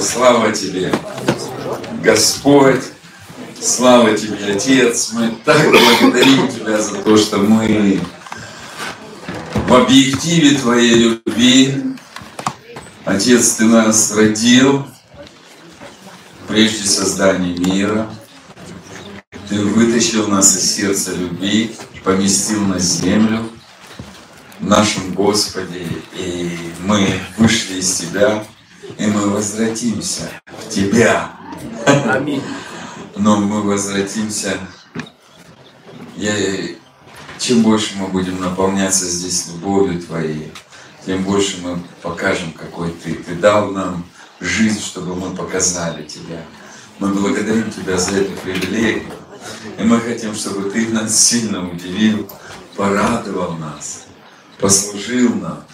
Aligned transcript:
слава 0.00 0.52
Тебе, 0.52 0.92
Господь, 2.02 2.82
слава 3.60 4.16
Тебе, 4.16 4.54
Отец. 4.54 5.10
Мы 5.12 5.34
так 5.44 5.70
благодарим 5.70 6.48
Тебя 6.48 6.80
за 6.80 6.96
то, 6.96 7.16
что 7.16 7.38
мы 7.38 8.00
в 9.54 9.74
объективе 9.74 10.58
Твоей 10.58 10.94
любви, 10.94 11.82
Отец, 13.04 13.54
Ты 13.54 13.64
нас 13.64 14.14
родил 14.16 14.86
прежде 16.48 16.88
создания 16.88 17.56
мира. 17.56 18.10
Ты 19.48 19.60
вытащил 19.60 20.28
нас 20.28 20.56
из 20.56 20.76
сердца 20.76 21.12
любви, 21.12 21.74
поместил 22.04 22.60
на 22.60 22.78
землю 22.78 23.48
в 24.60 24.66
нашем 24.66 25.14
Господе, 25.14 25.86
и 26.14 26.56
мы 26.80 27.20
вышли 27.38 27.80
из 27.80 27.92
Тебя, 27.94 28.44
и 28.98 29.06
мы 29.06 29.30
возвратимся 29.30 30.30
в 30.46 30.68
Тебя. 30.68 31.32
Аминь. 32.06 32.42
Но 33.16 33.36
мы 33.36 33.62
возвратимся, 33.62 34.58
я, 36.16 36.32
чем 37.38 37.62
больше 37.62 37.96
мы 37.96 38.08
будем 38.08 38.40
наполняться 38.40 39.04
здесь 39.04 39.48
любовью 39.48 40.00
Твоей, 40.00 40.52
тем 41.04 41.22
больше 41.24 41.58
мы 41.62 41.80
покажем, 42.00 42.52
какой 42.52 42.90
Ты. 42.90 43.14
Ты 43.14 43.34
дал 43.34 43.70
нам 43.70 44.06
жизнь, 44.40 44.80
чтобы 44.80 45.14
мы 45.14 45.34
показали 45.34 46.06
Тебя. 46.06 46.42
Мы 46.98 47.08
благодарим 47.08 47.70
Тебя 47.70 47.98
за 47.98 48.16
эту 48.16 48.32
привилегию. 48.40 49.04
И 49.78 49.82
мы 49.82 50.00
хотим, 50.00 50.34
чтобы 50.34 50.70
Ты 50.70 50.88
нас 50.88 51.18
сильно 51.18 51.68
удивил, 51.68 52.30
порадовал 52.76 53.54
нас, 53.54 54.06
послужил 54.58 55.34
нам. 55.34 55.64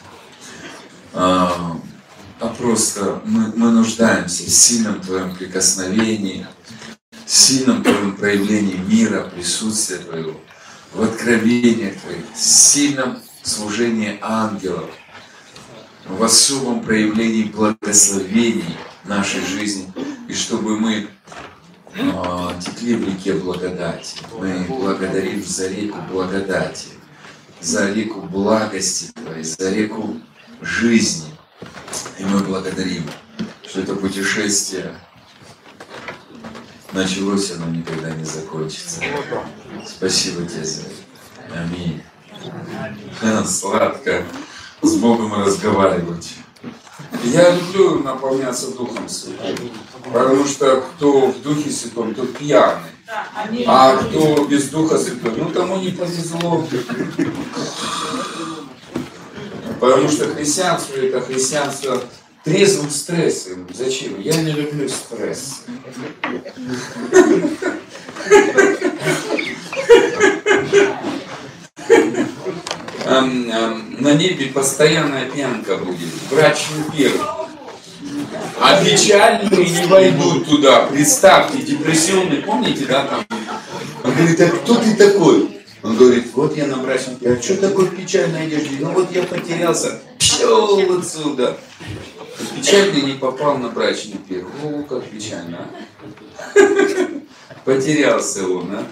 А, 2.40 2.48
просто 2.48 3.20
мы, 3.24 3.52
мы 3.56 3.72
нуждаемся 3.72 4.44
в 4.44 4.48
сильном 4.48 5.00
Твоем 5.00 5.34
прикосновении, 5.34 6.46
в 7.26 7.30
сильном 7.30 7.82
Твоем 7.82 8.14
проявлении 8.14 8.76
мира, 8.76 9.28
присутствия 9.34 9.98
Твоего, 9.98 10.40
в 10.92 11.02
откровениях 11.02 12.00
Твоих, 12.00 12.24
в 12.32 12.38
сильном 12.38 13.18
служении 13.42 14.18
ангелов, 14.20 14.88
в 16.06 16.22
особом 16.22 16.82
проявлении 16.82 17.42
благословений 17.42 18.76
нашей 19.04 19.44
жизни, 19.44 19.92
и 20.28 20.32
чтобы 20.32 20.78
мы 20.78 21.08
а, 22.14 22.54
текли 22.60 22.94
в 22.94 23.04
реке 23.04 23.32
благодати. 23.34 24.16
Мы 24.38 24.64
благодарим 24.68 25.44
за 25.44 25.68
реку 25.68 25.98
благодати, 26.12 26.86
за 27.60 27.92
реку 27.92 28.20
благости 28.20 29.10
Твоей, 29.12 29.42
за 29.42 29.70
реку 29.70 30.20
жизни. 30.60 31.37
И 32.18 32.24
мы 32.24 32.40
благодарим, 32.40 33.04
что 33.66 33.80
это 33.80 33.94
путешествие 33.94 34.94
началось, 36.92 37.52
оно 37.52 37.66
никогда 37.66 38.10
не 38.10 38.24
закончится. 38.24 39.00
Спасибо 39.86 40.44
тебе 40.46 40.64
за 40.64 40.82
это. 40.82 41.60
Аминь. 41.60 42.02
Сладко 43.46 44.24
с 44.82 44.94
Богом 44.96 45.34
разговаривать. 45.34 46.34
Я 47.24 47.50
люблю 47.54 48.02
наполняться 48.02 48.72
Духом 48.72 49.08
Святым, 49.08 49.70
потому 50.04 50.44
что 50.44 50.80
кто 50.80 51.28
в 51.28 51.42
Духе 51.42 51.70
Святом, 51.70 52.14
тот 52.14 52.36
пьяный. 52.36 52.90
А 53.66 53.96
кто 53.96 54.44
без 54.46 54.68
Духа 54.68 54.98
Святого, 54.98 55.34
ну 55.36 55.50
тому 55.50 55.76
не 55.78 55.90
повезло. 55.90 56.66
Потому 59.80 60.08
что 60.08 60.28
христианство 60.28 60.96
это 60.96 61.20
христианство 61.20 62.02
трезвым 62.44 62.90
стрессом. 62.90 63.68
Зачем? 63.72 64.20
Я 64.20 64.34
не 64.36 64.52
люблю 64.52 64.88
стресс. 64.88 65.62
На 73.06 74.14
небе 74.14 74.46
постоянная 74.46 75.30
пьянка 75.30 75.76
будет, 75.76 76.08
брачный 76.30 76.84
пир. 76.96 77.12
А 78.60 78.82
печальные 78.82 79.70
не 79.70 79.86
войдут 79.86 80.48
туда. 80.48 80.86
Представьте, 80.86 81.58
депрессионный, 81.62 82.38
помните, 82.38 82.86
да, 82.86 83.04
там? 83.04 83.26
Он 84.04 84.12
говорит, 84.14 84.40
а 84.40 84.48
кто 84.48 84.74
ты 84.76 84.94
такой? 84.94 85.57
Он 85.82 85.96
говорит, 85.96 86.32
вот 86.34 86.56
я 86.56 86.66
на 86.66 86.76
пире. 86.76 87.32
А 87.32 87.42
что 87.42 87.56
такое 87.56 87.86
в 87.86 87.96
печальной 87.96 88.46
одежде? 88.46 88.78
Ну 88.80 88.90
вот 88.92 89.12
я 89.12 89.22
потерялся. 89.22 90.00
Пшел 90.18 90.98
отсюда. 90.98 91.56
Печальный 92.56 93.02
не 93.02 93.12
попал 93.12 93.58
на 93.58 93.68
брачный 93.68 94.18
пир. 94.18 94.44
О, 94.64 94.82
как 94.82 95.04
печально, 95.04 95.68
а? 96.54 96.60
Потерялся 97.64 98.46
он, 98.46 98.70
а? 98.72 98.86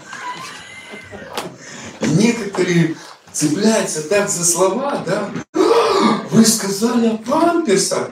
Некоторые 2.00 2.96
цепляются 3.32 4.08
так 4.08 4.28
за 4.28 4.44
слова, 4.44 5.02
да? 5.06 5.30
Вы 6.30 6.44
сказали 6.44 7.08
о 7.08 7.16
памперсах. 7.16 8.10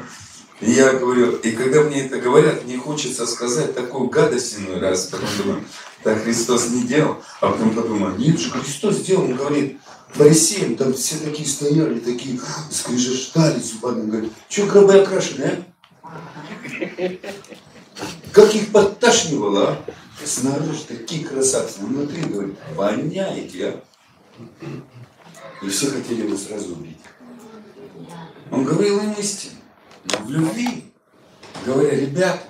И 0.60 0.70
я 0.70 0.92
говорю, 0.94 1.36
и 1.36 1.50
когда 1.50 1.82
мне 1.82 2.06
это 2.06 2.18
говорят, 2.18 2.64
мне 2.64 2.78
хочется 2.78 3.26
сказать 3.26 3.74
такую 3.74 4.08
гадость 4.08 4.58
иной 4.58 4.80
раз, 4.80 5.06
потом 5.06 5.28
думаю, 5.38 5.64
так 6.04 6.22
Христос 6.22 6.68
не 6.68 6.82
делал, 6.84 7.16
а 7.40 7.50
потом 7.50 7.74
подумал, 7.74 8.10
нет 8.16 8.38
же, 8.38 8.50
Христос 8.50 8.96
сделал, 8.96 9.24
он 9.24 9.36
говорит, 9.36 9.78
фарисеям, 10.10 10.76
там 10.76 10.92
все 10.92 11.16
такие 11.16 11.48
стояли, 11.48 11.98
такие 11.98 12.38
скрежетали 12.70 13.58
зубами, 13.58 14.02
он 14.02 14.10
говорит, 14.10 14.32
что 14.50 14.66
гробы 14.66 15.00
окрашены, 15.00 15.64
а? 16.02 16.12
Как 18.32 18.54
их 18.54 18.70
подташнивало, 18.70 19.70
а? 19.70 19.84
Снаружи 20.24 20.84
такие 20.86 21.24
красавцы, 21.24 21.78
а 21.80 21.86
внутри, 21.86 22.22
говорит, 22.22 22.54
воняете, 22.74 23.68
а? 23.68 23.80
И 25.64 25.68
все 25.70 25.86
хотели 25.86 26.26
его 26.26 26.36
сразу 26.36 26.74
убить. 26.74 26.98
Он 28.50 28.64
говорил 28.64 29.00
им 29.00 29.12
истину, 29.12 29.56
но 30.04 30.18
в 30.18 30.30
любви, 30.30 30.92
говоря, 31.64 31.98
ребята, 31.98 32.42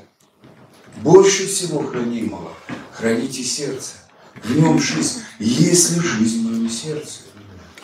больше 1.02 1.46
всего 1.46 1.82
хранимого 1.82 2.52
храните 2.94 3.42
сердце. 3.42 3.92
В 4.42 4.56
нем 4.56 4.80
жизнь. 4.80 5.20
Если 5.38 6.00
жизнь 6.00 6.40
в 6.40 6.50
моем 6.50 6.70
сердце. 6.70 7.20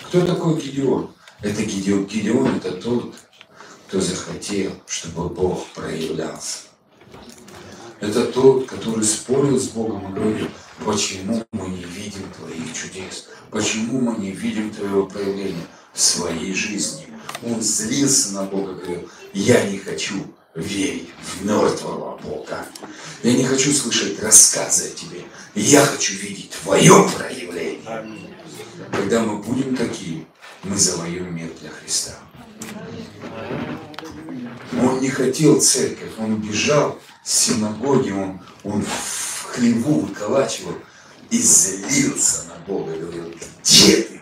Кто 0.08 0.26
такой 0.26 0.60
Гидеон? 0.60 1.10
Это 1.42 1.62
Гидеон. 1.62 2.06
Гидеон 2.06 2.56
это 2.56 2.72
тот, 2.72 3.14
кто 3.86 4.00
захотел, 4.00 4.72
чтобы 4.86 5.28
Бог 5.28 5.66
проявлялся. 5.74 6.60
Это 8.00 8.24
тот, 8.26 8.66
который 8.66 9.04
спорил 9.04 9.58
с 9.60 9.68
Богом 9.68 10.10
и 10.10 10.18
говорил, 10.18 10.48
почему 10.84 11.44
мы 11.52 11.68
не 11.68 11.84
видим 11.84 12.22
Твоих 12.38 12.72
чудес, 12.72 13.28
почему 13.50 14.00
мы 14.00 14.18
не 14.18 14.30
видим 14.30 14.70
Твоего 14.70 15.06
проявления 15.06 15.66
в 15.92 16.00
своей 16.00 16.54
жизни. 16.54 17.06
Он 17.42 17.60
злился 17.60 18.32
на 18.32 18.44
Бога, 18.44 18.74
говорил, 18.74 19.08
я 19.34 19.68
не 19.68 19.78
хочу 19.78 20.14
верить 20.54 21.10
в 21.22 21.44
мертвого 21.44 22.18
Бога. 22.18 22.66
Я 23.22 23.32
не 23.34 23.44
хочу 23.44 23.72
слышать 23.72 24.20
рассказы 24.20 24.88
о 24.88 24.96
Тебе. 24.96 25.22
Я 25.54 25.84
хочу 25.84 26.14
видеть 26.14 26.50
Твое 26.62 27.08
проявление. 27.16 27.80
Когда 28.92 29.20
мы 29.20 29.38
будем 29.38 29.76
такие, 29.76 30.26
мы 30.62 30.76
завоюем 30.76 31.34
мир 31.34 31.50
для 31.60 31.70
Христа. 31.70 32.12
Он 34.80 35.00
не 35.00 35.10
хотел 35.10 35.60
церковь, 35.60 36.12
он 36.18 36.36
бежал 36.36 36.98
с 37.24 37.32
синагоги, 37.32 38.10
он, 38.10 38.40
он 38.62 38.82
в 38.82 39.44
хлеву 39.44 40.00
выколачивал 40.00 40.74
и 41.30 41.38
злился 41.38 42.44
на 42.48 42.54
Бога, 42.66 42.92
говорил, 42.92 43.32
где 43.62 43.96
ты? 43.96 44.20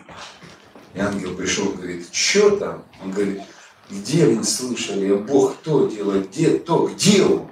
И 0.95 0.99
ангел 0.99 1.35
пришел 1.35 1.71
говорит, 1.71 2.07
что 2.11 2.57
там? 2.57 2.83
Он 3.03 3.11
говорит, 3.11 3.41
где 3.89 4.25
мы 4.25 4.43
слышали, 4.43 5.11
а 5.11 5.17
Бог 5.17 5.57
кто 5.57 5.87
делает, 5.87 6.29
где 6.29 6.57
то, 6.59 6.87
где 6.87 7.23
Он? 7.23 7.47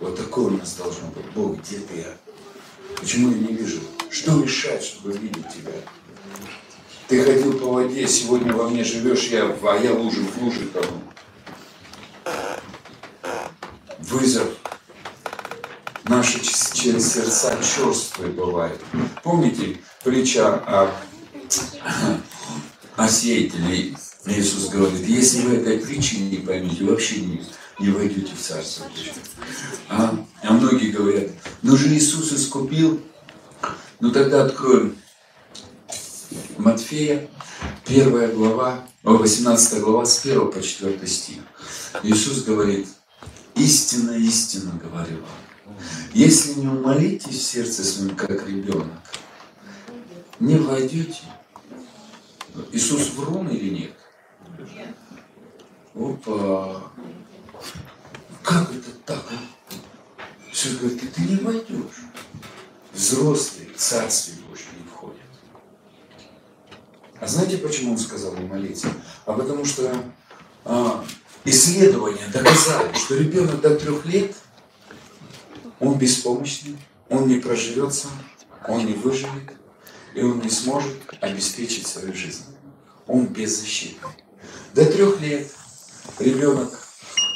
Вот 0.00 0.16
такое 0.16 0.46
у 0.46 0.50
нас 0.50 0.74
должно 0.74 1.08
быть. 1.08 1.26
Бог, 1.34 1.58
где 1.60 1.78
ты? 1.78 2.06
Почему 2.96 3.30
я 3.30 3.36
не 3.36 3.54
вижу? 3.54 3.80
Что 4.10 4.32
мешает, 4.32 4.82
чтобы 4.82 5.12
видеть 5.12 5.48
тебя? 5.48 5.72
Ты 7.08 7.22
ходил 7.22 7.58
по 7.58 7.66
воде, 7.66 8.06
сегодня 8.08 8.52
во 8.52 8.68
мне 8.68 8.82
живешь, 8.82 9.28
я, 9.28 9.44
а 9.44 9.78
я 9.78 9.92
лужу 9.92 10.22
в 10.22 10.42
луже 10.42 10.66
тону. 10.66 11.02
Вызов 13.98 14.48
наши 16.04 16.40
через 16.40 17.12
сердца 17.12 17.56
черствые 17.62 18.32
бывают. 18.32 18.80
Помните 19.22 19.78
притча 20.02 20.54
о, 20.54 20.90
о 22.96 23.08
сеятеле? 23.08 23.94
Иисус 24.26 24.68
говорит, 24.68 25.06
если 25.06 25.42
вы 25.42 25.56
этой 25.56 25.78
притчи 25.78 26.16
не 26.16 26.38
поймете, 26.38 26.84
вообще 26.84 27.20
не, 27.20 27.42
не 27.78 27.90
войдете 27.90 28.32
в 28.34 28.40
Царство. 28.40 28.86
А, 29.88 30.24
а 30.42 30.52
многие 30.52 30.90
говорят, 30.90 31.30
ну 31.62 31.76
же 31.76 31.94
Иисус 31.94 32.32
искупил. 32.32 33.00
Ну 34.00 34.10
тогда 34.10 34.44
откроем 34.44 34.96
Матфея, 36.58 37.28
первая 37.86 38.28
глава, 38.28 38.86
18 39.02 39.80
глава, 39.80 40.04
с 40.04 40.24
1 40.24 40.50
по 40.50 40.60
4 40.60 41.06
стих. 41.06 41.38
Иисус 42.02 42.42
говорит, 42.42 42.88
Истинно, 43.56 44.10
истинно 44.12 44.78
говорю 44.82 45.16
вам. 45.22 45.76
Если 46.12 46.60
не 46.60 46.68
умолитесь 46.68 47.38
в 47.38 47.42
сердце 47.42 47.82
своем, 47.84 48.14
как 48.14 48.46
ребенок, 48.46 48.86
не 50.38 50.56
войдете. 50.56 51.22
Иисус 52.70 53.12
врун 53.14 53.48
или 53.48 53.70
нет? 53.70 53.95
Опа! 55.94 56.82
Как 58.42 58.70
это 58.70 58.90
так? 59.04 59.24
Все 60.52 60.76
говорит, 60.76 61.12
ты 61.14 61.22
не 61.22 61.36
войдешь. 61.36 62.04
Взрослые 62.92 63.68
в 63.70 63.76
Царствие 63.76 64.38
Божье 64.48 64.66
не 64.78 64.88
входят. 64.88 65.16
А 67.20 67.26
знаете, 67.26 67.58
почему 67.58 67.92
он 67.92 67.98
сказал 67.98 68.34
не 68.34 68.46
молиться? 68.46 68.88
А 69.24 69.32
потому 69.32 69.64
что 69.64 69.92
а, 70.64 71.04
исследования 71.44 72.26
доказали, 72.32 72.92
что 72.94 73.16
ребенок 73.16 73.60
до 73.60 73.74
трех 73.76 74.04
лет, 74.06 74.34
он 75.80 75.98
беспомощный, 75.98 76.76
он 77.08 77.28
не 77.28 77.36
проживется, 77.36 78.08
он 78.68 78.86
не 78.86 78.94
выживет, 78.94 79.52
и 80.14 80.22
он 80.22 80.40
не 80.40 80.50
сможет 80.50 80.96
обеспечить 81.20 81.86
свою 81.86 82.14
жизнь. 82.14 82.44
Он 83.06 83.26
беззащитный. 83.26 84.10
До 84.76 84.84
трех 84.84 85.22
лет 85.22 85.50
ребенок 86.18 86.78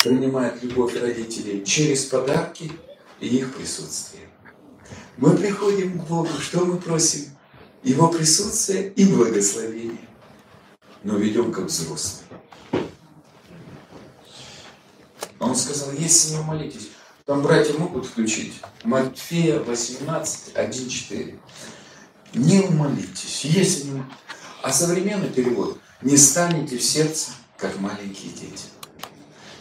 принимает 0.04 0.62
любовь 0.62 0.94
родителей 1.00 1.64
через 1.64 2.04
подарки 2.04 2.70
и 3.18 3.28
их 3.28 3.54
присутствие. 3.54 4.28
Мы 5.16 5.34
приходим 5.34 5.98
к 5.98 6.06
Богу, 6.06 6.28
что 6.38 6.66
мы 6.66 6.76
просим? 6.76 7.30
Его 7.82 8.08
присутствие 8.08 8.92
и 8.92 9.06
благословение. 9.06 10.06
Но 11.02 11.16
ведем 11.16 11.50
как 11.50 11.64
взрослые. 11.64 12.26
Он 15.38 15.56
сказал, 15.56 15.92
если 15.92 16.34
не 16.34 16.42
молитесь, 16.42 16.90
там 17.24 17.40
братья 17.40 17.72
могут 17.72 18.04
включить. 18.04 18.60
Матфея 18.84 19.60
18, 19.60 20.56
1, 20.56 20.88
4. 20.90 21.40
Не 22.34 22.60
умолитесь, 22.60 23.46
если 23.46 23.86
не 23.88 24.04
А 24.62 24.70
современный 24.70 25.30
перевод, 25.30 25.79
не 26.02 26.16
станете 26.16 26.78
в 26.78 26.82
сердце, 26.82 27.32
как 27.56 27.78
маленькие 27.78 28.32
дети. 28.32 28.64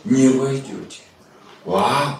Не 0.05 0.29
войдете. 0.29 1.01
Вау, 1.65 2.19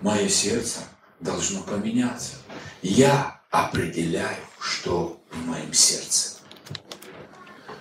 мое 0.00 0.28
сердце 0.28 0.80
должно 1.20 1.62
поменяться. 1.62 2.36
Я 2.82 3.40
определяю, 3.50 4.36
что 4.60 5.20
в 5.30 5.46
моем 5.46 5.72
сердце. 5.72 6.36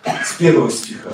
С 0.03 0.33
первого 0.33 0.71
стиха. 0.71 1.13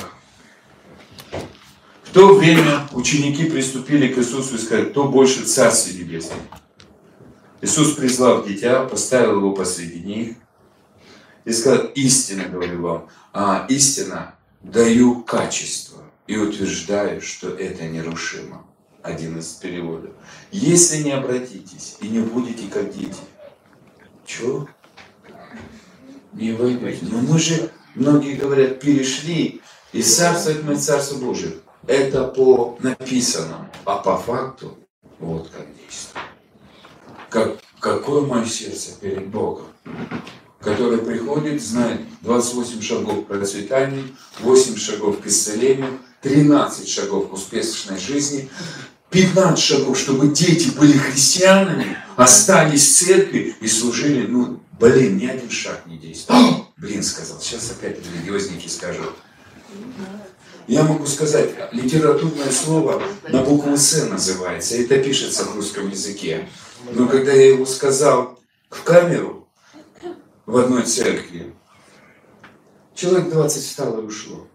В 2.04 2.12
то 2.14 2.36
время 2.36 2.88
ученики 2.92 3.50
приступили 3.50 4.14
к 4.14 4.20
Иисусу 4.20 4.56
и 4.56 4.60
сказали, 4.60 4.90
кто 4.90 5.08
больше 5.08 5.44
Царствие 5.46 6.04
Небесное. 6.04 6.38
Иисус 7.62 7.96
призвал 7.96 8.44
дитя, 8.44 8.86
поставил 8.86 9.38
его 9.38 9.54
посреди 9.54 10.00
них 10.00 10.36
и 11.44 11.52
сказал, 11.52 11.88
истинно 11.96 12.46
говорю 12.46 12.82
вам, 12.82 13.10
а 13.34 13.66
истина 13.68 14.36
даю 14.64 15.22
качество 15.22 16.02
и 16.26 16.38
утверждаю, 16.38 17.22
что 17.22 17.50
это 17.50 17.86
нерушимо. 17.86 18.66
Один 19.02 19.38
из 19.38 19.48
переводов. 19.48 20.12
Если 20.52 21.04
не 21.04 21.12
обратитесь 21.12 21.98
и 22.00 22.08
не 22.08 22.20
будете 22.20 22.70
как 22.70 22.94
дети, 22.94 23.20
что? 24.26 24.68
Не 26.32 26.54
войдете. 26.54 27.00
Но 27.02 27.20
мы 27.20 27.38
же, 27.38 27.70
многие 27.96 28.36
говорят, 28.36 28.80
перешли 28.80 29.62
и 29.92 30.02
царствовать 30.02 30.64
мы 30.64 30.78
Царство 30.78 31.18
Божие. 31.18 31.56
Это 31.86 32.24
по 32.30 32.78
написанному, 32.80 33.70
а 33.84 33.98
по 33.98 34.18
факту 34.18 34.78
вот 35.20 35.50
как 35.50 35.68
действует. 35.76 36.26
Как, 37.30 37.58
какое 37.80 38.22
мое 38.22 38.46
сердце 38.46 38.92
перед 39.02 39.28
Богом? 39.28 39.66
Который 40.64 41.00
приходит, 41.00 41.62
знает 41.62 42.02
28 42.22 42.82
шагов 42.82 43.26
к 43.26 43.28
процветанию, 43.28 44.16
8 44.40 44.78
шагов 44.78 45.20
к 45.22 45.28
исцелению, 45.28 46.00
13 46.22 46.88
шагов 46.88 47.30
к 47.30 47.34
успешной 47.34 48.00
жизни, 48.00 48.50
15 49.10 49.60
шагов, 49.60 50.00
чтобы 50.00 50.30
дети 50.30 50.70
были 50.70 50.98
христианами, 50.98 51.98
остались 52.16 52.88
в 52.88 52.98
церкви 52.98 53.56
и 53.60 53.68
служили, 53.68 54.26
ну, 54.26 54.60
блин, 54.80 55.18
ни 55.18 55.26
один 55.26 55.50
шаг 55.50 55.84
не 55.86 55.98
действует. 55.98 56.64
Блин, 56.78 57.04
сказал, 57.04 57.40
сейчас 57.40 57.72
опять 57.72 57.98
религиозники 58.00 58.68
скажут. 58.68 59.14
Я 60.68 60.84
могу 60.84 61.06
сказать, 61.06 61.52
литературное 61.72 62.52
слово 62.52 63.02
на 63.30 63.42
букву 63.42 63.78
«С» 63.78 64.06
называется, 64.10 64.76
это 64.76 64.98
пишется 64.98 65.46
в 65.46 65.56
русском 65.56 65.90
языке. 65.90 66.50
Но 66.92 67.08
когда 67.08 67.32
я 67.32 67.50
его 67.50 67.66
сказал 67.66 68.40
в 68.70 68.84
камеру, 68.84 69.43
в 70.46 70.58
одной 70.58 70.84
церкви. 70.84 71.54
Человек 72.94 73.30
20 73.30 73.64
встало 73.64 74.02
и 74.02 74.06
ушло. 74.06 74.48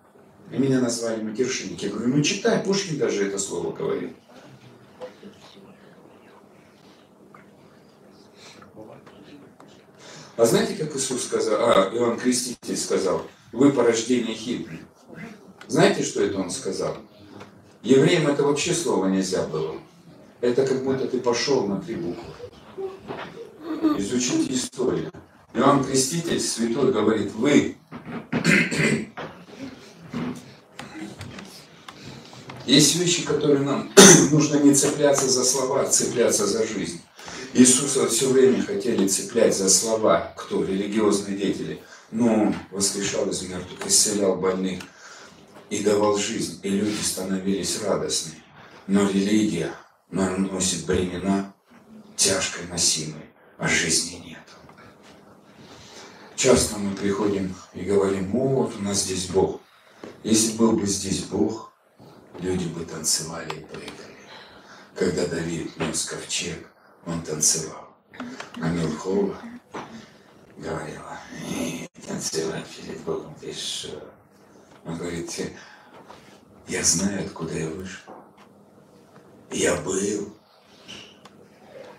И 0.50 0.58
меня 0.58 0.80
назвали 0.80 1.22
матершинник. 1.22 1.82
Я 1.82 1.90
говорю, 1.90 2.16
ну 2.16 2.22
читай, 2.22 2.62
Пушкин 2.62 2.98
даже 2.98 3.26
это 3.26 3.38
слово 3.38 3.72
говорит. 3.72 4.16
А 10.36 10.44
знаете, 10.44 10.76
как 10.76 10.94
Иисус 10.94 11.24
сказал, 11.24 11.56
а, 11.60 11.90
Иоанн 11.92 12.16
Креститель 12.16 12.76
сказал, 12.76 13.26
вы 13.50 13.72
порождение 13.72 14.36
хибли. 14.36 14.80
Знаете, 15.66 16.04
что 16.04 16.22
это 16.22 16.38
он 16.38 16.50
сказал? 16.50 16.96
Евреям 17.82 18.28
это 18.28 18.44
вообще 18.44 18.72
слово 18.72 19.06
нельзя 19.06 19.44
было. 19.48 19.74
Это 20.40 20.64
как 20.64 20.84
будто 20.84 21.08
ты 21.08 21.18
пошел 21.18 21.66
на 21.66 21.80
три 21.80 21.96
буквы. 21.96 22.32
Изучите 23.98 24.54
историю. 24.54 25.10
Иоанн 25.54 25.84
Креститель, 25.84 26.40
святой, 26.40 26.92
говорит, 26.92 27.32
вы 27.32 27.76
Есть 32.68 32.96
вещи, 32.96 33.24
которые 33.24 33.60
нам 33.60 33.90
нужно 34.30 34.56
не 34.56 34.74
цепляться 34.74 35.26
за 35.26 35.42
слова, 35.42 35.80
а 35.80 35.88
цепляться 35.88 36.46
за 36.46 36.66
жизнь. 36.66 37.00
Иисуса 37.54 38.06
все 38.08 38.28
время 38.28 38.62
хотели 38.62 39.08
цеплять 39.08 39.56
за 39.56 39.70
слова, 39.70 40.34
кто? 40.36 40.62
Религиозные 40.62 41.36
деятели. 41.36 41.80
Но 42.10 42.26
он 42.26 42.54
воскрешал 42.70 43.26
из 43.30 43.40
мертвых, 43.42 43.86
исцелял 43.86 44.36
больных 44.36 44.82
и 45.70 45.82
давал 45.82 46.18
жизнь, 46.18 46.60
и 46.62 46.68
люди 46.68 47.00
становились 47.02 47.82
радостны. 47.82 48.34
Но 48.86 49.08
религия 49.08 49.72
наносит 50.10 50.84
бремена 50.84 51.54
тяжкой 52.16 52.66
носимой, 52.66 53.24
а 53.56 53.66
жизни 53.66 54.22
нет. 54.26 54.47
Часто 56.38 56.78
мы 56.78 56.94
приходим 56.94 57.52
и 57.74 57.80
говорим, 57.80 58.30
вот 58.30 58.72
у 58.76 58.82
нас 58.84 59.02
здесь 59.02 59.26
Бог. 59.26 59.60
Если 60.22 60.56
был 60.56 60.70
бы 60.70 60.86
здесь 60.86 61.24
Бог, 61.24 61.72
люди 62.38 62.68
бы 62.68 62.84
танцевали 62.84 63.48
и 63.56 63.64
прыгали. 63.64 64.16
Когда 64.94 65.26
Давид 65.26 65.76
нес 65.80 66.04
ковчег, 66.04 66.70
он 67.04 67.22
танцевал. 67.22 67.88
А 68.60 68.68
Милхова 68.68 69.36
говорила, 70.56 71.18
танцевать 72.06 72.68
перед 72.68 73.00
Богом, 73.00 73.34
ты 73.40 73.52
что? 73.52 74.00
Он 74.84 74.96
говорит, 74.96 75.32
я 76.68 76.84
знаю, 76.84 77.26
откуда 77.26 77.58
я 77.58 77.68
вышел. 77.68 78.14
Я 79.50 79.74
был 79.80 80.32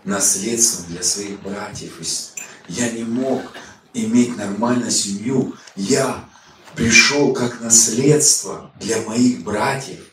наследством 0.05 0.85
для 0.93 1.03
своих 1.03 1.41
братьев. 1.41 1.99
Я 2.69 2.89
не 2.91 3.03
мог 3.03 3.41
иметь 3.93 4.37
нормальную 4.37 4.91
семью. 4.91 5.55
Я 5.75 6.27
пришел 6.75 7.33
как 7.33 7.61
наследство 7.61 8.71
для 8.79 9.01
моих 9.01 9.43
братьев. 9.43 10.05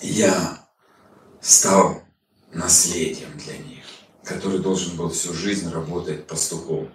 Я 0.00 0.66
стал 1.40 2.02
наследием 2.52 3.36
для 3.38 3.56
них, 3.58 3.84
который 4.24 4.58
должен 4.58 4.96
был 4.96 5.10
всю 5.10 5.32
жизнь 5.32 5.70
работать 5.70 6.26
пастухом. 6.26 6.92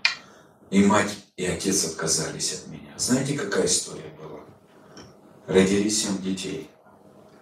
И 0.70 0.84
мать, 0.84 1.16
и 1.38 1.46
отец 1.46 1.86
отказались 1.86 2.54
от 2.54 2.68
меня. 2.68 2.94
Знаете, 2.98 3.38
какая 3.38 3.66
история 3.66 4.12
была? 4.22 4.42
Родили 5.48 5.88
семь 5.88 6.22
детей. 6.22 6.70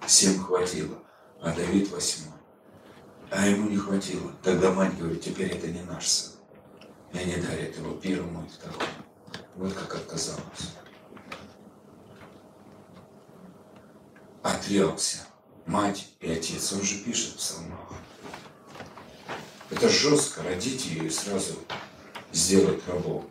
Семь 0.07 0.39
хватило, 0.39 0.95
а 1.41 1.51
Давид 1.51 1.89
восьмой. 1.89 2.37
А 3.31 3.47
ему 3.47 3.67
не 3.67 3.77
хватило. 3.77 4.31
Тогда 4.43 4.71
мать 4.71 4.95
говорит, 4.97 5.23
теперь 5.23 5.51
это 5.51 5.67
не 5.67 5.81
наш 5.81 6.07
сын. 6.07 6.34
И 7.13 7.17
они 7.17 7.35
дарят 7.37 7.75
его 7.77 7.93
первому 7.93 8.45
и 8.45 8.49
второму. 8.49 8.91
Вот 9.55 9.73
как 9.73 9.95
отказалась. 9.95 10.73
Отрекся. 14.43 15.19
Мать 15.65 16.09
и 16.19 16.31
отец. 16.31 16.73
Он 16.73 16.81
же 16.81 16.99
пишет 16.99 17.33
в 17.33 17.37
псалмах. 17.37 17.79
Это 19.69 19.89
жестко. 19.89 20.43
Родить 20.43 20.85
ее 20.85 21.05
и 21.05 21.09
сразу 21.09 21.55
сделать 22.31 22.81
рабом. 22.87 23.29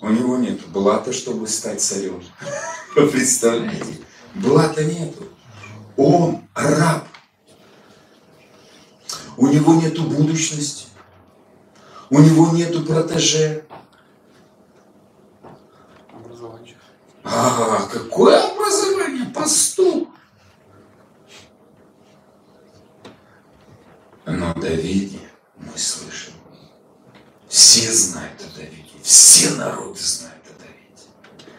У 0.00 0.08
него 0.08 0.36
нет 0.36 0.64
блата, 0.68 1.12
чтобы 1.12 1.48
стать 1.48 1.82
царем. 1.82 2.22
Вы 2.96 3.08
представляете? 3.08 3.98
блата 4.38 4.84
нету. 4.84 5.28
Он 5.96 6.42
раб. 6.54 7.07
У 9.38 9.46
него 9.46 9.74
нету 9.74 10.02
будущности. 10.02 10.88
У 12.10 12.18
него 12.18 12.50
нету 12.50 12.84
протеже. 12.84 13.64
Образование. 16.12 16.76
А, 17.22 17.86
какое 17.86 18.42
образование? 18.50 19.32
Пастух. 19.32 20.08
Но 24.26 24.52
Давиде 24.54 25.20
мы 25.56 25.78
слышим. 25.78 26.32
Все 27.46 27.92
знают 27.92 28.40
о 28.40 28.58
Давиде. 28.58 29.00
Все 29.04 29.50
народы 29.50 30.00
знают 30.00 30.42
о 30.46 30.58
Давиде. 30.58 31.54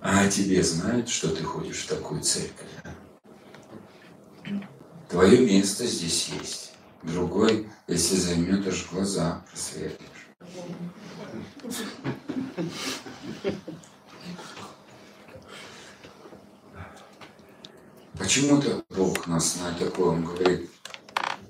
А 0.00 0.20
о 0.20 0.28
тебе 0.28 0.62
знают, 0.62 1.08
что 1.08 1.34
ты 1.34 1.42
ходишь 1.42 1.82
в 1.82 1.88
такую 1.88 2.20
церковь? 2.20 2.68
Твое 5.12 5.40
место 5.40 5.86
здесь 5.86 6.30
есть. 6.40 6.72
Другой, 7.02 7.68
если 7.86 8.16
заметишь 8.16 8.88
глаза, 8.90 9.44
просветлишь. 9.50 10.08
Почему-то 18.14 18.82
Бог 18.88 19.26
нас 19.26 19.58
на 19.60 19.74
таком 19.74 20.24
говорит. 20.24 20.70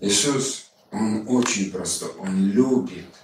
Иисус, 0.01 0.73
Он 0.91 1.25
очень 1.29 1.71
простой, 1.71 2.11
Он 2.19 2.51
любит 2.51 3.15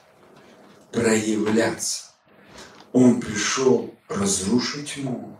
проявляться. 0.93 2.13
Он 2.93 3.21
пришел 3.21 3.93
разрушить 4.07 4.95
тьму. 4.95 5.37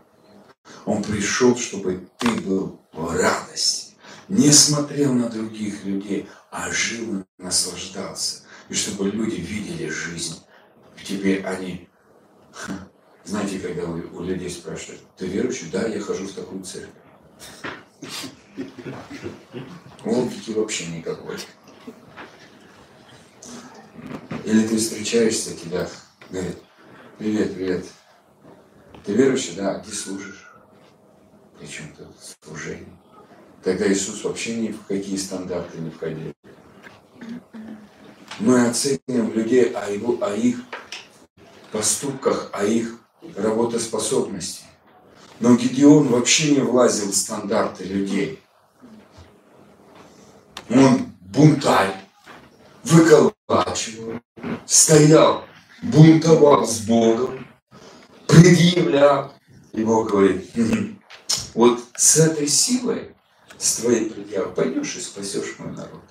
Он 0.83 1.01
пришел, 1.01 1.55
чтобы 1.55 2.05
ты 2.17 2.29
был 2.41 2.81
в 2.91 3.15
радости. 3.15 3.88
Не 4.29 4.51
смотрел 4.51 5.13
на 5.13 5.27
других 5.27 5.83
людей, 5.85 6.29
а 6.51 6.71
жил 6.71 7.21
и 7.21 7.23
наслаждался. 7.39 8.43
И 8.69 8.75
чтобы 8.75 9.09
люди 9.09 9.35
видели 9.35 9.89
жизнь 9.89 10.39
тебе, 11.03 11.43
они... 11.43 11.89
Знаете, 13.23 13.59
когда 13.59 13.85
у, 13.85 13.95
у 13.95 14.23
людей 14.23 14.49
спрашивают, 14.49 15.01
ты 15.17 15.25
верующий? 15.25 15.71
Да, 15.71 15.87
я 15.87 15.99
хожу 15.99 16.27
в 16.27 16.33
такую 16.33 16.63
церковь. 16.63 16.93
Логики 20.05 20.51
вообще 20.51 20.85
никакой. 20.87 21.37
Или 24.45 24.67
ты 24.67 24.77
встречаешься, 24.77 25.55
тебя 25.55 25.89
говорит, 26.29 26.57
привет, 27.17 27.55
привет. 27.55 27.85
Ты 29.05 29.13
верующий? 29.13 29.55
Да, 29.55 29.75
а 29.75 29.79
где 29.79 29.91
служишь? 29.91 30.51
Причем 31.59 31.93
тут 31.95 32.07
служение? 32.43 32.98
Тогда 33.63 33.91
Иисус 33.91 34.23
вообще 34.23 34.55
ни 34.55 34.71
в 34.71 34.85
какие 34.85 35.17
стандарты 35.17 35.79
не 35.79 35.89
входил. 35.89 36.33
Мы 38.39 38.67
оцениваем 38.67 39.33
людей 39.33 39.71
о, 39.73 39.89
его, 39.89 40.17
о 40.21 40.33
их 40.33 40.61
поступках, 41.71 42.49
о 42.53 42.63
их 42.63 42.99
работоспособности. 43.35 44.63
Но 45.41 45.55
Гедеон 45.55 46.07
вообще 46.07 46.51
не 46.55 46.61
влазил 46.61 47.11
в 47.11 47.15
стандарты 47.15 47.83
людей. 47.83 48.41
Он 50.69 51.11
бунтарь, 51.21 51.95
выколачивал, 52.83 54.19
стоял, 54.65 55.43
бунтовал 55.83 56.65
с 56.65 56.79
Богом, 56.79 57.45
предъявлял. 58.27 59.33
И 59.73 59.83
Бог 59.83 60.11
говорит, 60.11 60.55
«Мгм. 60.55 61.01
вот 61.53 61.79
с 61.95 62.17
этой 62.17 62.47
силой, 62.47 63.15
с 63.59 63.75
твоей 63.75 64.09
предъявой, 64.09 64.53
пойдешь 64.53 64.95
и 64.95 65.01
спасешь 65.01 65.55
мой 65.59 65.73
народ. 65.73 66.01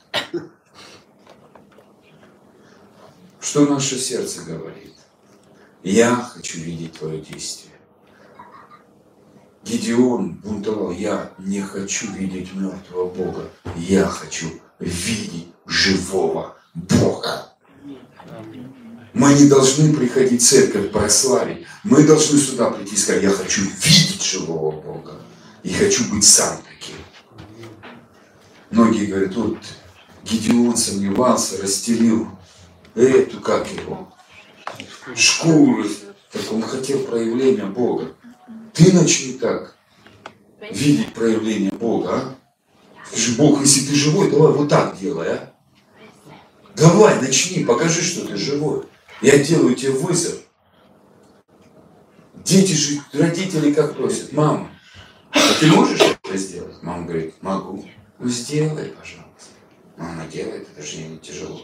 Что 3.41 3.65
наше 3.67 3.99
сердце 3.99 4.43
говорит? 4.43 4.95
Я 5.83 6.15
хочу 6.17 6.59
видеть 6.61 6.99
твое 6.99 7.21
действие. 7.23 7.73
Гедеон 9.65 10.35
бунтовал, 10.35 10.93
я 10.93 11.33
не 11.39 11.63
хочу 11.63 12.13
видеть 12.13 12.53
мертвого 12.55 13.09
Бога, 13.11 13.51
я 13.77 14.05
хочу 14.07 14.47
видеть 14.79 15.49
живого 15.67 16.57
Бога. 16.75 17.55
Мы 19.15 19.35
не 19.35 19.49
должны 19.49 19.95
приходить 19.95 20.43
в 20.43 20.47
церковь 20.47 20.93
прославить. 20.93 21.67
Мы 21.83 22.05
должны 22.05 22.39
сюда 22.39 22.71
прийти 22.71 22.95
и 22.95 22.99
сказать, 22.99 23.23
я 23.23 23.31
хочу 23.31 23.63
видеть 23.63 24.23
живого 24.23 24.71
Бога. 24.81 25.15
И 25.63 25.73
хочу 25.73 26.05
быть 26.11 26.25
сам. 26.25 26.61
Многие 28.71 29.07
говорят, 29.07 29.35
вот 29.35 29.59
Гедеон 30.25 30.77
сомневался, 30.77 31.63
расстелил 31.63 32.29
эту, 32.95 33.41
как 33.41 33.67
его, 33.73 34.13
шкуру. 35.15 35.85
Так 36.31 36.53
он 36.53 36.63
хотел 36.63 37.01
проявления 37.05 37.65
Бога. 37.65 38.13
Ты 38.75 38.93
начни 38.93 39.35
так 39.35 39.75
видеть 40.71 41.15
проявление 41.15 41.73
Бога, 41.73 42.11
а? 42.13 42.35
Скажи, 43.07 43.37
Бог, 43.37 43.61
если 43.63 43.87
ты 43.87 43.95
живой, 43.95 44.31
давай 44.31 44.53
вот 44.53 44.69
так 44.69 44.99
делай, 44.99 45.29
а? 45.29 45.55
Давай, 46.77 47.21
начни, 47.21 47.65
покажи, 47.65 48.03
что 48.03 48.27
ты 48.27 48.37
живой. 48.37 48.85
Я 49.23 49.39
делаю 49.39 49.75
тебе 49.75 49.93
вызов. 49.93 50.41
Дети 52.35 52.73
же, 52.73 53.01
родители 53.13 53.73
как 53.73 53.97
просят, 53.97 54.33
мама, 54.33 54.71
а 55.33 55.39
ты 55.59 55.67
можешь 55.69 56.01
это 56.01 56.37
сделать? 56.37 56.83
Мама 56.83 57.07
говорит, 57.07 57.43
могу. 57.43 57.85
Ну 58.19 58.29
сделай, 58.29 58.91
пожалуйста. 58.91 59.29
Она 59.97 60.27
делает, 60.27 60.69
это 60.75 60.87
же 60.87 60.99
не 60.99 61.19
тяжело. 61.19 61.61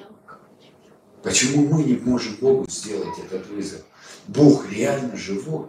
Почему 1.23 1.67
мы 1.67 1.83
не 1.85 1.95
можем 1.95 2.37
Богу 2.37 2.67
сделать 2.69 3.19
этот 3.19 3.49
вызов? 3.49 3.81
Бог 4.29 4.71
реально 4.71 5.17
живой. 5.17 5.69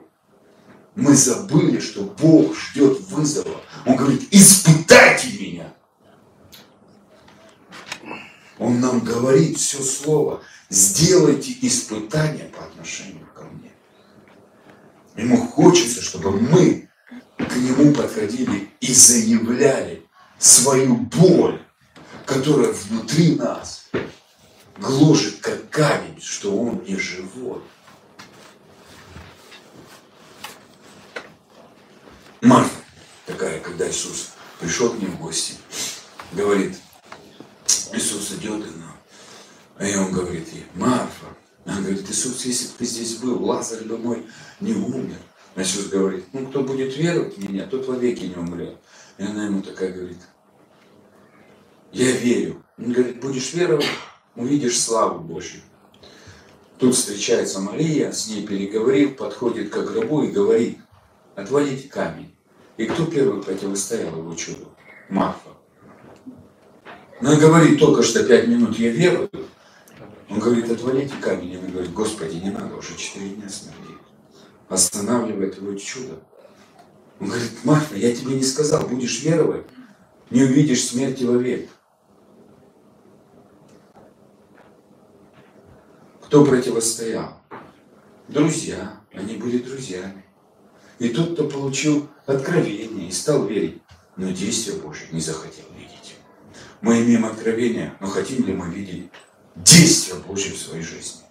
Мы 0.96 1.14
забыли, 1.16 1.80
что 1.80 2.04
Бог 2.04 2.56
ждет 2.56 3.00
вызова. 3.02 3.62
Он 3.86 3.96
говорит, 3.96 4.28
испытайте 4.32 5.28
меня. 5.40 5.74
Он 8.60 8.80
нам 8.80 9.00
говорит 9.00 9.58
все 9.58 9.82
слово. 9.82 10.42
Сделайте 10.70 11.56
испытания 11.62 12.46
по 12.56 12.64
отношению 12.66 13.28
ко 13.34 13.44
мне. 13.44 13.72
Ему 15.16 15.38
хочется, 15.38 16.02
чтобы 16.02 16.32
мы 16.32 16.90
к 17.38 17.56
нему 17.56 17.94
подходили 17.94 18.70
и 18.80 18.94
заявляли 18.94 20.05
свою 20.40 20.96
боль, 20.98 21.62
которая 22.26 22.72
внутри 22.72 23.36
нас 23.36 23.90
гложет 24.78 25.40
как 25.40 25.70
камень, 25.70 26.22
что 26.22 26.56
он 26.56 26.84
не 26.84 26.98
живой. 26.98 27.62
Марфа 32.42 32.76
такая, 33.26 33.60
когда 33.60 33.90
Иисус 33.90 34.32
пришел 34.60 34.92
к 34.92 35.00
ним 35.00 35.12
в 35.12 35.20
гости, 35.20 35.56
говорит, 36.32 36.78
Иисус 37.94 38.32
идет, 38.32 38.66
и, 39.80 39.86
и 39.88 39.96
он 39.96 40.12
говорит 40.12 40.48
ей, 40.54 40.66
Марфа, 40.76 41.26
она 41.66 41.82
говорит, 41.82 42.10
Иисус, 42.10 42.46
если 42.46 42.68
бы 42.68 42.74
ты 42.78 42.86
здесь 42.86 43.16
был, 43.16 43.44
Лазарь 43.44 43.84
бы 43.86 43.98
мой 43.98 44.26
не 44.60 44.74
умер. 44.74 45.18
Иисус 45.56 45.88
говорит, 45.88 46.26
ну 46.34 46.46
кто 46.48 46.62
будет 46.62 46.96
веровать 46.98 47.38
в 47.38 47.50
меня, 47.50 47.66
тот 47.66 47.88
вовеки 47.88 48.26
не 48.26 48.36
умрет. 48.36 48.78
И 49.18 49.24
она 49.24 49.46
ему 49.46 49.62
такая 49.62 49.92
говорит, 49.92 50.18
я 51.92 52.12
верю. 52.12 52.64
Он 52.78 52.92
говорит, 52.92 53.22
будешь 53.22 53.54
веровать, 53.54 53.86
увидишь 54.36 54.80
славу 54.80 55.20
Божью. 55.20 55.62
Тут 56.78 56.94
встречается 56.94 57.62
Мария, 57.62 58.12
с 58.12 58.28
ней 58.28 58.46
переговорив, 58.46 59.16
подходит 59.16 59.70
к 59.70 59.78
гробу 59.78 60.24
и 60.24 60.32
говорит, 60.32 60.80
отвалите 61.36 61.88
камень. 61.88 62.36
И 62.76 62.86
кто 62.86 63.06
первый 63.06 63.42
противостоял 63.42 64.18
его 64.18 64.36
чуду? 64.36 64.68
Марфа. 65.08 65.52
Она 67.22 67.36
говорит, 67.38 67.80
только 67.80 68.04
что 68.04 68.26
пять 68.26 68.48
минут 68.48 68.78
я 68.78 68.90
верую. 68.90 69.30
Он 70.30 70.40
говорит, 70.40 70.70
отвалите 70.70 71.14
камень. 71.22 71.54
И 71.54 71.56
она 71.56 71.70
говорит, 71.70 71.94
Господи, 71.94 72.36
не 72.36 72.50
надо, 72.50 72.76
уже 72.76 72.98
четыре 72.98 73.30
дня 73.30 73.48
смерти. 73.48 73.80
Останавливает 74.68 75.56
его 75.56 75.74
чудо. 75.76 76.20
Он 77.20 77.28
говорит, 77.28 77.52
Марфа, 77.64 77.96
я 77.96 78.14
тебе 78.14 78.36
не 78.36 78.44
сказал, 78.44 78.88
будешь 78.88 79.24
веровать, 79.24 79.66
не 80.30 80.44
увидишь 80.44 80.86
смерти 80.86 81.24
вовек. 81.24 81.70
Кто 86.22 86.44
противостоял? 86.44 87.38
Друзья. 88.28 89.00
Они 89.14 89.38
были 89.38 89.60
друзьями. 89.60 90.26
И 91.00 91.10
тот, 91.10 91.34
кто 91.34 91.48
получил 91.48 92.10
откровение 92.26 93.08
и 93.08 93.12
стал 93.12 93.46
верить, 93.46 93.82
но 94.18 94.32
действия 94.32 94.74
Божьи 94.74 95.08
не 95.12 95.22
захотел 95.22 95.66
видеть. 95.78 96.16
Мы 96.82 97.02
имеем 97.02 97.26
откровение, 97.26 97.94
но 98.00 98.08
хотим 98.08 98.46
ли 98.46 98.54
мы 98.54 98.74
видеть 98.74 99.10
действия 99.56 100.16
Божьи 100.16 100.52
в 100.52 100.58
своей 100.58 100.84
жизни? 100.84 101.22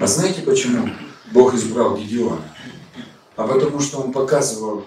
А 0.00 0.06
знаете 0.06 0.42
почему 0.42 0.88
Бог 1.32 1.54
избрал 1.54 1.96
Гедеона? 1.96 2.44
А 3.38 3.46
потому 3.46 3.78
что 3.78 4.00
он 4.00 4.12
показывал, 4.12 4.84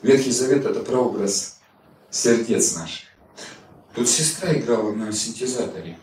Ветхий 0.00 0.30
Завет 0.30 0.64
это 0.64 0.78
прообраз 0.78 1.58
сердец 2.08 2.76
наших. 2.76 3.08
Тут 3.92 4.08
сестра 4.08 4.54
играла 4.54 4.92
на 4.92 5.12
синтезаторе. 5.12 5.98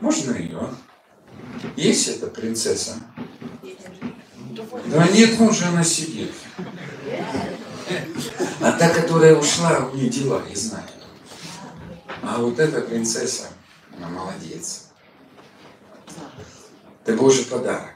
Можно 0.00 0.36
ее? 0.36 0.68
Есть 1.76 2.08
эта 2.08 2.26
принцесса? 2.26 2.96
Да 4.88 5.08
нет, 5.08 5.36
ну 5.38 5.46
уже 5.46 5.64
она 5.64 5.82
сидит. 5.82 6.30
А 8.60 8.72
та, 8.72 8.90
которая 8.90 9.34
ушла, 9.34 9.88
у 9.90 9.96
нее 9.96 10.10
дела, 10.10 10.42
я 10.46 10.54
знаю. 10.54 10.84
А 12.22 12.36
вот 12.36 12.58
эта 12.58 12.82
принцесса, 12.82 13.48
она 13.96 14.10
молодец. 14.10 14.90
Ты 17.06 17.16
Божий 17.16 17.46
подарок. 17.46 17.94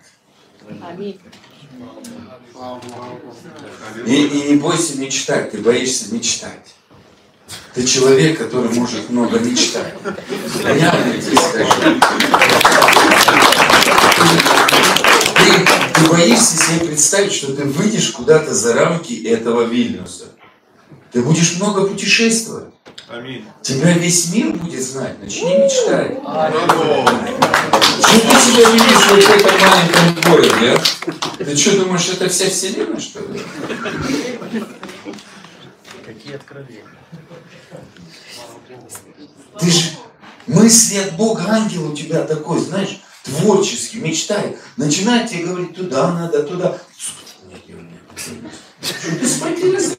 Аминь. 0.80 1.20
И, 4.06 4.26
и 4.26 4.48
не 4.50 4.56
бойся 4.56 4.98
мечтать, 4.98 5.50
ты 5.50 5.58
боишься 5.58 6.14
мечтать. 6.14 6.74
Ты 7.74 7.84
человек, 7.84 8.38
который 8.38 8.70
может 8.70 9.10
много 9.10 9.38
мечтать. 9.38 9.94
Понятно 10.62 11.12
я 11.12 11.20
тебе 11.20 11.36
скажу? 11.36 12.00
Ты, 15.36 15.66
ты 15.94 16.10
боишься 16.10 16.56
себе 16.56 16.86
представить, 16.86 17.32
что 17.32 17.52
ты 17.54 17.64
выйдешь 17.64 18.10
куда-то 18.12 18.54
за 18.54 18.74
рамки 18.74 19.24
этого 19.26 19.62
Вильнюса. 19.62 20.26
Ты 21.12 21.22
будешь 21.22 21.56
много 21.56 21.86
путешествовать. 21.86 22.74
Аминь. 23.08 23.44
Тебя 23.62 23.92
весь 23.92 24.32
мир 24.32 24.52
будет 24.52 24.82
знать. 24.82 25.20
Начни 25.22 25.56
мечтать. 25.56 26.18
Что 28.00 28.20
ты 28.20 28.34
себя 28.36 28.70
видишь 28.70 29.06
вот 29.10 29.22
в 29.22 29.30
этом 29.30 29.60
маленьком 29.60 30.32
городе, 30.32 30.70
а? 30.70 30.82
Ты 31.44 31.56
что, 31.56 31.78
думаешь, 31.78 32.08
это 32.08 32.28
вся 32.28 32.48
вселенная, 32.48 33.00
что 33.00 33.20
ли? 33.20 33.40
Какие 36.04 36.36
откровения. 36.36 36.84
Ты 39.60 39.70
же 39.70 39.90
мысли 40.46 40.96
от 40.96 41.16
Бога, 41.16 41.44
ангел 41.48 41.92
у 41.92 41.94
тебя 41.94 42.22
такой, 42.24 42.60
знаешь, 42.60 43.00
творческий, 43.24 44.00
мечтай. 44.00 44.56
Начинает 44.76 45.30
тебе 45.30 45.44
говорить, 45.44 45.74
туда 45.74 46.12
надо, 46.12 46.42
туда. 46.42 46.78
Нет, 47.50 47.68
нет, 47.68 47.78
нет. 48.42 48.52
Ты 49.20 49.28
смотри 49.28 49.78
за? 49.78 49.96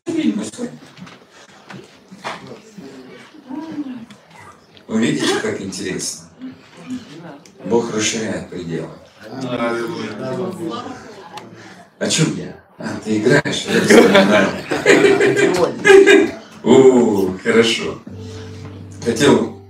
Вы 4.87 5.01
видите, 5.01 5.39
как 5.41 5.61
интересно? 5.61 6.29
Бог 7.65 7.93
расширяет 7.93 8.49
пределы. 8.49 8.89
О 11.97 12.09
чем 12.09 12.35
я? 12.35 12.59
А, 12.77 12.89
ты 13.03 13.19
играешь? 13.19 13.65
Я 13.67 13.81
вспоминаю. 13.81 14.49
О, 16.63 17.37
хорошо. 17.41 17.99
Хотел, 19.03 19.61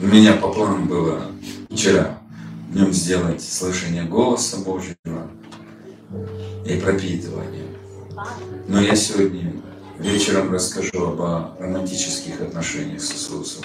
у 0.00 0.06
меня 0.06 0.34
по 0.34 0.52
плану 0.52 0.84
было 0.86 1.32
вчера 1.68 2.20
днем 2.70 2.92
сделать 2.92 3.42
слышание 3.42 4.04
голоса 4.04 4.58
Божьего 4.58 5.28
и 6.64 6.76
пропитывание. 6.76 7.66
Но 8.68 8.80
я 8.80 8.94
сегодня 8.94 9.52
вечером 9.98 10.52
расскажу 10.52 11.08
об 11.08 11.20
романтических 11.60 12.40
отношениях 12.40 13.00
с 13.00 13.12
Иисусом. 13.12 13.64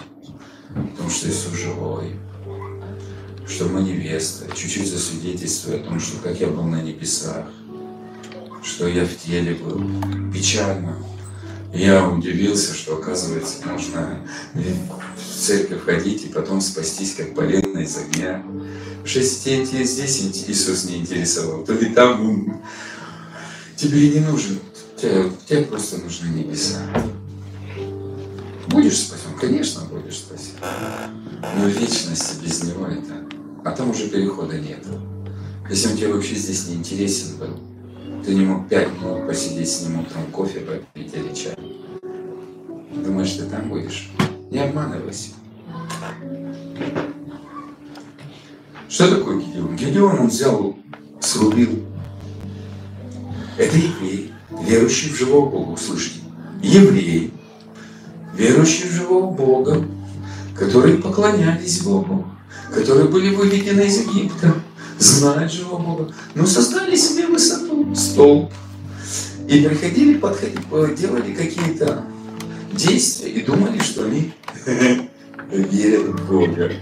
Потому 0.74 1.10
что 1.12 1.30
Иисус 1.30 1.54
живой. 1.54 2.16
Что 3.48 3.66
мы 3.66 3.82
невеста. 3.82 4.46
Чуть-чуть 4.56 4.90
засвидетельствую 4.90 5.82
о 5.82 5.84
том, 5.84 6.00
что 6.00 6.18
как 6.18 6.40
я 6.40 6.48
был 6.48 6.64
на 6.64 6.82
небесах. 6.82 7.46
Что 8.64 8.88
я 8.88 9.06
в 9.06 9.16
теле 9.18 9.56
был. 9.56 9.82
Печально. 10.34 10.98
Я 11.74 12.08
удивился, 12.08 12.74
что 12.74 12.98
оказывается 12.98 13.68
можно 13.68 14.20
в 14.54 15.42
церковь 15.42 15.84
ходить 15.84 16.24
и 16.24 16.30
потом 16.30 16.62
спастись 16.62 17.16
как 17.16 17.36
полено 17.36 17.80
из 17.80 17.98
огня. 17.98 18.44
Тебя 19.04 19.84
здесь 19.84 20.22
Иисус 20.48 20.86
не 20.86 20.98
интересовал, 20.98 21.64
то 21.64 21.74
и 21.74 21.94
там 21.94 22.28
он 22.28 22.62
тебе 23.76 24.08
и 24.08 24.20
не 24.20 24.26
нужен. 24.26 24.60
Тебе, 24.98 25.30
тебе 25.48 25.64
просто 25.64 25.98
нужны 25.98 26.28
небеса. 26.28 26.80
Будешь 28.68 28.98
спасен? 28.98 29.38
Конечно, 29.40 29.82
будешь 29.82 30.20
спасен. 30.20 30.54
Но 31.58 31.68
вечности 31.68 32.44
без 32.44 32.64
него 32.64 32.88
это... 32.88 33.25
А 33.66 33.72
там 33.72 33.90
уже 33.90 34.08
перехода 34.10 34.60
нет. 34.60 34.86
Если 35.68 35.90
он 35.90 35.98
тебе 35.98 36.14
вообще 36.14 36.36
здесь 36.36 36.68
не 36.68 36.76
интересен 36.76 37.38
был, 37.38 37.60
ты 38.24 38.36
не 38.36 38.46
мог 38.46 38.70
пять 38.70 38.92
минут 39.02 39.26
посидеть 39.26 39.68
с 39.68 39.82
ним 39.82 40.02
утром 40.02 40.28
кофе 40.32 40.60
попить 40.60 41.12
или 41.16 41.34
чай. 41.34 41.56
Думаешь, 42.94 43.32
ты 43.32 43.46
там 43.46 43.68
будешь? 43.70 44.12
Не 44.52 44.60
обманывайся. 44.60 45.32
Что 48.88 49.16
такое 49.16 49.42
Гедеон? 49.42 49.76
Гедеон 49.76 50.20
он 50.20 50.28
взял, 50.28 50.78
срубил. 51.20 51.84
Это 53.58 53.76
еврей, 53.76 54.32
верующий 54.62 55.10
в 55.10 55.18
живого 55.18 55.50
Бога, 55.50 55.72
услышите. 55.72 56.20
Еврей, 56.62 57.34
верующий 58.36 58.90
в 58.90 58.92
живого 58.92 59.32
Бога, 59.32 59.84
которые 60.56 60.98
поклонялись 61.00 61.82
Богу, 61.82 62.28
которые 62.76 63.08
были 63.08 63.34
выведены 63.34 63.82
из 63.88 64.00
Египта, 64.02 64.54
знают 65.00 65.52
живого 65.52 65.82
Бога, 65.82 66.14
но 66.36 66.46
создали 66.46 66.96
себе 66.96 67.26
высоту, 67.28 67.96
столб, 67.96 68.52
и 69.48 69.62
приходили, 69.62 70.18
подходили, 70.18 70.96
делали 70.96 71.34
какие-то 71.34 72.04
действия 72.74 73.32
и 73.32 73.44
думали, 73.44 73.80
что 73.80 74.06
они 74.06 74.34
верят 75.52 76.08
в 76.08 76.28
Бога. 76.28 76.74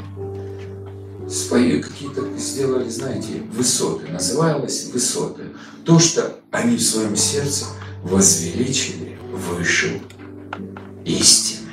Свои 1.30 1.82
какие-то 1.82 2.28
сделали, 2.38 2.90
знаете, 2.90 3.44
высоты, 3.52 4.08
называлось 4.12 4.90
высоты. 4.92 5.44
То, 5.86 6.00
что 6.00 6.40
они 6.52 6.78
в 6.78 6.82
своем 6.82 7.16
сердце 7.16 7.66
возвеличили 8.04 9.18
выше 9.32 10.02
истины. 11.06 11.70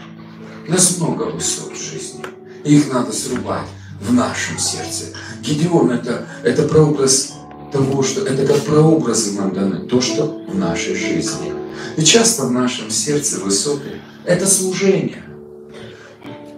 У 0.68 0.72
нас 0.72 0.98
много 0.98 1.24
высот 1.24 1.72
в 1.72 1.82
жизни. 1.82 2.24
Их 2.64 2.92
надо 2.92 3.12
срубать 3.12 3.66
в 4.00 4.12
нашем 4.12 4.58
сердце. 4.58 5.06
Гедеон 5.42 5.90
это, 5.90 6.26
это 6.42 6.62
прообраз 6.64 7.34
того, 7.72 8.02
что 8.02 8.26
это 8.26 8.46
как 8.46 8.62
прообразы 8.62 9.32
нам 9.32 9.52
даны, 9.52 9.86
то, 9.86 10.00
что 10.00 10.44
в 10.48 10.56
нашей 10.56 10.94
жизни. 10.94 11.52
И 11.96 12.02
часто 12.02 12.46
в 12.46 12.52
нашем 12.52 12.90
сердце 12.90 13.40
высоты– 13.40 14.00
это 14.24 14.46
служение. 14.46 15.24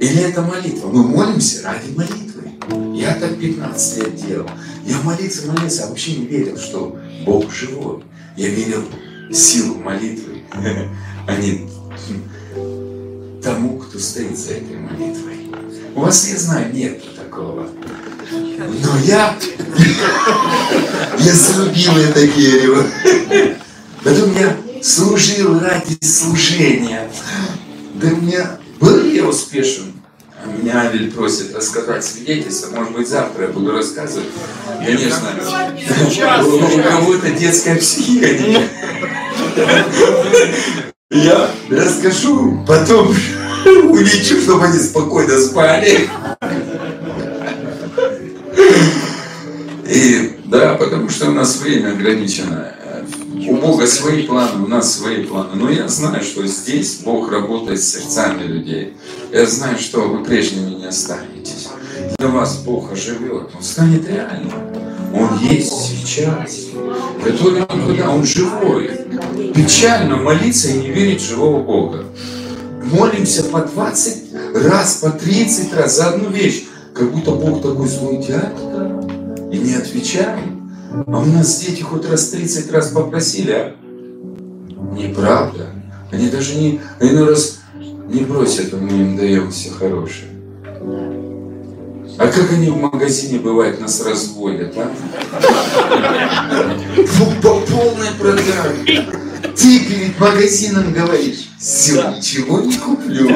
Или 0.01 0.23
это 0.23 0.43
молитва. 0.43 0.89
Мы 0.89 1.05
молимся 1.05 1.63
ради 1.65 1.91
молитвы. 1.95 2.53
Я 2.95 3.15
так 3.15 3.39
15 3.39 3.99
лет 3.99 4.27
делал. 4.27 4.51
Я 4.85 4.99
молиться, 5.03 5.47
молиться, 5.51 5.85
а 5.85 5.89
вообще 5.89 6.17
не 6.17 6.27
верил, 6.27 6.57
что 6.57 6.99
Бог 7.25 7.53
живой. 7.53 8.03
Я 8.37 8.49
верил 8.49 8.83
в 9.31 9.35
силу 9.35 9.77
молитвы, 9.77 10.43
а 10.53 11.37
не 11.37 11.69
тому, 13.43 13.79
кто 13.79 13.99
стоит 13.99 14.39
за 14.39 14.55
этой 14.55 14.77
молитвой. 14.77 15.53
У 15.95 16.01
вас, 16.01 16.29
я 16.29 16.39
знаю, 16.39 16.73
нет 16.75 17.03
такого. 17.33 17.67
Но 18.31 18.99
я, 19.05 19.37
я 21.19 21.35
срубил 21.35 21.97
это 21.97 22.27
дерево. 22.27 22.85
Потом 24.05 24.37
я 24.37 24.57
служил 24.83 25.59
ради 25.59 25.97
служения. 26.05 27.11
Да 27.95 28.11
меня 28.11 28.59
был 28.81 29.05
я 29.07 29.25
успешен. 29.25 29.95
А 30.45 30.49
Меня 30.49 30.81
Авель 30.81 31.13
просит 31.13 31.55
рассказать 31.55 32.05
свидетельство. 32.05 32.75
Может 32.75 32.93
быть, 32.93 33.09
завтра 33.09 33.45
я 33.45 33.49
буду 33.51 33.73
рассказывать. 33.73 34.29
Конечно, 34.85 35.29
у 36.45 36.83
кого-то 36.83 37.31
детская 37.31 37.77
психика. 37.77 38.27
Я 41.11 41.51
расскажу, 41.71 42.65
потом 42.67 43.15
улечу, 43.65 44.41
чтобы 44.41 44.65
они 44.65 44.79
спокойно 44.79 45.39
спали. 45.39 46.09
И 49.89 50.39
да, 50.45 50.75
потому 50.75 51.09
что 51.09 51.31
у 51.31 51.33
нас 51.33 51.57
время 51.61 51.93
ограничено. 51.93 52.75
У 53.49 53.57
Бога 53.57 53.87
свои 53.87 54.25
планы, 54.25 54.65
у 54.65 54.69
нас 54.69 54.99
свои 54.99 55.25
планы. 55.25 55.51
Но 55.55 55.71
я 55.71 55.89
знаю, 55.89 56.23
что 56.23 56.47
здесь 56.47 57.01
Бог 57.05 57.31
работает 57.31 57.83
с 57.83 57.93
сердцами 57.93 58.45
людей. 58.45 58.95
Я 59.33 59.47
знаю, 59.47 59.79
что 59.79 60.03
вы 60.03 60.23
прежними 60.23 60.75
не 60.75 60.87
останетесь. 60.87 61.69
Для 62.19 62.29
вас 62.29 62.59
Бог 62.59 62.93
оживет, 62.93 63.49
Он 63.57 63.63
станет 63.63 64.09
реальным. 64.09 64.53
Он 65.15 65.39
есть 65.39 65.73
сейчас. 65.73 66.67
Который 67.25 67.63
он? 67.63 68.09
Он 68.09 68.25
живой. 68.25 68.91
Печально 69.55 70.17
молиться 70.17 70.69
и 70.69 70.79
не 70.79 70.91
верить 70.91 71.21
в 71.21 71.29
живого 71.29 71.63
Бога. 71.63 72.05
Молимся 72.85 73.45
по 73.45 73.61
20 73.61 74.17
раз, 74.55 74.97
по 74.97 75.11
30 75.11 75.75
раз 75.75 75.97
за 75.97 76.11
одну 76.11 76.31
вещь. 76.31 76.65
Как 76.95 77.11
будто 77.11 77.33
Бог 77.33 77.63
такой 77.63 77.89
злой 77.89 78.19
дядька 78.19 79.22
и 79.53 79.59
не 79.59 79.75
отвечает. 79.75 80.41
А 81.07 81.19
у 81.19 81.27
нас 81.27 81.61
дети 81.61 81.83
хоть 81.83 82.09
раз 82.09 82.29
30 82.31 82.73
раз 82.73 82.89
попросили, 82.89 83.53
а? 83.53 83.75
Неправда. 84.95 85.69
Они 86.11 86.29
даже 86.29 86.55
не, 86.57 86.81
иной 87.01 87.29
раз 87.29 87.61
не 88.09 88.25
просят, 88.25 88.73
а 88.75 88.77
мы 88.77 88.91
им 88.91 89.17
даем 89.17 89.51
все 89.51 89.71
хорошее. 89.71 90.31
А 92.19 92.27
как 92.27 92.53
они 92.53 92.69
в 92.69 92.77
магазине, 92.77 93.39
бывает, 93.39 93.81
нас 93.81 94.05
разводят, 94.05 94.75
а? 94.77 94.91
По 97.43 97.61
полной 97.61 98.13
программе. 98.19 99.07
Ты 99.57 99.81
перед 99.81 100.19
магазином 100.19 100.93
говоришь, 100.93 101.49
все, 101.59 102.11
ничего 102.17 102.61
не 102.61 102.77
куплю. 102.77 103.31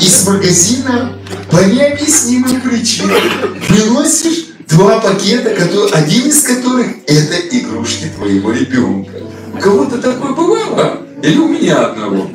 И 0.00 0.04
с 0.04 0.26
магазина 0.26 1.12
по 1.50 1.64
необъяснимым 1.64 2.60
причинам 2.60 3.20
приносишь 3.68 4.43
два 4.68 5.00
пакета, 5.00 5.50
которые- 5.50 5.92
один 5.92 6.26
из 6.26 6.42
которых 6.42 6.86
это 7.06 7.36
игрушки 7.56 8.06
твоего 8.16 8.52
ребенка. 8.52 9.10
У 9.54 9.58
кого-то 9.58 9.98
такое 9.98 10.32
бывало? 10.32 10.98
Или 11.22 11.38
у 11.38 11.48
меня 11.48 11.86
одного? 11.86 12.30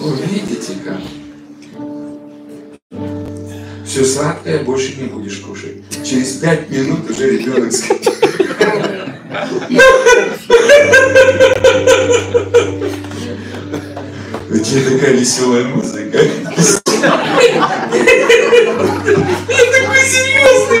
О, 0.00 0.14
видите 0.26 0.72
как? 0.84 0.98
Все 3.86 4.04
сладкое 4.04 4.64
больше 4.64 4.94
не 5.00 5.06
будешь 5.08 5.36
кушать. 5.38 5.82
Через 6.04 6.32
пять 6.34 6.70
минут 6.70 7.10
уже 7.10 7.30
ребенок 7.30 7.72
скажет. 7.72 8.08
У 14.50 14.58
тебя 14.58 14.90
такая 14.90 15.12
веселая 15.14 15.64
музыка. 15.64 16.18
Я 16.18 16.30
такой 19.72 20.00
серьезный 20.08 20.80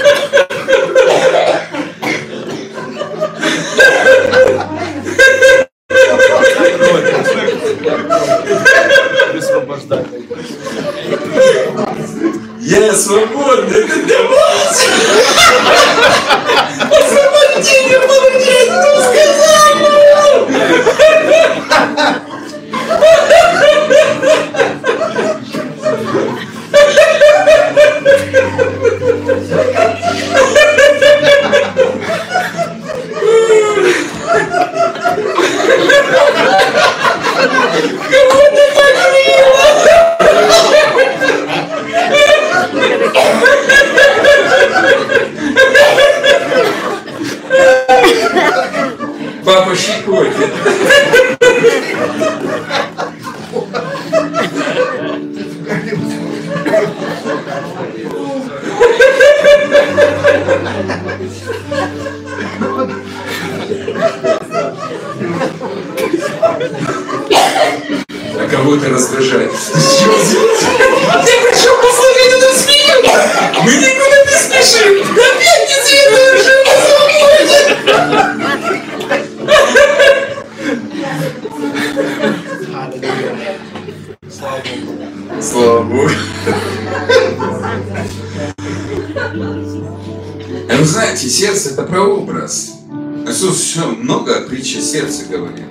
говорил. 95.31 95.65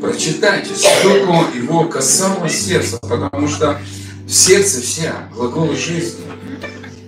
Прочитайте, 0.00 0.74
сколько 0.74 1.56
его 1.56 1.84
касалось 1.84 2.66
сердца, 2.66 2.98
потому 3.02 3.46
что 3.46 3.80
в 4.26 4.32
сердце 4.32 4.80
вся 4.80 5.28
глаголы 5.34 5.76
жизни. 5.76 6.24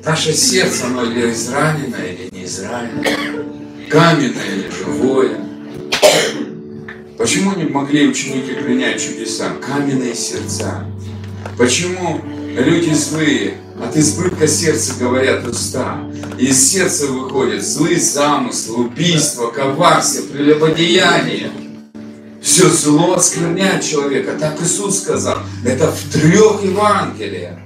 Наше 0.05 0.35
сердце, 0.35 0.87
оно 0.87 1.05
или 1.05 1.33
израненное, 1.33 2.13
или 2.13 2.29
не 2.31 2.45
израненное, 2.45 3.17
каменное 3.91 4.55
или 4.55 4.71
живое. 4.71 5.41
Почему 7.17 7.55
не 7.57 7.65
могли 7.65 8.07
ученики 8.07 8.53
принять 8.53 9.03
чудеса? 9.03 9.53
Каменные 9.67 10.15
сердца. 10.15 10.87
Почему 11.57 12.21
люди 12.55 12.93
злые? 12.93 13.55
От 13.83 13.97
избытка 13.97 14.47
сердца 14.47 14.93
говорят 15.01 15.47
уста. 15.47 15.99
Из 16.39 16.71
сердца 16.71 17.07
выходят 17.07 17.65
злые 17.65 17.99
замыслы, 17.99 18.85
убийства, 18.85 19.51
коварство, 19.51 20.23
прелюбодеяние. 20.33 21.51
Все 22.55 22.69
зло 22.69 23.15
оскверняет 23.15 23.83
человека. 23.83 24.37
Так 24.39 24.63
Иисус 24.63 25.01
сказал. 25.01 25.39
Это 25.65 25.91
в 25.91 26.13
трех 26.13 26.63
Евангелиях. 26.63 27.59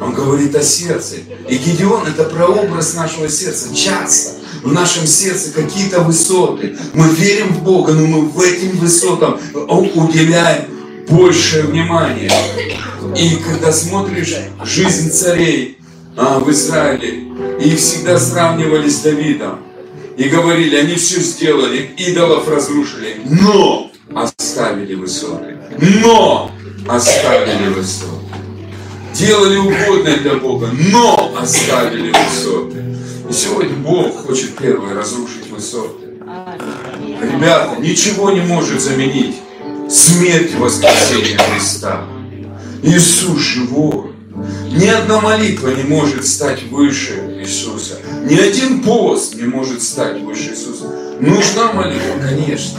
Он 0.00 0.14
говорит 0.14 0.56
о 0.56 0.62
сердце. 0.62 1.16
И 1.46 1.56
Гедеон 1.58 2.06
это 2.06 2.24
прообраз 2.24 2.94
нашего 2.94 3.28
сердца. 3.28 3.68
Часто 3.74 4.40
в 4.62 4.72
нашем 4.72 5.06
сердце 5.06 5.52
какие-то 5.52 6.00
высоты. 6.00 6.74
Мы 6.94 7.06
верим 7.10 7.52
в 7.52 7.64
Бога, 7.64 7.92
но 7.92 8.06
мы 8.06 8.22
в 8.22 8.40
этим 8.40 8.78
высотам 8.78 9.38
уделяем 9.52 10.70
большее 11.10 11.64
внимание. 11.64 12.32
И 13.14 13.36
когда 13.46 13.72
смотришь 13.72 14.34
жизнь 14.64 15.10
царей 15.10 15.76
а, 16.16 16.38
в 16.38 16.50
Израиле, 16.50 17.24
их 17.60 17.78
всегда 17.78 18.18
сравнивали 18.18 18.88
с 18.88 19.00
Давидом. 19.00 19.58
И 20.16 20.28
говорили, 20.28 20.76
они 20.76 20.94
все 20.96 21.20
сделали, 21.20 21.90
идолов 21.96 22.48
разрушили, 22.48 23.20
но 23.24 23.90
оставили 24.14 24.94
высоты. 24.94 25.56
Но 26.02 26.50
оставили 26.88 27.68
высоты. 27.72 28.10
Делали 29.14 29.56
угодное 29.56 30.16
для 30.18 30.34
Бога, 30.34 30.70
но 30.90 31.34
оставили 31.38 32.12
высоты. 32.12 32.82
И 33.28 33.32
сегодня 33.32 33.74
Бог 33.76 34.26
хочет 34.26 34.56
первый 34.56 34.94
разрушить 34.94 35.48
высоты. 35.50 36.06
Ребята, 37.22 37.76
ничего 37.80 38.30
не 38.30 38.40
может 38.40 38.80
заменить 38.80 39.36
смерть 39.90 40.52
и 40.52 40.56
воскресение 40.56 41.38
Христа. 41.38 42.04
Иисус 42.82 43.40
живой. 43.40 44.12
Ни 44.70 44.86
одна 44.86 45.20
молитва 45.20 45.68
не 45.68 45.82
может 45.82 46.26
стать 46.26 46.62
выше 46.64 47.38
Иисуса. 47.40 47.98
Ни 48.24 48.36
один 48.36 48.82
пост 48.82 49.34
не 49.34 49.42
может 49.42 49.82
стать 49.82 50.20
выше 50.20 50.50
Иисуса. 50.50 50.84
Нужна 51.20 51.72
молитва, 51.72 52.14
конечно. 52.20 52.78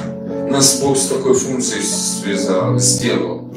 Нас 0.49 0.79
Бог 0.81 0.97
с 0.97 1.07
такой 1.07 1.33
функцией 1.33 1.83
связал, 1.83 2.79
сделал, 2.79 3.53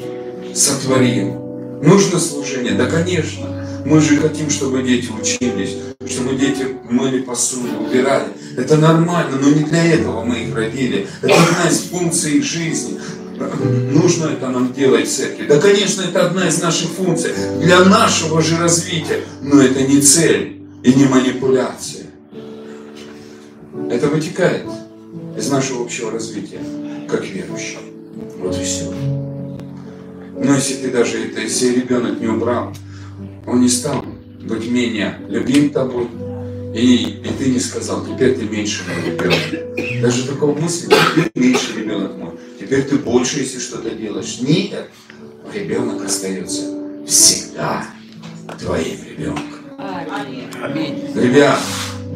сотворил. 0.53 1.79
Нужно 1.81 2.19
служение? 2.19 2.73
Да, 2.73 2.87
конечно. 2.87 3.45
Мы 3.85 4.01
же 4.01 4.17
хотим, 4.17 4.49
чтобы 4.49 4.83
дети 4.83 5.09
учились, 5.09 5.77
чтобы 6.09 6.35
дети 6.35 6.67
мыли 6.89 7.21
посуду, 7.21 7.69
убирали. 7.79 8.27
Это 8.57 8.75
нормально, 8.75 9.37
но 9.41 9.49
не 9.49 9.63
для 9.63 9.85
этого 9.85 10.25
мы 10.25 10.39
их 10.39 10.55
родили. 10.55 11.07
Это 11.21 11.35
одна 11.35 11.69
из 11.69 11.79
функций 11.83 12.33
их 12.33 12.43
жизни. 12.43 12.99
Нужно 13.91 14.31
это 14.31 14.49
нам 14.49 14.73
делать 14.73 15.07
в 15.07 15.15
церкви. 15.15 15.45
Да, 15.47 15.59
конечно, 15.59 16.01
это 16.01 16.25
одна 16.25 16.47
из 16.47 16.61
наших 16.61 16.89
функций 16.89 17.31
для 17.61 17.85
нашего 17.85 18.41
же 18.41 18.57
развития, 18.57 19.21
но 19.41 19.61
это 19.61 19.83
не 19.83 20.01
цель 20.01 20.56
и 20.83 20.93
не 20.93 21.05
манипуляция. 21.05 22.05
Это 23.89 24.07
вытекает 24.07 24.65
из 25.37 25.49
нашего 25.49 25.83
общего 25.83 26.11
развития, 26.11 26.59
как 27.07 27.25
верующий. 27.25 27.77
Вот 28.39 28.57
и 28.57 28.63
все. 28.63 28.91
Но 30.39 30.55
если 30.55 30.75
ты 30.75 30.91
даже 30.91 31.25
это, 31.25 31.41
если 31.41 31.79
ребенок 31.79 32.19
не 32.19 32.27
убрал, 32.27 32.73
он 33.45 33.61
не 33.61 33.69
стал 33.69 34.05
быть 34.41 34.69
менее 34.69 35.19
любим 35.27 35.71
тобой, 35.71 36.07
и, 36.75 37.21
и 37.23 37.29
ты 37.37 37.49
не 37.49 37.59
сказал, 37.59 38.05
теперь 38.05 38.35
ты 38.35 38.45
меньше 38.45 38.83
мой 38.87 39.11
ребенок. 39.11 40.01
Даже 40.01 40.27
такого 40.27 40.53
мысли, 40.59 40.87
теперь 40.87 41.31
меньше 41.33 41.79
ребенок 41.79 42.15
мой. 42.17 42.31
Теперь 42.59 42.83
ты 42.83 42.97
больше, 42.97 43.39
если 43.39 43.59
что-то 43.59 43.89
делаешь. 43.89 44.39
Нет, 44.41 44.89
ребенок 45.53 46.05
остается 46.05 46.61
всегда 47.07 47.87
твоим 48.59 48.97
ребенком. 49.09 49.56
Ребят, 49.77 51.59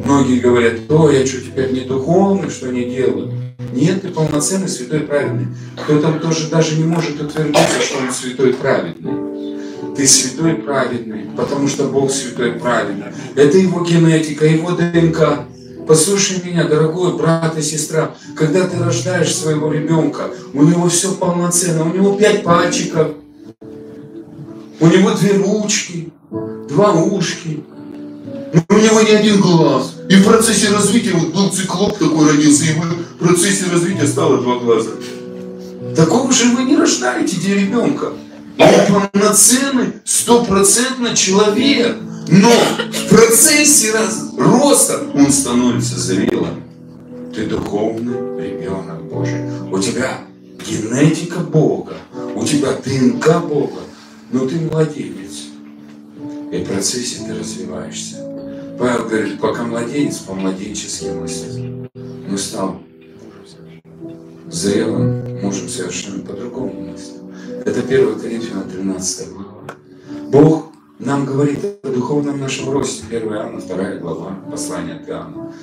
многие 0.04 0.40
говорят, 0.40 0.90
о, 0.90 1.10
я 1.10 1.24
что, 1.24 1.40
теперь 1.40 1.72
не 1.72 1.80
духовный, 1.82 2.50
что 2.50 2.72
не 2.72 2.84
делаю? 2.84 3.32
Нет, 3.72 4.02
ты 4.02 4.08
полноценный, 4.08 4.68
святой, 4.68 5.00
праведный. 5.00 5.46
Кто-то 5.76 6.12
тоже 6.14 6.48
даже 6.48 6.76
не 6.76 6.84
может 6.84 7.20
утвердиться, 7.20 7.80
что 7.80 7.98
он 7.98 8.12
святой, 8.12 8.54
праведный. 8.54 9.94
Ты 9.94 10.06
святой, 10.06 10.54
праведный, 10.56 11.26
потому 11.36 11.68
что 11.68 11.84
Бог 11.84 12.10
святой, 12.10 12.52
праведный. 12.52 13.12
Это 13.36 13.58
его 13.58 13.84
генетика, 13.84 14.44
его 14.44 14.72
ДНК. 14.72 15.46
Послушай 15.86 16.42
меня, 16.44 16.64
дорогой 16.64 17.16
брат 17.16 17.56
и 17.56 17.62
сестра, 17.62 18.14
когда 18.36 18.66
ты 18.66 18.78
рождаешь 18.78 19.34
своего 19.34 19.72
ребенка, 19.72 20.30
у 20.52 20.62
него 20.62 20.88
все 20.88 21.14
полноценно, 21.14 21.84
у 21.84 21.94
него 21.94 22.16
пять 22.16 22.42
пальчиков, 22.42 23.12
у 24.80 24.86
него 24.86 25.10
две 25.12 25.34
ручки, 25.34 26.11
два 26.72 26.92
ушки, 26.92 27.62
но 28.52 28.62
у 28.68 28.78
него 28.78 29.00
не 29.02 29.10
один 29.10 29.40
глаз. 29.40 29.94
И 30.08 30.16
в 30.16 30.24
процессе 30.24 30.68
развития 30.70 31.12
вот 31.12 31.32
был 31.32 31.50
циклоп 31.50 31.98
такой 31.98 32.30
родился, 32.30 32.64
и 32.64 32.74
в 32.74 33.18
процессе 33.18 33.66
развития 33.70 34.06
стало 34.06 34.38
два 34.38 34.58
глаза. 34.58 34.90
Такого 35.96 36.32
же 36.32 36.54
вы 36.56 36.64
не 36.64 36.76
рождаете 36.76 37.36
где 37.36 37.54
ребенка. 37.54 38.12
Он 38.58 39.10
полноценный, 39.12 39.94
стопроцентно 40.04 41.14
человек. 41.14 41.96
Но 42.28 42.50
в 42.50 43.08
процессе 43.08 43.92
раз, 43.92 44.30
роста 44.38 45.02
он 45.14 45.30
становится 45.32 45.98
зрелым. 45.98 46.62
Ты 47.34 47.46
духовный 47.46 48.42
ребенок 48.42 49.02
Божий. 49.04 49.40
У 49.70 49.78
тебя 49.78 50.18
генетика 50.66 51.40
Бога, 51.40 51.94
у 52.34 52.44
тебя 52.44 52.72
ДНК 52.84 53.40
Бога, 53.40 53.80
но 54.30 54.46
ты 54.46 54.56
младенец. 54.56 55.51
И 56.52 56.62
в 56.62 56.68
процессе 56.68 57.24
ты 57.26 57.34
развиваешься. 57.34 58.16
Павел 58.78 59.08
говорит, 59.08 59.40
пока 59.40 59.64
младенец, 59.64 60.18
по 60.18 60.34
младенчески 60.34 61.06
мыслить. 61.06 61.90
Но 62.28 62.36
стал 62.36 62.78
зрелым 64.50 65.40
мужем 65.40 65.68
совершенно 65.68 66.22
по-другому 66.22 66.90
мыслить. 66.90 67.22
Это 67.64 67.80
1 67.80 68.20
Коринфянам 68.20 68.68
13 68.68 69.28
глава. 69.30 69.62
Бог 70.30 70.72
нам 70.98 71.24
говорит 71.24 71.64
о 71.82 71.88
духовном 71.88 72.38
нашем 72.38 72.70
росте. 72.70 73.04
1 73.08 73.32
Иоанна, 73.32 73.60
2 73.60 73.96
глава, 73.96 74.38
послание 74.50 74.96
от 74.96 75.08
Иоанна. 75.08 75.54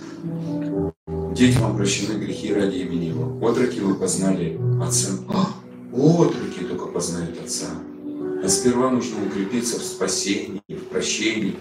Детям 1.35 1.65
обращены 1.65 2.17
грехи 2.17 2.51
ради 2.51 2.77
имени 2.77 3.05
Его. 3.05 3.47
Отроки 3.47 3.79
вы 3.79 3.93
познали 3.93 4.59
Отца. 4.83 5.09
А, 5.29 5.53
отроки 5.93 6.63
только 6.67 6.87
познают 6.87 7.39
Отца. 7.43 7.67
А 8.41 8.47
сперва 8.47 8.89
нужно 8.89 9.17
укрепиться 9.25 9.79
в 9.79 9.83
спасении, 9.83 10.61
в 10.69 10.85
прощении, 10.85 11.55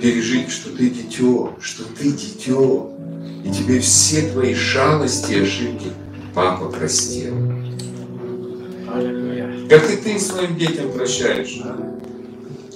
пережить, 0.00 0.50
что 0.50 0.70
ты 0.70 0.90
дитё, 0.90 1.54
что 1.60 1.84
ты 1.84 2.10
дитё, 2.10 2.90
и 3.44 3.50
тебе 3.50 3.80
все 3.80 4.30
твои 4.30 4.54
шалости 4.54 5.32
и 5.32 5.40
ошибки 5.40 5.86
папа 6.34 6.68
простил. 6.68 7.34
Как 9.68 9.90
и 9.90 9.96
ты 9.96 10.18
своим 10.18 10.56
детям 10.56 10.92
прощаешь. 10.92 11.62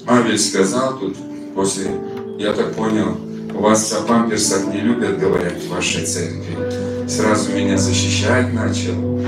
Авель 0.07 0.39
сказал 0.39 0.99
тут, 0.99 1.17
после, 1.55 1.91
я 2.39 2.53
так 2.55 2.75
понял, 2.75 3.17
у 3.55 3.59
вас 3.59 3.93
о 3.93 4.03
памперсах 4.03 4.67
не 4.73 4.81
любят, 4.81 5.19
говорят, 5.19 5.55
в 5.55 5.69
вашей 5.69 6.05
церкви. 6.05 7.09
Сразу 7.09 7.53
меня 7.53 7.77
защищать 7.77 8.53
начал. 8.53 9.21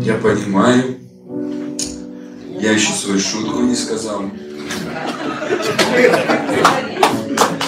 Я 0.00 0.14
понимаю. 0.14 0.96
Я 2.58 2.72
еще 2.72 2.92
свою 2.92 3.20
шутку 3.20 3.60
не 3.60 3.74
сказал. 3.74 4.22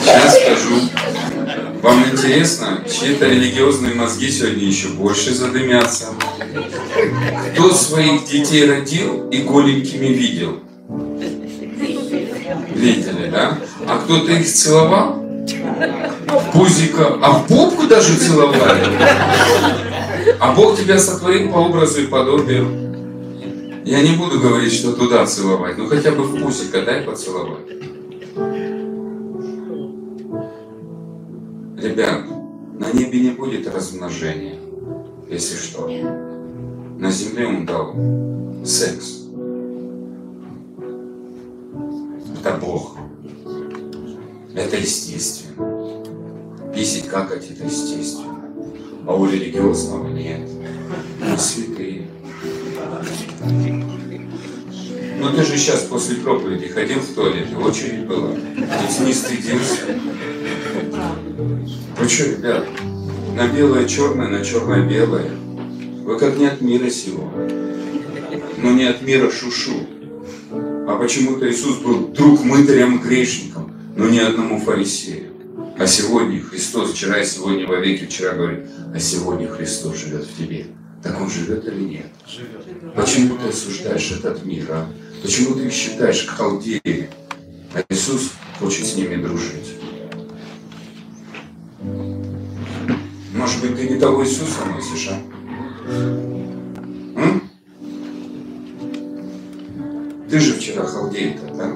Сейчас 0.03 0.39
скажу. 0.41 0.89
Вам 1.83 2.05
интересно, 2.11 2.83
чьи-то 2.91 3.27
религиозные 3.27 3.95
мозги 3.95 4.31
сегодня 4.31 4.65
еще 4.65 4.89
больше 4.89 5.35
задымятся? 5.35 6.07
Кто 7.55 7.73
своих 7.73 8.25
детей 8.25 8.69
родил 8.69 9.29
и 9.31 9.43
голенькими 9.43 10.07
видел? 10.07 10.61
Видели, 12.75 13.31
да? 13.31 13.59
А 13.87 13.99
кто-то 13.99 14.33
их 14.33 14.53
целовал? 14.53 15.23
Пузика, 16.53 17.19
а 17.23 17.33
в 17.33 17.47
попку 17.47 17.87
даже 17.87 18.17
целовали? 18.17 18.87
А 20.41 20.53
Бог 20.53 20.79
тебя 20.79 20.99
сотворил 20.99 21.53
по 21.53 21.59
образу 21.59 22.03
и 22.03 22.07
подобию. 22.07 22.88
Я 23.89 24.03
не 24.03 24.19
буду 24.19 24.39
говорить, 24.39 24.75
что 24.75 24.93
туда 24.93 25.25
целовать, 25.25 25.79
но 25.79 25.87
хотя 25.87 26.13
бы 26.13 26.25
в 26.25 26.39
пузика 26.43 26.83
дай 26.83 27.01
поцеловать. 27.05 27.67
Ребят, 31.83 32.27
на 32.79 32.93
небе 32.93 33.21
не 33.21 33.31
будет 33.31 33.67
размножения, 33.75 34.59
если 35.31 35.57
что. 35.57 35.89
На 36.99 37.11
земле 37.11 37.47
он 37.47 37.65
дал 37.65 37.95
секс. 38.63 39.23
Это 42.39 42.59
Бог. 42.61 42.99
Это 44.55 44.77
естественно. 44.77 46.05
Писать 46.75 47.09
какать 47.09 47.51
это 47.51 47.65
естественно. 47.65 48.39
А 49.07 49.15
у 49.15 49.25
религиозного 49.25 50.09
нет. 50.09 50.47
Мы 51.23 51.39
Ну 55.29 55.37
ты 55.37 55.45
же 55.45 55.59
сейчас 55.59 55.83
после 55.83 56.17
проповеди 56.17 56.69
ходил 56.69 57.01
в 57.01 57.15
туалет, 57.15 57.49
очередь 57.55 58.07
была. 58.07 58.31
Ведь 58.31 59.01
не 59.01 59.13
стыдился. 59.13 59.83
Вы 61.99 62.09
что, 62.09 62.25
ребят, 62.25 62.67
на 63.37 63.47
белое 63.49 63.87
черное, 63.87 64.29
на 64.29 64.43
черное 64.43 64.89
белое. 64.89 65.31
Вы 66.03 66.19
как 66.19 66.39
не 66.39 66.47
от 66.47 66.63
мира 66.63 66.89
сего. 66.89 67.31
Но 68.57 68.71
не 68.73 68.85
от 68.85 69.03
мира 69.03 69.31
шушу. 69.31 69.87
А 70.89 70.97
почему-то 70.97 71.51
Иисус 71.51 71.77
был 71.79 72.09
друг 72.09 72.43
мытарям 72.43 72.97
и 72.97 73.03
грешникам, 73.03 73.75
но 73.97 74.09
не 74.09 74.21
одному 74.21 74.59
фарисею. 74.59 75.35
А 75.79 75.87
сегодня 75.87 76.41
Христос, 76.41 76.93
вчера 76.93 77.19
и 77.19 77.27
сегодня 77.27 77.67
во 77.67 77.77
веки, 77.77 78.07
вчера 78.07 78.33
говорит, 78.33 78.61
а 78.95 78.99
сегодня 78.99 79.47
Христос 79.47 79.99
живет 79.99 80.25
в 80.25 80.39
тебе. 80.39 80.69
Так 81.03 81.21
он 81.21 81.31
живет 81.31 81.67
или 81.69 81.81
нет? 81.81 82.07
Живет. 82.27 82.95
Почему 82.95 83.37
ты 83.37 83.49
осуждаешь 83.49 84.11
этот 84.13 84.45
мир, 84.45 84.67
а? 84.71 84.89
Почему 85.23 85.55
ты 85.55 85.67
их 85.67 85.73
считаешь 85.73 86.27
халдеями? 86.27 87.11
А 87.75 87.85
Иисус 87.89 88.33
хочет 88.59 88.87
с 88.87 88.97
ними 88.97 89.17
дружить. 89.17 89.75
Может 93.35 93.61
быть, 93.61 93.77
ты 93.77 93.89
не 93.89 93.99
того 93.99 94.25
Иисуса 94.25 94.65
носишь, 94.65 95.11
а? 95.11 95.21
М? 97.17 97.43
Ты 100.31 100.41
же 100.41 100.55
вчера 100.55 100.85
халдей-то, 100.85 101.55
да? 101.55 101.73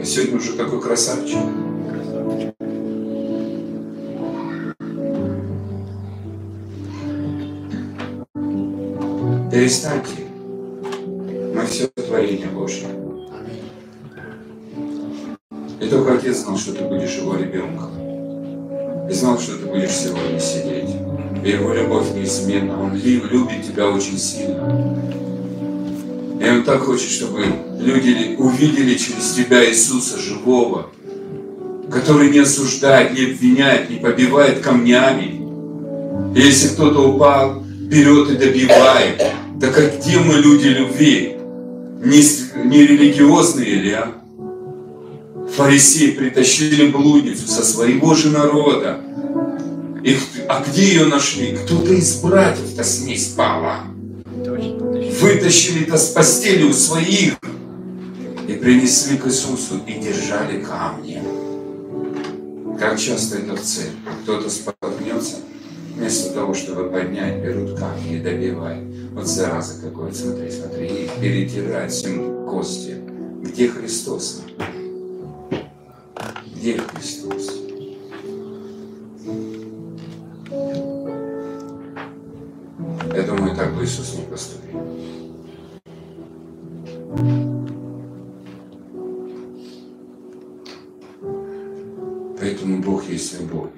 А 0.00 0.04
сегодня 0.04 0.36
уже 0.36 0.52
такой 0.54 0.80
красавчик. 0.80 1.38
Перестаньте. 9.50 10.21
Только 15.92 16.14
Отец 16.14 16.38
знал, 16.38 16.56
что 16.56 16.72
ты 16.72 16.84
будешь 16.84 17.16
его 17.16 17.36
ребенком. 17.36 17.90
И 19.10 19.12
знал, 19.12 19.38
что 19.38 19.58
ты 19.58 19.66
будешь 19.66 19.90
сегодня 19.90 20.40
сидеть. 20.40 20.96
И 21.44 21.50
его 21.50 21.74
любовь 21.74 22.14
неизменна. 22.14 22.82
Он 22.82 22.94
любит 22.94 23.66
тебя 23.66 23.90
очень 23.90 24.18
сильно. 24.18 24.98
И 26.40 26.48
он 26.48 26.64
так 26.64 26.80
хочет, 26.80 27.10
чтобы 27.10 27.44
люди 27.78 28.36
увидели 28.38 28.94
через 28.94 29.32
тебя 29.32 29.68
Иисуса 29.68 30.18
живого, 30.18 30.86
который 31.90 32.30
не 32.30 32.38
осуждает, 32.38 33.12
не 33.12 33.26
обвиняет, 33.26 33.90
не 33.90 33.96
побивает 33.96 34.60
камнями. 34.60 35.42
И 36.34 36.40
если 36.40 36.68
кто-то 36.68 37.12
упал, 37.12 37.60
берет 37.60 38.30
и 38.30 38.36
добивает. 38.36 39.22
Так 39.60 39.78
а 39.78 39.90
где 39.94 40.18
мы 40.18 40.36
люди 40.36 40.68
любви? 40.68 41.36
Не, 42.02 42.22
не 42.64 42.86
религиозные 42.86 43.74
ли, 43.74 43.92
а? 43.92 44.21
Фарисеи 45.56 46.12
притащили 46.12 46.90
блудницу 46.90 47.46
со 47.46 47.62
своего 47.62 48.14
же 48.14 48.30
народа. 48.30 49.00
И, 50.02 50.16
а 50.48 50.64
где 50.64 50.84
ее 50.84 51.04
нашли? 51.06 51.56
Кто-то 51.56 51.92
из 51.92 52.20
братьев-то 52.20 52.82
с 52.82 53.02
ней 53.02 53.18
спала. 53.18 53.80
Вытащили-то 54.34 55.98
с 55.98 56.08
постели 56.08 56.64
у 56.64 56.72
своих. 56.72 57.34
И 58.48 58.54
принесли 58.54 59.18
к 59.18 59.26
Иисусу 59.26 59.80
и 59.86 59.92
держали 60.00 60.62
камни. 60.62 61.22
Как 62.78 62.98
часто 62.98 63.38
это 63.38 63.54
в 63.54 63.60
церкви? 63.60 63.92
Кто-то 64.22 64.50
споткнется, 64.50 65.36
вместо 65.94 66.32
того, 66.32 66.54
чтобы 66.54 66.90
поднять, 66.90 67.40
берут 67.42 67.78
камни 67.78 68.16
и 68.16 68.20
добивают. 68.20 68.84
Вот 69.12 69.26
зараза 69.28 69.80
какой, 69.80 70.12
смотри, 70.12 70.50
смотри, 70.50 70.86
и 70.86 71.10
перетирают 71.20 71.92
всем 71.92 72.46
кости. 72.46 72.96
Где 73.42 73.68
Христос? 73.68 74.42
Где 76.62 76.78
Христос? 76.78 77.56
Я 83.12 83.22
думаю, 83.24 83.56
так 83.56 83.74
бы 83.74 83.82
Иисус 83.82 84.14
не 84.16 84.22
поступил. 84.26 84.78
Поэтому 92.38 92.80
Бог 92.80 93.08
есть 93.08 93.40
любовь. 93.40 93.70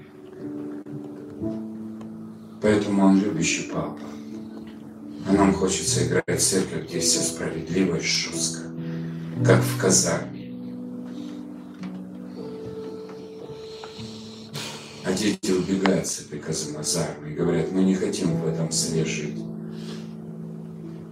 Поэтому 2.61 3.07
Он 3.07 3.19
любящий 3.19 3.71
папа. 3.73 3.99
А 5.27 5.33
нам 5.33 5.55
хочется 5.55 6.07
играть 6.07 6.39
в 6.39 6.47
церковь, 6.47 6.87
где 6.87 7.01
все 7.01 7.21
справедливо 7.21 7.97
и 7.97 8.01
жестко, 8.01 8.61
как 9.43 9.63
в 9.63 9.81
казарме. 9.81 10.34
Дети 15.15 15.53
убегают 15.53 16.07
с 16.07 16.21
этой 16.21 16.39
казармы 16.39 17.31
и 17.31 17.35
говорят, 17.35 17.73
мы 17.73 17.83
не 17.83 17.95
хотим 17.95 18.37
в 18.37 18.47
этом 18.47 18.71
селе 18.71 19.05
жить. 19.05 19.39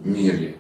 Мире 0.05 0.52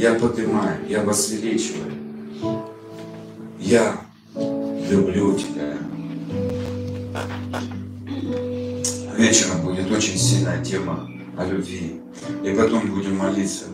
Я 0.00 0.14
поднимаю. 0.14 0.78
Я 0.88 1.02
возвеличиваю. 1.02 1.92
Я 3.58 4.00
люблю 4.90 5.34
тебя. 5.38 5.76
Вечером 9.18 9.60
будет 9.60 9.90
очень 9.90 10.16
сильная 10.16 10.64
тема 10.64 11.06
о 11.36 11.44
любви. 11.44 12.00
И 12.42 12.50
потом 12.54 12.90
будем 12.90 13.18
молиться, 13.18 13.66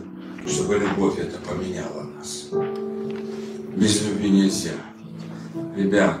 чтобы 0.45 0.75
любовь 0.75 1.17
это 1.17 1.37
поменяла 1.37 2.03
нас. 2.17 2.49
Без 3.77 4.05
любви 4.05 4.29
нельзя. 4.29 4.73
Ребят, 5.77 6.19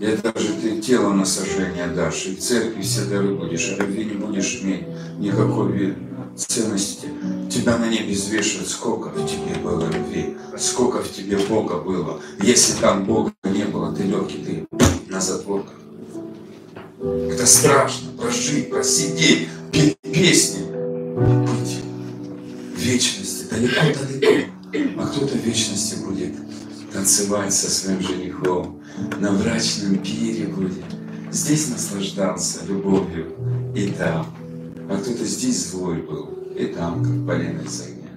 это 0.00 0.38
же 0.38 0.52
ты 0.54 0.80
тело 0.80 1.12
на 1.12 1.24
сожжение 1.24 1.88
дашь, 1.88 2.26
и 2.26 2.36
в 2.36 2.40
церкви 2.40 2.82
все 2.82 3.04
дары 3.04 3.34
будешь, 3.34 3.74
а 3.76 3.82
любви 3.82 4.04
не 4.04 4.14
будешь 4.14 4.60
иметь 4.62 4.84
никакой 5.18 5.94
ценности. 6.36 7.08
Тебя 7.50 7.78
на 7.78 7.88
небе 7.88 8.14
взвешивают, 8.14 8.68
сколько 8.68 9.08
в 9.08 9.26
тебе 9.26 9.60
было 9.62 9.90
любви, 9.90 10.36
сколько 10.56 11.02
в 11.02 11.12
тебе 11.12 11.38
Бога 11.38 11.78
было. 11.78 12.20
Если 12.42 12.80
там 12.80 13.04
Бога 13.04 13.32
не 13.44 13.64
было, 13.64 13.94
ты 13.94 14.04
легкий, 14.04 14.38
ты 14.38 14.68
на 15.08 15.20
затворках. 15.20 15.74
Это 17.00 17.46
страшно, 17.46 18.10
прожить, 18.16 18.70
просидеть, 18.70 19.48
петь 19.72 19.98
песни, 20.00 20.64
быть 20.64 21.80
в 22.74 22.78
вечности, 22.78 23.46
далеко-далеко. 23.50 24.50
А 24.98 25.06
кто-то 25.06 25.34
в 25.34 25.44
вечности 25.44 25.96
будет 26.04 26.34
танцевать 26.98 27.54
со 27.54 27.70
своим 27.70 28.00
женихом, 28.00 28.80
на 29.20 29.30
брачном 29.30 29.98
пире 29.98 30.48
будет. 30.48 30.84
Здесь 31.30 31.68
наслаждался 31.68 32.64
любовью 32.66 33.36
и 33.76 33.90
там. 33.90 34.26
А 34.90 34.98
кто-то 34.98 35.24
здесь 35.24 35.70
злой 35.70 36.02
был, 36.02 36.26
и 36.56 36.66
там, 36.66 37.04
как 37.04 37.26
полено 37.26 37.60
из 37.60 37.82
огня. 37.82 38.08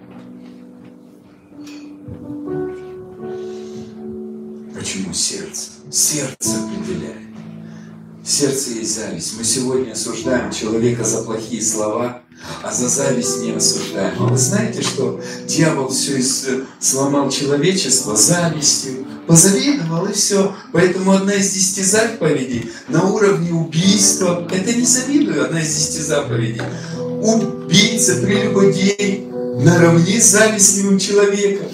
Почему 4.74 5.14
сердце? 5.14 5.72
Сердце 5.92 6.58
определяет. 6.64 7.31
Сердце 8.26 8.72
есть 8.72 8.96
зависть. 8.96 9.34
Мы 9.38 9.44
сегодня 9.44 9.94
осуждаем 9.94 10.52
человека 10.52 11.04
за 11.04 11.24
плохие 11.24 11.62
слова, 11.62 12.22
а 12.62 12.72
за 12.72 12.88
зависть 12.88 13.42
не 13.42 13.52
осуждаем. 13.52 14.14
А 14.20 14.28
вы 14.28 14.38
знаете, 14.38 14.84
что 14.84 15.20
дьявол 15.48 15.90
все 15.90 16.18
из, 16.18 16.46
сломал 16.80 17.32
человечество 17.32 18.16
завистью, 18.16 19.08
позавидовал 19.26 20.06
и 20.06 20.14
все. 20.14 20.56
Поэтому 20.72 21.14
одна 21.14 21.34
из 21.34 21.52
десяти 21.52 21.82
заповедей 21.82 22.72
на 22.88 23.10
уровне 23.10 23.54
убийства, 23.54 24.48
это 24.52 24.72
не 24.72 24.86
завидую, 24.86 25.44
одна 25.44 25.62
из 25.62 25.76
десяти 25.76 26.04
заповедей. 26.04 26.62
Убийца, 27.00 28.18
прелюбодей 28.18 29.28
наравне 29.64 30.22
с 30.22 30.26
завистливым 30.26 31.00
человеком. 31.00 31.68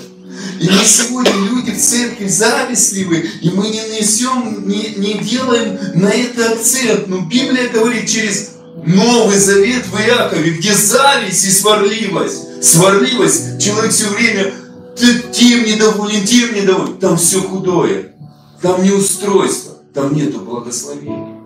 И 0.59 0.69
мы 0.69 0.83
сегодня 0.85 1.31
люди 1.49 1.71
в 1.71 1.81
церкви 1.81 2.27
завистливы, 2.27 3.29
и 3.41 3.49
мы 3.49 3.69
не 3.69 3.81
несем, 3.97 4.67
не, 4.67 4.93
не 4.97 5.19
делаем 5.19 5.77
на 5.95 6.09
это 6.09 6.51
акцент. 6.51 7.07
Но 7.07 7.21
Библия 7.21 7.69
говорит 7.69 8.09
через 8.09 8.51
Новый 8.85 9.37
Завет 9.37 9.85
в 9.87 9.99
Иакове, 9.99 10.51
где 10.51 10.73
зависть 10.73 11.45
и 11.45 11.51
сварливость. 11.51 12.63
Сварливость, 12.63 13.61
человек 13.61 13.91
все 13.91 14.07
время 14.07 14.53
тем 14.97 15.65
недоволен, 15.65 16.25
тем 16.25 16.55
недоволен. 16.55 16.97
Там 16.97 17.17
все 17.17 17.41
худое, 17.41 18.13
там 18.61 18.83
не 18.83 18.91
устройство, 18.91 19.75
там 19.93 20.15
нету 20.15 20.39
благословения. 20.39 21.36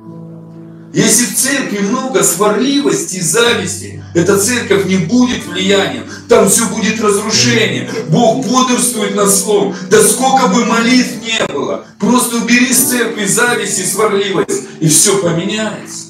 Если 0.93 1.25
в 1.25 1.37
церкви 1.37 1.79
много 1.79 2.21
сварливости 2.21 3.17
и 3.17 3.21
зависти, 3.21 4.03
эта 4.13 4.37
церковь 4.37 4.85
не 4.87 4.97
будет 4.97 5.45
влиянием, 5.45 6.03
там 6.27 6.49
все 6.49 6.65
будет 6.67 6.99
разрушение. 6.99 7.89
Бог 8.09 8.45
бодрствует 8.45 9.15
над 9.15 9.29
словом. 9.31 9.73
Да 9.89 10.03
сколько 10.03 10.47
бы 10.47 10.65
молитв 10.65 11.21
не 11.23 11.45
было, 11.53 11.85
просто 11.97 12.37
убери 12.37 12.73
с 12.73 12.89
церкви 12.89 13.25
зависть 13.25 13.79
и 13.79 13.85
сварливость, 13.85 14.63
и 14.81 14.89
все 14.89 15.17
поменяется. 15.21 16.07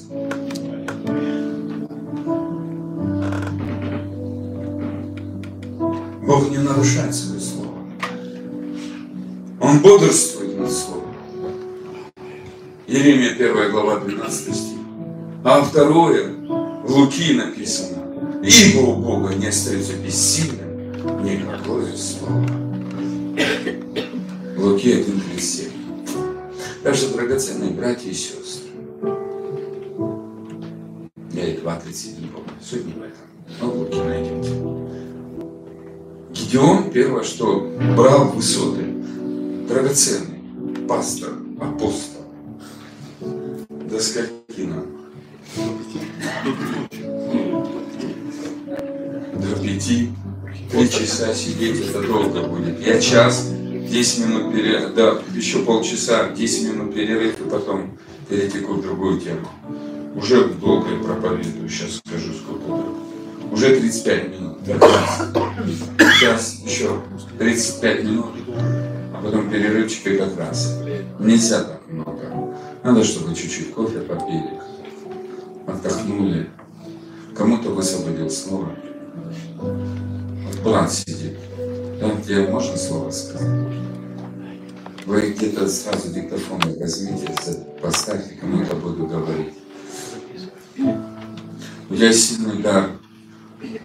Бог 6.26 6.50
не 6.50 6.58
нарушает 6.58 7.14
свое 7.14 7.40
слово. 7.40 7.78
Он 9.60 9.80
бодрствует. 9.80 10.41
Еремия 12.92 13.32
1 13.32 13.72
глава 13.72 14.02
12 14.02 14.54
стих. 14.54 14.78
А 15.46 15.62
второе, 15.62 16.36
в 16.84 16.92
Луки 16.92 17.34
написано, 17.36 18.04
ибо 18.44 18.80
у 18.82 18.96
Бога 18.98 19.34
не 19.34 19.48
остается 19.48 19.94
бессильным 19.94 21.24
никакое 21.24 21.96
слово. 21.96 22.46
Луки 24.58 24.90
1.37. 24.90 25.70
Так 26.84 26.96
что, 26.96 27.16
драгоценные 27.16 27.72
братья 27.72 28.10
и 28.10 28.14
сестры, 28.14 28.72
я 31.32 31.48
и 31.48 31.58
2.30 31.60 32.20
не 32.20 32.28
помню, 32.28 32.52
суть 32.62 32.86
не 32.86 32.92
в 32.92 33.04
этом, 33.04 33.26
но 33.62 33.74
Луки 33.74 34.00
найдете. 34.00 34.52
Гедеон, 36.34 36.92
первое, 36.92 37.24
что 37.24 37.72
брал 37.96 38.32
высоты, 38.32 38.84
драгоценный, 39.70 40.42
пастор, 40.90 41.30
апостол. 41.62 42.21
До 43.92 44.00
скольки 44.00 44.62
нам? 44.62 44.86
До 49.36 49.62
пяти. 49.62 50.12
Три 50.72 50.90
часа 50.90 51.34
сидеть, 51.34 51.82
это 51.82 52.02
долго 52.02 52.44
будет. 52.44 52.80
Я 52.80 53.02
час, 53.02 53.50
10 53.50 54.26
минут 54.26 54.54
перерыв, 54.54 54.94
да, 54.94 55.20
еще 55.36 55.60
полчаса, 55.60 56.30
10 56.30 56.70
минут 56.70 56.96
перерыв, 56.96 57.38
и 57.42 57.50
потом 57.50 57.98
перетеку 58.30 58.76
в 58.76 58.82
другую 58.82 59.20
тему. 59.20 59.46
Уже 60.16 60.46
долго 60.46 60.90
я 60.92 61.04
проповедую, 61.04 61.68
сейчас 61.68 61.98
скажу, 61.98 62.32
сколько 62.34 62.86
Уже 63.52 63.76
35 63.76 64.30
минут. 64.30 64.58
Сейчас 66.18 66.62
еще 66.64 67.02
35 67.38 68.04
минут, 68.06 68.28
а 69.14 69.22
потом 69.22 69.50
перерывчик 69.50 70.08
и 70.08 70.18
как 70.18 70.38
раз. 70.38 70.78
Нельзя 71.20 71.64
так. 71.64 71.81
Надо, 72.84 73.04
чтобы 73.04 73.36
чуть-чуть 73.36 73.74
кофе 73.74 74.00
попили. 74.00 74.60
отдохнули. 75.68 76.50
Кому-то 77.36 77.70
высвободил 77.70 78.30
слово. 78.30 78.76
Вот 79.58 80.58
план 80.64 80.90
сидит. 80.90 81.38
Там, 82.00 82.20
где 82.22 82.48
можно 82.48 82.76
слово 82.76 83.12
сказать. 83.12 83.72
Вы 85.06 85.32
где-то 85.32 85.68
сразу 85.68 86.12
диктофон 86.12 86.60
возьмите, 86.80 87.28
поставьте, 87.82 88.36
кому-то 88.36 88.76
буду 88.76 89.06
говорить. 89.06 89.54
У 91.90 91.96
тебя 91.96 92.14
сильный 92.14 92.62
дар 92.64 92.92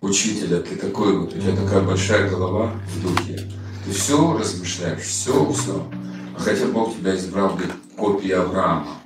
учителя, 0.01 0.61
ты 0.61 0.77
такой 0.77 1.19
вот, 1.19 1.35
у 1.35 1.41
тебя 1.41 1.57
такая 1.57 1.83
большая 1.83 2.31
голова 2.31 2.73
в 2.95 3.03
духе. 3.03 3.51
Ты 3.85 3.91
все 3.93 4.39
размышляешь, 4.39 5.03
все, 5.03 5.53
все. 5.53 5.87
Хотя 6.39 6.67
Бог 6.67 6.97
тебя 6.97 7.17
избрал 7.17 7.57
быть 7.57 7.71
копией 7.97 8.35
Авраама. 8.35 8.99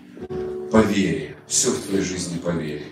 По 0.71 0.79
вере. 0.79 1.37
Все 1.47 1.71
в 1.71 1.79
твоей 1.81 2.05
жизни 2.05 2.39
по 2.39 2.51
вере. 2.51 2.85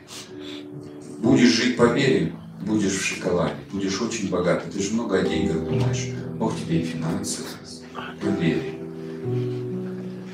Будешь 1.19 1.51
жить 1.51 1.77
по 1.77 1.85
вере, 1.85 2.33
будешь 2.61 2.93
в 2.93 3.05
шоколаде, 3.05 3.57
будешь 3.73 4.01
очень 4.01 4.31
богатый. 4.31 4.71
Ты 4.71 4.83
же 4.83 4.95
много 4.95 5.19
о 5.19 5.23
деньгах 5.23 5.65
думаешь. 5.65 6.09
Бог 6.35 6.57
тебе 6.59 6.81
и 6.81 6.85
финансы. 6.85 7.43
По 8.21 8.27
вере. 8.27 8.79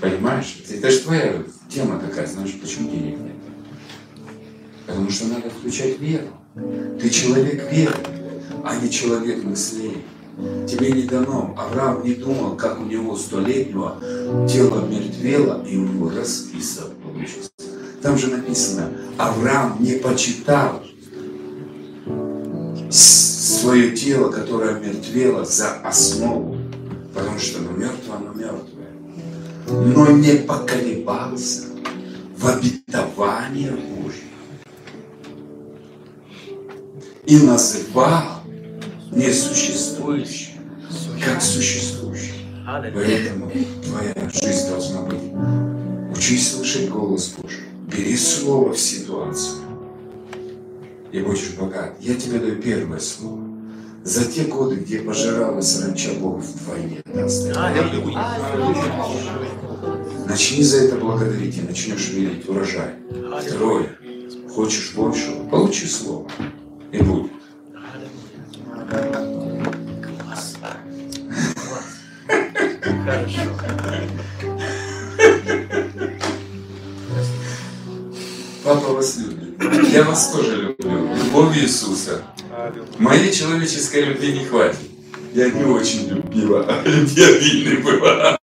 Понимаешь? 0.01 0.63
Это 0.71 0.91
же 0.91 1.01
твоя 1.01 1.43
тема 1.69 1.99
такая, 1.99 2.27
знаешь, 2.27 2.55
почему 2.61 2.91
денег 2.91 3.19
нет? 3.19 3.33
Потому 4.87 5.11
что 5.11 5.27
надо 5.29 5.51
включать 5.51 5.99
веру. 5.99 6.29
Ты 7.01 7.11
человек 7.11 7.71
веры, 7.73 7.95
а 8.65 8.77
не 8.77 8.91
человек 8.91 9.43
мыслей. 9.43 10.05
Тебе 10.66 10.93
не 10.93 11.03
дано. 11.03 11.55
Авраам 11.57 12.05
не 12.05 12.14
думал, 12.14 12.57
как 12.57 12.80
у 12.80 12.85
него 12.85 13.16
столетнего 13.16 13.97
тело 14.49 14.85
мертвело, 14.87 15.64
и 15.64 15.76
у 15.76 15.82
него 15.82 16.11
расписок 16.11 16.91
получился. 17.03 17.51
Там 18.03 18.18
же 18.18 18.28
написано, 18.28 18.91
Авраам 19.16 19.76
не 19.80 19.95
почитал 19.95 20.82
свое 22.91 23.97
тело, 23.97 24.30
которое 24.30 24.78
мертвело, 24.78 25.45
за 25.45 25.74
основу. 25.82 26.59
Потому 27.14 27.39
что 27.39 27.61
оно 27.61 27.70
мертвое, 27.70 28.16
оно 28.16 28.32
мертвое. 28.35 28.91
Но 29.68 30.11
не 30.11 30.35
поколебался 30.35 31.62
в 32.37 32.47
обетование 32.47 33.70
Божье. 33.70 34.24
И 37.24 37.39
называл 37.39 38.44
несуществующее, 39.15 40.57
как 41.25 41.41
существующее. 41.43 42.35
Аллилуйя. 42.67 43.07
Поэтому 43.07 43.51
твоя 43.83 44.31
жизнь 44.31 44.69
должна 44.69 45.03
быть. 45.03 46.17
Учись 46.17 46.53
слышать 46.53 46.89
голос 46.89 47.35
Божий. 47.39 47.65
Бери 47.87 48.17
слово 48.17 48.73
в 48.73 48.79
ситуацию. 48.79 49.59
И 51.12 51.21
будешь 51.21 51.51
богат. 51.59 51.95
Я 52.01 52.15
тебе 52.15 52.39
даю 52.39 52.61
первое 52.61 52.99
слово. 52.99 53.41
За 54.03 54.25
те 54.25 54.45
годы, 54.45 54.77
где 54.77 54.99
пожирала 54.99 55.61
саранча 55.61 56.11
Бог 56.21 56.43
в 56.43 56.69
войне 56.69 57.03
даст. 57.07 57.49
Начни 60.27 60.62
за 60.62 60.79
это 60.79 60.97
благодарить 60.97 61.59
и 61.59 61.62
начнешь 61.62 62.09
видеть 62.11 62.49
урожай. 62.49 62.95
Второе. 63.47 63.91
Хочешь 64.55 64.95
большего? 64.95 65.49
Получи 65.49 65.87
слово. 65.87 66.29
И 66.93 66.99
будет. 66.99 67.34
Класс. 68.91 70.57
Класс. 71.55 71.89
Хорошо. 73.05 73.51
Папа 78.64 78.95
вас 78.95 79.18
любит. 79.18 79.93
Я 79.93 80.05
вас 80.05 80.32
тоже 80.32 80.57
люблю. 80.57 81.14
Любовь 81.14 81.57
Иисуса. 81.59 82.22
Моей 82.99 83.32
человеческой 83.32 84.05
любви 84.07 84.39
не 84.39 84.45
хватит. 84.45 84.78
Я 85.35 85.51
не 85.51 85.64
очень 85.64 86.09
любила, 86.09 86.64
а 86.66 86.82
любвеобильный 86.87 87.78
была. 87.82 88.39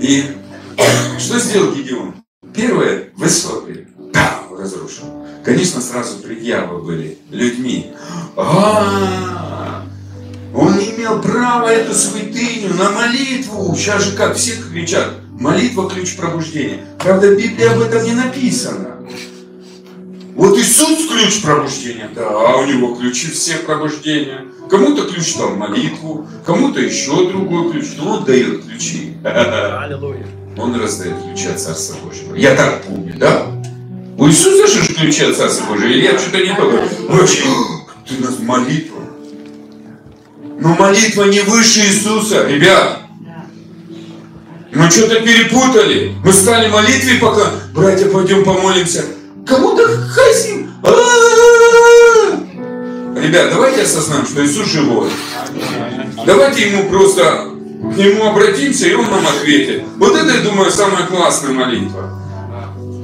И 0.00 0.24
что 1.18 1.38
сделал 1.38 1.72
Гедеон? 1.72 2.21
Сразу 6.52 6.68
предъявы 6.72 6.78
были 6.82 7.18
людьми. 7.30 7.92
А, 8.36 9.84
он 10.54 10.76
не 10.76 10.90
имел 10.90 11.20
права 11.20 11.68
эту 11.68 11.94
святыню 11.94 12.74
на 12.74 12.90
молитву. 12.90 13.74
Сейчас 13.76 14.04
же 14.04 14.16
как 14.16 14.36
все 14.36 14.56
кричат. 14.70 15.08
Молитва 15.38 15.88
ключ 15.88 16.16
пробуждения. 16.16 16.84
Правда, 16.98 17.28
в 17.28 17.36
Библии 17.36 17.66
об 17.66 17.80
этом 17.80 18.04
не 18.04 18.12
написано. 18.12 18.88
Вот 20.34 20.56
Иисус 20.56 21.08
ключ 21.08 21.42
пробуждения. 21.42 22.08
Да, 22.14 22.56
у 22.56 22.66
него 22.66 22.94
ключи 22.94 23.30
все 23.30 23.56
пробуждения. 23.56 24.46
Кому-то 24.70 25.04
ключ 25.04 25.36
дал 25.36 25.50
молитву, 25.56 26.26
кому-то 26.46 26.80
еще 26.80 27.28
другой 27.28 27.72
ключ. 27.72 27.88
Ну, 27.98 28.10
он 28.10 28.24
дает 28.24 28.64
ключи. 28.64 29.14
Аллилуйя. 29.24 30.26
Он 30.56 30.78
раздает 30.80 31.16
ключи 31.22 31.48
от 31.48 31.60
Царства 31.60 31.96
Божьего. 32.04 32.34
Я 32.34 32.54
так 32.54 32.82
помню, 32.82 33.14
да? 33.18 33.46
У 34.22 34.28
Иисуса 34.28 34.68
же 34.68 34.94
ключи 34.94 35.24
от 35.24 35.36
Царства 35.36 35.64
Божьего. 35.64 35.88
Или 35.88 36.04
я 36.04 36.16
что-то 36.16 36.38
не 36.38 36.54
то 36.54 36.62
говорю? 36.62 36.88
Вообще, 37.08 37.42
ты 38.08 38.22
нас 38.22 38.38
молитва. 38.38 39.00
Но 40.60 40.76
молитва 40.76 41.24
не 41.24 41.40
выше 41.40 41.80
Иисуса, 41.80 42.46
ребят. 42.46 43.00
Мы 44.72 44.88
что-то 44.92 45.16
перепутали. 45.22 46.14
Мы 46.24 46.32
стали 46.32 46.68
молитвой, 46.68 47.18
пока, 47.20 47.50
братья, 47.74 48.06
пойдем 48.06 48.44
помолимся. 48.44 49.06
Кому-то 49.44 49.88
хазим. 49.88 50.70
Ребят, 53.16 53.50
давайте 53.50 53.82
осознаем, 53.82 54.24
что 54.24 54.46
Иисус 54.46 54.68
живой. 54.68 55.10
Давайте 56.24 56.70
ему 56.70 56.88
просто 56.88 57.48
к 57.92 57.96
нему 57.96 58.28
обратимся, 58.28 58.86
и 58.86 58.94
он 58.94 59.10
нам 59.10 59.26
ответит. 59.26 59.82
Вот 59.96 60.14
это, 60.14 60.32
я 60.32 60.42
думаю, 60.42 60.70
самая 60.70 61.08
классная 61.08 61.54
молитва. 61.54 62.21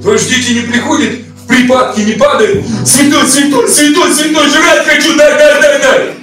Твои 0.01 0.17
дети 0.17 0.51
не 0.53 0.61
приходят, 0.61 1.19
в 1.43 1.47
припадки 1.47 2.01
не 2.01 2.13
падают. 2.13 2.65
Святой, 2.85 3.27
святой, 3.27 3.67
святой, 3.67 4.11
святой, 4.13 4.49
жрать 4.49 4.85
хочу, 4.85 5.17
дай, 5.17 5.37
дай, 5.37 5.61
дай, 5.61 5.81
дай. 5.81 6.15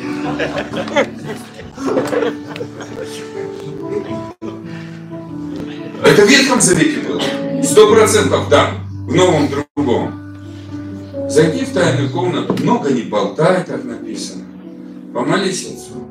Это 6.04 6.22
в 6.22 6.28
Ветхом 6.28 6.60
Завете 6.60 7.00
было. 7.00 7.22
Сто 7.62 7.92
процентов 7.92 8.48
да. 8.48 8.70
В 9.06 9.14
Новом 9.14 9.48
другом. 9.48 10.26
Зайди 11.28 11.64
в 11.64 11.72
тайную 11.72 12.10
комнату, 12.10 12.54
много 12.62 12.90
не 12.90 13.02
болтай, 13.02 13.64
как 13.64 13.84
написано. 13.84 14.44
Помолись 15.12 15.66
Отцу. 15.66 16.08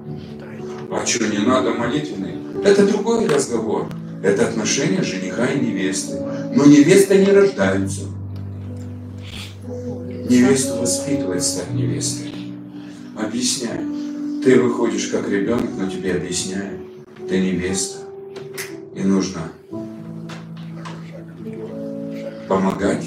А 0.92 1.06
что, 1.06 1.26
не 1.28 1.40
надо 1.40 1.72
молитвенный? 1.72 2.36
Это 2.64 2.86
другой 2.86 3.28
разговор. 3.28 3.88
Это 4.26 4.48
отношения 4.48 5.04
жениха 5.04 5.46
и 5.46 5.60
невесты. 5.60 6.20
Но 6.56 6.66
невеста 6.66 7.16
не 7.16 7.32
рождаются. 7.32 8.06
Невесту 9.68 10.78
воспитывает 10.78 11.44
стать 11.44 11.72
невестой. 11.72 12.34
Объясняю. 13.16 14.42
Ты 14.44 14.60
выходишь 14.60 15.10
как 15.10 15.30
ребенок, 15.30 15.70
но 15.78 15.88
тебе 15.88 16.16
объясняют. 16.16 16.82
Ты 17.30 17.40
невеста. 17.40 18.00
И 18.96 19.04
нужно 19.04 19.42
помогать 22.50 23.06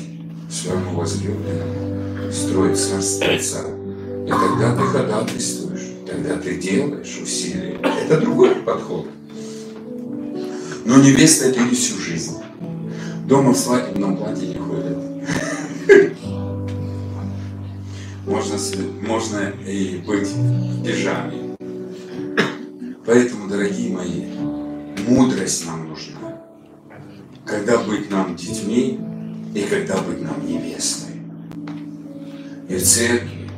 своему 0.48 1.00
возлюбленному 1.00 2.30
строить 2.32 2.78
царство 2.78 3.26
Отца. 3.34 3.64
И 4.24 4.30
тогда 4.30 4.76
ты 4.76 4.82
ходатайствуешь, 4.82 5.96
тогда 6.06 6.36
ты 6.36 6.54
делаешь 6.58 7.18
усилия. 7.20 7.80
Это 7.82 8.20
другой 8.20 8.54
подход. 8.54 9.08
Но 10.88 10.96
невеста 10.96 11.48
это 11.48 11.60
не 11.60 11.74
всю 11.74 11.98
жизнь. 11.98 12.38
Дома 13.26 13.52
в 13.52 13.58
свадебном 13.58 14.16
платье 14.16 14.48
не 14.48 14.54
ходят. 14.54 14.96
Можно, 18.24 18.56
можно 19.06 19.52
и 19.66 19.98
быть 19.98 20.28
в 20.28 20.82
пижаме. 20.82 21.54
Поэтому, 23.04 23.50
дорогие 23.50 23.94
мои, 23.94 24.24
мудрость 25.06 25.66
нам 25.66 25.90
нужна. 25.90 26.40
Когда 27.44 27.76
быть 27.80 28.10
нам 28.10 28.34
детьми 28.34 28.98
и 29.54 29.60
когда 29.64 29.98
быть 29.98 30.22
нам 30.22 30.42
невестой. 30.46 31.16
И 32.70 32.76
в 32.76 32.82
церкви 32.82 33.50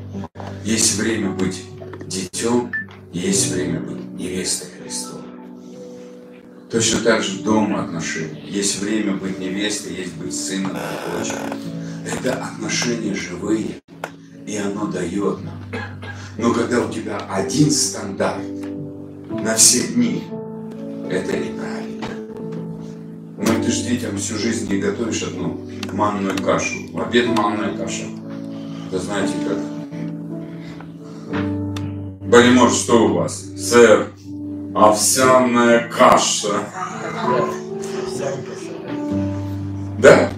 есть 0.64 0.98
время 0.98 1.30
быть 1.30 1.62
детем, 2.08 2.72
есть 3.12 3.52
время 3.52 3.78
быть 3.78 4.04
невестой 4.18 4.70
Христовой. 4.82 5.29
Точно 6.70 7.00
так 7.00 7.22
же 7.22 7.42
дома 7.42 7.82
отношения. 7.82 8.44
Есть 8.46 8.80
время 8.80 9.16
быть 9.16 9.40
невестой, 9.40 9.92
есть 9.94 10.14
быть 10.14 10.32
сыном 10.32 10.76
дочерью. 11.18 11.56
Это 12.06 12.34
отношения 12.34 13.12
живые, 13.12 13.80
и 14.46 14.56
оно 14.56 14.86
дает 14.86 15.42
нам. 15.42 15.60
Но 16.38 16.54
когда 16.54 16.80
у 16.80 16.88
тебя 16.88 17.18
один 17.28 17.72
стандарт 17.72 18.44
на 19.30 19.56
все 19.56 19.88
дни, 19.88 20.22
это 21.10 21.36
неправильно. 21.36 22.06
Но 23.36 23.64
ты 23.64 23.72
же 23.72 23.82
детям 23.82 24.16
всю 24.16 24.38
жизнь 24.38 24.72
не 24.72 24.78
готовишь 24.78 25.24
одну 25.24 25.68
манную 25.92 26.40
кашу. 26.40 26.88
В 26.92 27.00
обед 27.00 27.26
манная 27.36 27.76
каша. 27.76 28.04
Это 28.86 28.98
знаете 29.00 29.34
как? 29.48 29.58
Балимор, 32.28 32.70
что 32.70 33.08
у 33.08 33.14
вас? 33.14 33.44
Сэр, 33.56 34.12
овсяная 34.74 35.88
каша. 35.88 36.64
Да? 39.98 40.30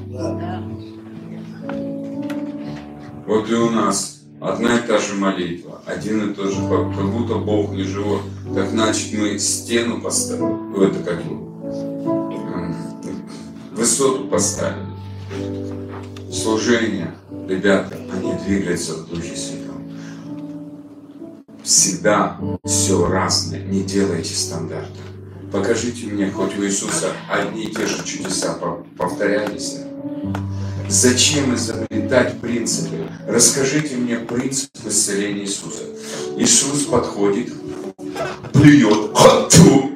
Вот 3.27 3.49
и 3.49 3.55
у 3.55 3.71
нас 3.71 4.23
одна 4.41 4.77
и 4.77 4.87
та 4.87 4.99
же 4.99 5.15
молитва, 5.15 5.81
один 5.87 6.31
и 6.31 6.35
тот 6.35 6.53
же 6.53 6.61
как 6.69 7.11
будто 7.11 7.37
Бог 7.37 7.73
не 7.73 7.85
живой. 7.85 8.21
Так 8.55 8.69
значит 8.69 9.19
мы 9.19 9.39
стену 9.39 10.01
поставили, 10.01 10.43
в 10.43 10.83
это 10.83 10.99
как 10.99 11.21
м, 11.25 12.77
высоту 13.73 14.29
поставили. 14.29 14.87
Служение, 16.31 17.15
ребята, 17.49 17.97
они 18.13 18.35
двигаются 18.45 18.95
в 18.95 19.09
Духе 19.09 19.37
Святом. 19.37 19.62
Всегда 21.65 22.39
все 22.65 23.07
разное, 23.07 23.61
не 23.63 23.83
делайте 23.83 24.35
стандарта. 24.35 24.89
Покажите 25.53 26.07
мне, 26.07 26.31
хоть 26.31 26.59
у 26.59 26.65
Иисуса 26.65 27.13
одни 27.31 27.65
и 27.65 27.73
те 27.75 27.87
же 27.87 28.03
чудеса 28.05 28.59
пов- 28.61 28.85
повторялись. 28.97 29.77
Зачем 30.89 31.55
изобретать 31.55 32.41
принципы? 32.41 33.07
Расскажите 33.29 33.97
мне 33.97 34.17
принцип 34.17 34.71
исцеления 34.85 35.43
Иисуса. 35.43 35.85
Иисус 36.37 36.85
подходит, 36.85 37.53
плюет, 38.53 39.17
хату, 39.17 39.91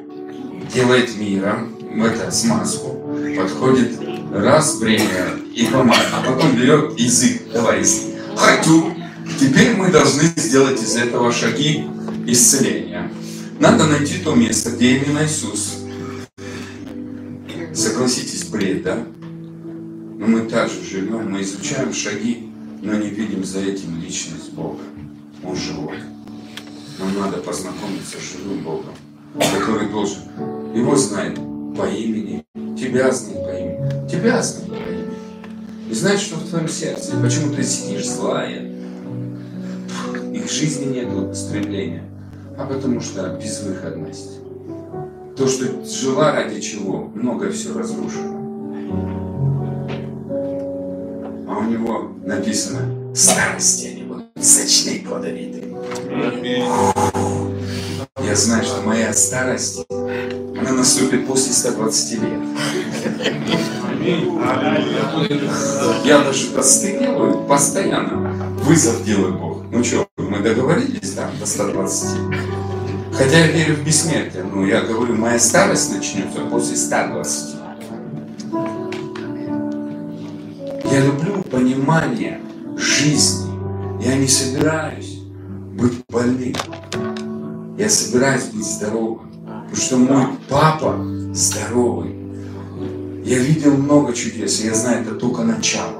делает 0.73 1.17
миром, 1.17 1.75
в 1.95 2.03
это, 2.05 2.31
смазку, 2.31 3.17
подходит, 3.37 3.99
раз, 4.31 4.75
время 4.75 5.37
и 5.53 5.65
помада, 5.65 6.01
а 6.13 6.31
потом 6.31 6.55
берет 6.55 6.97
язык, 6.99 7.41
давай 7.51 7.79
язык, 7.79 8.15
хату. 8.35 8.93
Теперь 9.39 9.75
мы 9.75 9.91
должны 9.91 10.23
сделать 10.35 10.81
из 10.81 10.95
этого 10.95 11.31
шаги 11.31 11.85
исцеления. 12.25 13.11
Надо 13.59 13.85
найти 13.85 14.19
то 14.19 14.35
место, 14.35 14.71
где 14.71 14.97
именно 14.97 15.25
Иисус. 15.25 15.79
Согласитесь, 17.73 18.45
бред, 18.45 18.83
да? 18.83 19.03
Но 20.19 20.25
мы 20.25 20.41
также 20.41 20.83
живем, 20.83 21.31
мы 21.31 21.41
изучаем 21.41 21.93
шаги, 21.93 22.49
но 22.81 22.93
не 22.93 23.09
видим 23.09 23.43
за 23.43 23.59
этим 23.59 24.01
личность 24.01 24.51
Бога. 24.53 24.81
Он 25.43 25.55
живой. 25.55 25.97
Нам 26.99 27.19
надо 27.19 27.37
познакомиться 27.37 28.17
с 28.17 28.37
живым 28.37 28.63
Богом, 28.63 28.95
который 29.35 29.87
должен. 29.89 30.23
Его 30.73 30.95
знает 30.95 31.35
по 31.35 31.87
имени, 31.87 32.43
тебя 32.75 33.11
знает 33.11 33.45
по 33.45 33.51
имени, 33.51 34.09
тебя 34.09 34.41
знает 34.41 34.69
по 34.71 34.89
имени. 34.89 35.13
И 35.91 35.93
знает, 35.93 36.19
что 36.19 36.37
в 36.37 36.49
твоем 36.49 36.67
сердце. 36.67 37.15
Почему 37.21 37.53
ты 37.53 37.63
сидишь 37.63 38.07
злая. 38.07 38.76
И 40.47 40.49
к 40.49 40.53
жизни 40.53 40.85
нет 40.85 41.35
стремления, 41.35 42.03
а 42.57 42.65
потому 42.65 43.01
что 43.01 43.37
безвыходность. 43.37 44.39
То, 45.35 45.45
что 45.45 45.83
жила 45.83 46.31
ради 46.31 46.61
чего, 46.61 47.11
много 47.13 47.51
все 47.51 47.77
разрушено. 47.77 48.37
А 51.49 51.57
у 51.57 51.63
него 51.65 52.11
написано, 52.23 53.13
старости 53.13 53.87
они 53.87 54.03
будут 54.03 54.27
сочны 54.41 55.03
плодовиты. 55.05 55.65
Я 58.23 58.35
знаю, 58.35 58.63
что 58.63 58.81
моя 58.83 59.11
старость, 59.11 59.85
она 59.89 60.71
наступит 60.71 61.27
после 61.27 61.51
120 61.51 62.21
лет. 62.21 62.39
Я 66.05 66.23
даже 66.23 66.47
посты 66.51 66.99
делаю 66.99 67.43
постоянно. 67.43 68.31
Вызов 68.63 69.03
делает 69.03 69.35
Бог. 69.35 69.63
Ну 69.69 69.83
что, 69.83 70.06
мы 70.37 70.43
договорились 70.43 71.13
там 71.13 71.31
до 71.39 71.45
120. 71.45 72.19
Хотя 73.13 73.37
я 73.37 73.47
верю 73.47 73.75
в 73.75 73.83
бессмертие, 73.83 74.43
но 74.43 74.65
я 74.65 74.81
говорю, 74.81 75.15
моя 75.15 75.39
старость 75.39 75.93
начнется 75.93 76.41
после 76.41 76.77
120. 76.77 77.55
Я 80.91 80.99
люблю 81.01 81.43
понимание 81.43 82.39
жизни. 82.77 83.47
Я 84.03 84.15
не 84.15 84.27
собираюсь 84.27 85.19
быть 85.73 86.05
больным. 86.07 86.55
Я 87.77 87.89
собираюсь 87.89 88.45
быть 88.45 88.65
здоровым. 88.65 89.31
Потому 89.69 89.75
что 89.75 89.97
мой 89.97 90.25
папа 90.49 90.97
здоровый. 91.33 92.15
Я 93.25 93.39
видел 93.39 93.75
много 93.75 94.13
чудес, 94.13 94.61
и 94.61 94.67
я 94.67 94.73
знаю, 94.73 95.01
это 95.01 95.15
только 95.15 95.43
начало. 95.43 95.96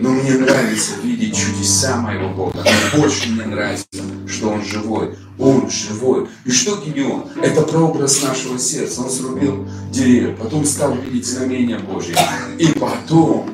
Но 0.00 0.08
мне 0.08 0.32
нравится 0.32 0.92
видеть 1.02 1.36
чудеса 1.36 1.98
моего 1.98 2.30
Бога. 2.30 2.64
Больше 2.96 3.28
мне 3.28 3.44
нравится, 3.44 3.86
что 4.26 4.48
Он 4.48 4.64
живой. 4.64 5.14
Он 5.38 5.70
живой. 5.70 6.26
И 6.46 6.50
что 6.50 6.76
Гедеон? 6.76 7.26
Это 7.42 7.62
прообраз 7.62 8.22
нашего 8.22 8.58
сердца. 8.58 9.02
Он 9.02 9.10
срубил 9.10 9.68
деревья, 9.90 10.34
потом 10.34 10.64
стал 10.64 10.96
видеть 10.96 11.26
знамения 11.26 11.78
Божьи. 11.78 12.16
И 12.58 12.68
потом 12.78 13.50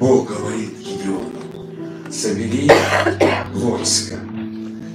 Бог 0.00 0.28
говорит 0.28 0.78
Гедеону, 0.78 2.10
собери 2.10 2.68
войско. 3.52 4.18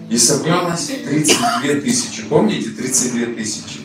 И 0.10 0.18
собралось 0.18 0.88
32 0.88 1.82
тысячи. 1.82 2.24
Помните, 2.24 2.72
32 2.72 3.36
тысячи? 3.36 3.80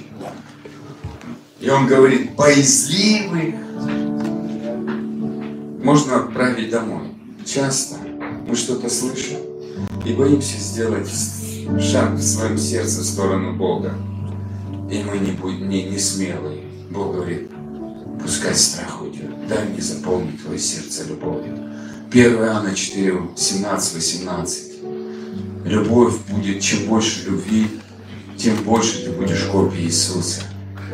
И 1.61 1.70
он 1.70 1.87
говорит, 1.87 2.35
боязливых 2.35 3.63
можно 5.85 6.16
отправить 6.16 6.70
домой. 6.70 7.03
Часто 7.45 7.97
мы 8.49 8.57
что-то 8.57 8.89
слышим 8.89 9.37
и 10.05 10.12
боимся 10.14 10.59
сделать 10.59 11.09
шаг 11.78 12.14
в 12.14 12.22
своем 12.22 12.57
сердце 12.57 13.03
в 13.03 13.05
сторону 13.05 13.55
Бога. 13.55 13.95
И 14.91 15.03
мы 15.03 15.18
не, 15.18 15.32
будем, 15.32 15.68
не, 15.68 15.85
не 15.85 15.99
смелые. 15.99 16.62
Бог 16.91 17.14
говорит, 17.14 17.51
пускай 18.22 18.55
страх 18.55 19.03
уйдет. 19.03 19.47
Дай 19.47 19.68
мне 19.68 19.80
заполнить 19.80 20.43
твое 20.43 20.59
сердце 20.59 21.05
любовью. 21.05 21.59
1 22.11 22.32
Иоанна 22.35 22.74
4, 22.74 23.20
17, 23.37 23.95
18. 23.95 24.62
Любовь 25.66 26.14
будет, 26.30 26.61
чем 26.61 26.87
больше 26.87 27.28
любви, 27.28 27.68
тем 28.39 28.57
больше 28.64 29.05
ты 29.05 29.11
будешь 29.11 29.45
копией 29.45 29.87
Иисуса. 29.87 30.43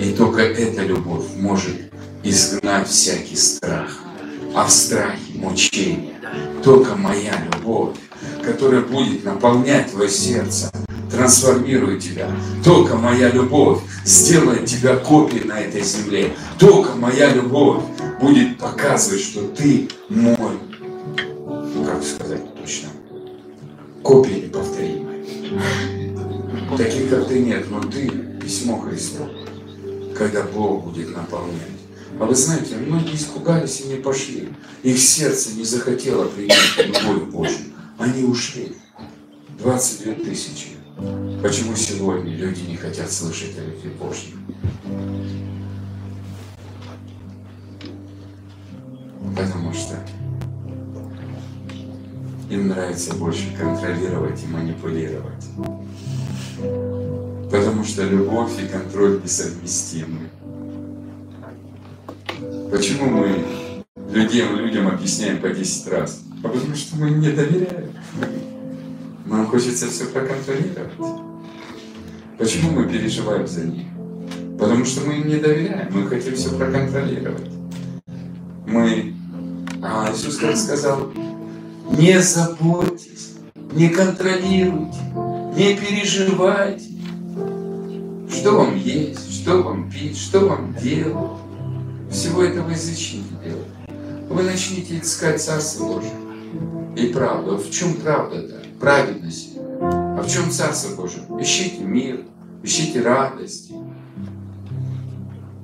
И 0.01 0.13
только 0.13 0.41
эта 0.41 0.83
любовь 0.83 1.27
может 1.37 1.77
изгнать 2.23 2.89
всякий 2.89 3.37
страх. 3.37 4.10
А 4.55 4.67
в 4.67 4.71
страхе 4.71 5.33
мучение. 5.35 6.15
Только 6.63 6.97
моя 6.97 7.35
любовь, 7.53 7.97
которая 8.45 8.83
будет 8.83 9.25
наполнять 9.25 9.93
твое 9.93 10.11
сердце, 10.11 10.71
трансформирует 11.11 12.03
тебя. 12.03 12.31
Только 12.65 12.97
моя 12.97 13.31
любовь 13.31 13.81
сделает 14.05 14.67
тебя 14.67 14.97
копией 14.97 15.45
на 15.45 15.61
этой 15.61 15.83
земле. 15.83 16.33
Только 16.59 16.95
моя 16.97 17.33
любовь 17.33 17.83
будет 18.21 18.59
показывать, 18.59 19.21
что 19.21 19.47
ты 19.49 19.89
мой, 20.09 20.59
ну 21.75 21.85
как 21.85 22.03
сказать 22.03 22.43
точно, 22.57 22.89
копия 24.03 24.43
неповторимая. 24.43 25.25
Таких, 26.77 27.11
как 27.11 27.29
ты, 27.29 27.41
нет, 27.41 27.67
но 27.71 27.81
ты 27.81 28.09
письмо 28.41 28.79
Христу, 28.81 29.25
когда 30.17 30.43
Бог 30.43 30.85
будет 30.85 31.15
наполнять. 31.15 31.81
А 32.19 32.25
вы 32.25 32.35
знаете, 32.35 32.77
многие 32.77 33.15
испугались 33.15 33.83
и 33.83 33.89
не 33.89 33.97
пошли. 33.97 34.49
Их 34.83 34.99
сердце 34.99 35.55
не 35.55 35.65
захотело 35.65 36.27
принять 36.27 36.77
любовь 36.79 37.31
Божью. 37.31 37.67
Они 37.99 38.25
ушли. 38.25 38.77
22 39.59 40.15
тысячи. 40.25 40.69
Почему 41.43 41.77
сегодня 41.77 42.35
люди 42.35 42.63
не 42.63 42.77
хотят 42.77 43.11
слышать 43.11 43.57
о 43.59 43.65
любви 43.65 43.91
Божьей? 43.91 44.35
Потому 49.37 49.73
что 49.73 49.97
им 52.51 52.69
нравится 52.69 53.15
больше 53.15 53.55
контролировать 53.59 54.43
и 54.43 54.47
манипулировать. 54.47 55.45
Потому 57.51 57.85
что 57.85 58.05
любовь 58.05 58.53
и 58.63 58.67
контроль 58.67 59.23
несовместимы. 59.23 60.31
Почему 62.71 63.11
мы 63.11 63.45
людям, 64.13 64.57
людям 64.57 64.87
объясняем 64.87 65.41
по 65.41 65.49
10 65.49 65.89
раз? 65.89 66.23
А 66.45 66.49
потому 66.49 66.75
что 66.77 66.97
мы 66.97 67.11
не 67.11 67.31
доверяем. 67.31 67.91
Нам 69.27 69.47
хочется 69.47 69.89
все 69.89 70.05
проконтролировать. 70.07 70.93
Почему 72.39 72.71
мы 72.71 72.89
переживаем 72.89 73.47
за 73.49 73.65
них? 73.65 73.87
Потому 74.57 74.85
что 74.85 75.05
мы 75.05 75.15
им 75.15 75.27
не 75.27 75.37
доверяем, 75.37 75.93
мы 75.93 76.07
хотим 76.07 76.37
все 76.37 76.51
проконтролировать. 76.51 77.51
Мы, 78.67 79.15
а 79.83 80.13
Иисус 80.13 80.37
как 80.37 80.57
сказал, 80.57 81.11
не 81.91 82.21
заботьтесь, 82.23 83.33
не 83.73 83.89
контролируйте, 83.89 84.99
не 85.57 85.77
переживайте, 85.77 86.87
что 88.31 88.53
вам 88.53 88.77
есть, 88.77 89.43
что 89.43 89.63
вам 89.63 89.91
пить, 89.91 90.17
что 90.17 90.41
вам 90.41 90.75
делать. 90.81 91.50
Всего 92.11 92.43
этого 92.43 92.69
не 92.69 92.77
делать. 93.45 93.69
Вы 94.29 94.43
начнете 94.43 94.99
искать 94.99 95.41
Царство 95.41 95.85
Божие. 95.85 96.13
И 96.97 97.07
правду. 97.13 97.55
А 97.55 97.59
в 97.59 97.71
чем 97.71 97.95
правда-то? 97.95 98.63
Праведность. 98.81 99.57
А 99.81 100.23
в 100.23 100.29
чем 100.29 100.51
Царство 100.51 100.97
Божие? 100.97 101.23
Ищите 101.39 101.83
мир, 101.83 102.25
ищите 102.63 103.01
радость 103.03 103.71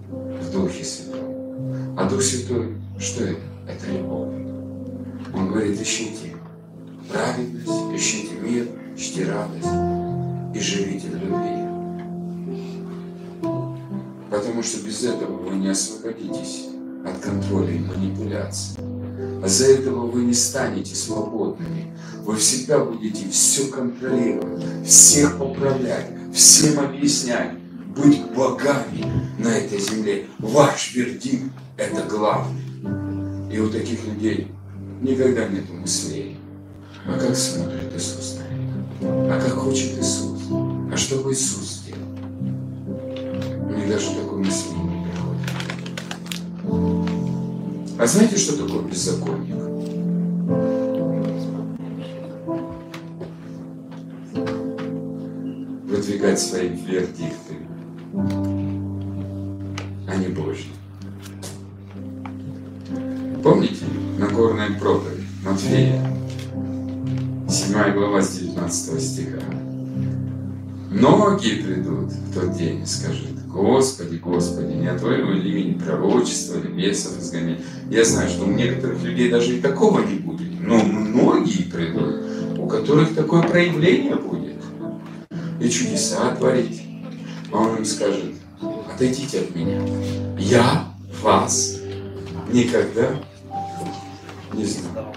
в 0.08 0.52
Духе 0.52 0.84
Святом. 0.84 1.98
А 1.98 2.08
Дух 2.08 2.22
Святой, 2.22 2.76
что 2.98 3.24
это? 3.24 3.40
Это 3.68 3.92
любовь. 3.92 4.34
Он 5.34 5.48
говорит, 5.48 5.80
ищите 5.80 6.36
праведность, 7.12 7.68
ищите 7.94 8.34
мир, 8.40 8.68
ищите 8.96 9.30
радость 9.30 10.54
и 10.54 10.60
живите 10.60 11.08
в 11.08 11.16
любви. 11.16 11.55
Потому 14.36 14.62
что 14.62 14.86
без 14.86 15.02
этого 15.02 15.32
вы 15.32 15.56
не 15.56 15.68
освободитесь 15.68 16.66
от 17.06 17.18
контроля 17.20 17.72
и 17.72 17.78
манипуляций. 17.78 18.76
А 19.42 19.48
за 19.48 19.66
этого 19.66 20.10
вы 20.10 20.24
не 20.24 20.34
станете 20.34 20.94
свободными. 20.94 21.96
Вы 22.22 22.36
всегда 22.36 22.84
будете 22.84 23.30
все 23.30 23.68
контролировать, 23.68 24.62
всех 24.84 25.38
поправлять, 25.38 26.10
всем 26.34 26.80
объяснять, 26.80 27.52
быть 27.96 28.22
богами 28.34 29.06
на 29.38 29.56
этой 29.56 29.80
земле. 29.80 30.26
Ваш 30.38 30.94
вердикт– 30.94 31.50
это 31.78 32.02
главный. 32.02 32.60
И 33.50 33.58
у 33.58 33.70
таких 33.70 34.04
людей 34.04 34.48
никогда 35.00 35.48
нет 35.48 35.64
мышления. 35.70 36.36
А 37.06 37.18
как 37.18 37.34
смотрит 37.34 37.90
Иисус 37.96 38.36
на 38.36 38.42
это? 38.42 39.34
А 39.34 39.40
как 39.40 39.54
хочет 39.54 39.98
Иисус? 39.98 40.42
А 40.92 40.96
что 40.98 41.20
бы 41.20 41.32
Иисус 41.32 41.75
них 43.76 43.88
даже 43.88 44.14
такой 44.14 44.38
мысли 44.38 44.70
не 44.74 45.04
приходит. 45.04 45.50
А 47.98 48.06
знаете, 48.06 48.36
что 48.36 48.56
такое 48.56 48.82
беззаконник? 48.82 49.56
Выдвигать 55.84 56.40
свои 56.40 56.68
вердикты, 56.68 57.56
а 60.08 60.16
не 60.16 60.28
Божьи. 60.28 60.70
Помните 63.42 63.84
Нагорная 64.18 64.70
проповедь 64.78 65.24
Матфея, 65.44 66.02
7 67.48 67.92
глава 67.94 68.22
с 68.22 68.38
19 68.38 69.02
стиха? 69.02 69.40
Многие 70.90 71.62
придут 71.62 72.10
в 72.12 72.34
тот 72.34 72.56
день 72.56 72.82
и 72.82 72.86
скажут, 72.86 73.28
Господи, 73.56 74.16
Господи, 74.16 74.74
не 74.74 74.86
от 74.86 75.00
Твоего 75.00 75.32
имени 75.32 75.78
пророчества 75.78 76.58
или 76.58 76.68
бесов 76.68 77.18
изгонять. 77.18 77.60
Я 77.90 78.04
знаю, 78.04 78.28
что 78.28 78.44
у 78.44 78.50
некоторых 78.50 79.02
людей 79.02 79.30
даже 79.30 79.56
и 79.56 79.62
такого 79.62 80.00
не 80.00 80.18
будет, 80.18 80.60
но 80.60 80.76
многие 80.76 81.62
придут, 81.62 82.58
у 82.58 82.66
которых 82.66 83.14
такое 83.14 83.42
проявление 83.42 84.16
будет. 84.16 84.56
И 85.58 85.70
чудеса 85.70 86.34
творить. 86.34 86.82
А 87.50 87.56
он 87.56 87.78
им 87.78 87.84
скажет, 87.86 88.34
отойдите 88.92 89.40
от 89.40 89.56
меня. 89.56 89.80
Я 90.38 90.92
вас 91.22 91.78
никогда 92.52 93.08
не 94.52 94.66
знал. 94.66 95.16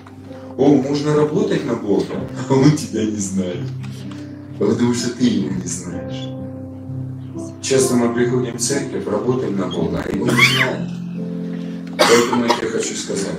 О, 0.58 0.76
можно 0.76 1.14
работать 1.14 1.66
на 1.66 1.76
Бога, 1.76 2.26
а 2.48 2.54
он 2.54 2.72
тебя 2.72 3.04
не 3.04 3.18
знает. 3.18 3.68
Потому 4.58 4.94
что 4.94 5.10
ты 5.10 5.26
его 5.26 5.54
не 5.54 5.68
знаешь. 5.68 6.29
Часто 7.70 7.94
мы 7.94 8.12
приходим 8.16 8.58
в 8.58 8.60
церковь, 8.60 9.06
работаем 9.06 9.56
на 9.56 9.68
Бога, 9.68 10.04
а 10.04 10.10
его 10.10 10.26
не 10.26 10.32
знаем. 10.32 11.96
Поэтому 12.00 12.46
я 12.46 12.68
хочу 12.68 12.96
сказать, 12.96 13.38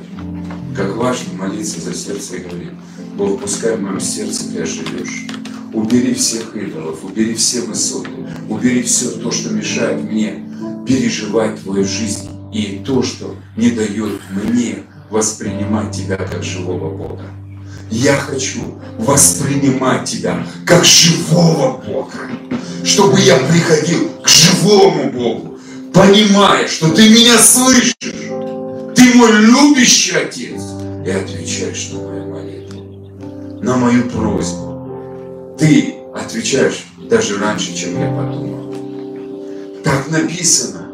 как 0.77 0.95
важно 0.95 1.33
молиться 1.33 1.81
за 1.81 1.93
сердце 1.93 2.37
и 2.37 2.45
говорить, 2.45 2.71
Бог, 3.17 3.41
пускай 3.41 3.77
в 3.77 3.81
моем 3.81 3.99
сердце 3.99 4.45
ты 4.53 4.63
оживешь. 4.63 5.27
Убери 5.73 6.15
всех 6.15 6.55
идолов, 6.55 7.03
убери 7.03 7.35
все 7.35 7.63
высоты, 7.63 8.09
убери 8.49 8.85
все 8.85 9.11
то, 9.11 9.33
что 9.33 9.51
мешает 9.51 10.05
мне 10.05 10.47
переживать 10.87 11.61
твою 11.61 11.85
жизнь 11.85 12.31
и 12.55 12.85
то, 12.87 13.03
что 13.03 13.35
не 13.57 13.73
дает 13.73 14.21
мне 14.31 14.85
воспринимать 15.11 15.91
тебя 15.91 16.19
как 16.19 16.45
живого 16.45 16.97
Бога. 16.97 17.25
Я 17.91 18.15
хочу 18.15 18.61
воспринимать 18.97 20.09
тебя 20.09 20.47
как 20.65 20.85
живого 20.85 21.83
Бога, 21.85 22.13
чтобы 22.85 23.19
я 23.19 23.37
приходил 23.37 24.10
живому 24.41 25.11
Богу, 25.11 25.59
понимая, 25.93 26.67
что 26.69 26.89
ты 26.91 27.09
меня 27.09 27.39
слышишь, 27.39 27.95
ты 28.01 29.15
мой 29.15 29.33
любящий 29.33 30.17
Отец, 30.17 30.63
и 31.07 31.11
отвечаешь 31.11 31.91
на 31.93 31.99
мою 31.99 32.27
молитву, 32.31 33.61
на 33.63 33.77
мою 33.77 34.05
просьбу. 34.11 35.57
Ты 35.59 35.95
отвечаешь 36.15 36.85
даже 37.11 37.39
раньше, 37.39 37.75
чем 37.75 38.01
я 38.01 38.09
подумал. 38.09 38.75
Так 39.85 40.11
написано. 40.11 40.89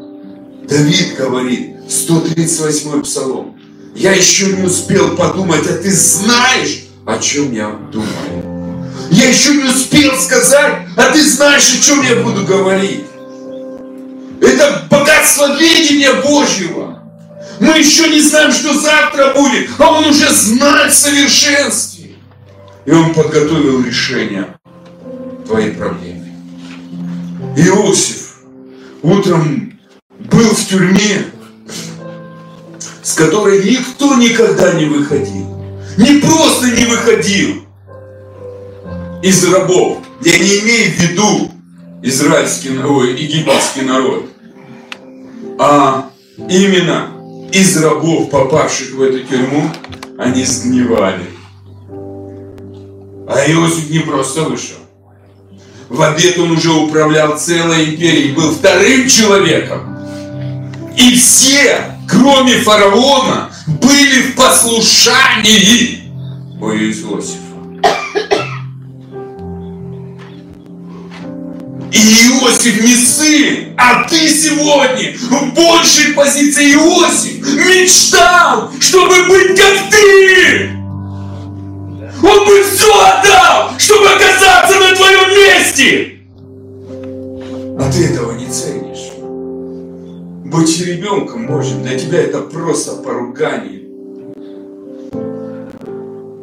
Давид 0.68 1.16
говорит, 1.16 1.76
138 1.88 3.03
псалом. 3.03 3.59
Я 3.94 4.12
еще 4.12 4.47
не 4.53 4.64
успел 4.64 5.16
подумать, 5.16 5.66
а 5.68 5.74
ты 5.74 5.90
знаешь, 5.92 6.86
о 7.07 7.18
чем 7.18 7.53
я 7.53 7.70
думаю. 7.92 8.90
Я 9.11 9.28
еще 9.28 9.55
не 9.55 9.64
успел 9.64 10.16
сказать, 10.18 10.88
а 10.97 11.12
ты 11.12 11.22
знаешь, 11.24 11.78
о 11.78 11.82
чем 11.82 12.03
я 12.03 12.16
буду 12.16 12.44
говорить. 12.44 13.05
Это 14.47 14.86
богатство 14.88 15.59
видения 15.59 16.12
Божьего. 16.22 17.03
Мы 17.59 17.78
еще 17.78 18.09
не 18.09 18.20
знаем, 18.20 18.53
что 18.53 18.78
завтра 18.78 19.34
будет, 19.34 19.68
а 19.78 19.90
Он 19.90 20.05
уже 20.07 20.30
знает 20.30 20.94
совершенстве. 20.94 22.12
И 22.84 22.90
Он 22.92 23.12
подготовил 23.12 23.82
решение 23.82 24.57
твоей 25.47 25.72
проблемы. 25.72 26.32
Иосиф 27.57 28.36
утром 29.03 29.78
был 30.18 30.51
в 30.51 30.66
тюрьме, 30.68 31.26
с 33.03 33.14
которой 33.14 33.64
никто 33.64 34.14
никогда 34.14 34.74
не 34.74 34.84
выходил. 34.84 35.57
Не 35.97 36.20
просто 36.20 36.66
не 36.66 36.84
выходил 36.84 37.66
из 39.22 39.44
рабов. 39.53 39.99
Я 40.22 40.38
не 40.38 40.59
имею 40.61 40.92
в 40.92 40.99
виду 41.01 41.51
израильский, 42.03 42.78
ой, 42.78 43.20
египетский 43.20 43.82
народ, 43.82 44.30
а 45.59 46.11
именно 46.36 47.09
из 47.52 47.76
рабов, 47.82 48.30
попавших 48.30 48.94
в 48.94 49.02
эту 49.02 49.20
тюрьму, 49.20 49.70
они 50.18 50.44
сгнивали. 50.44 51.26
А 53.28 53.50
Иосиф 53.50 53.90
не 53.90 54.00
просто 54.00 54.42
вышел. 54.42 54.76
В 55.88 56.02
обед 56.02 56.38
он 56.38 56.52
уже 56.52 56.72
управлял 56.72 57.38
целой 57.38 57.90
империей, 57.90 58.32
был 58.32 58.50
вторым 58.52 59.09
человеком. 59.09 59.96
И 60.96 61.14
все, 61.14 61.96
кроме 62.09 62.59
фараона, 62.59 63.50
были 63.66 64.22
в 64.22 64.34
послушании 64.34 66.11
у 66.61 66.70
Иосифа. 66.70 67.45
Иосиф 71.97 72.82
не 72.82 72.94
сын, 72.94 73.74
а 73.76 74.05
ты 74.09 74.28
сегодня 74.28 75.16
в 75.18 75.55
большей 75.55 76.12
позиции 76.12 76.74
Иосиф 76.74 77.38
мечтал, 77.55 78.70
чтобы 78.80 79.24
быть 79.28 79.59
как 79.59 79.90
ты. 79.90 80.70
Он 82.22 82.47
бы 82.47 82.62
все 82.64 82.92
отдал, 82.92 83.70
чтобы 83.78 84.09
оказаться 84.09 84.78
на 84.78 84.94
твоем 84.94 85.30
месте. 85.30 86.18
А 87.78 87.92
ты 87.92 88.07
этого 88.07 88.32
не 88.32 88.47
ценишь. 88.51 89.12
Быть 90.47 90.80
ребенком 90.80 91.47
Божьим 91.47 91.82
для 91.82 91.99
тебя 91.99 92.22
это 92.22 92.40
просто 92.40 92.97
поругание. 92.97 93.82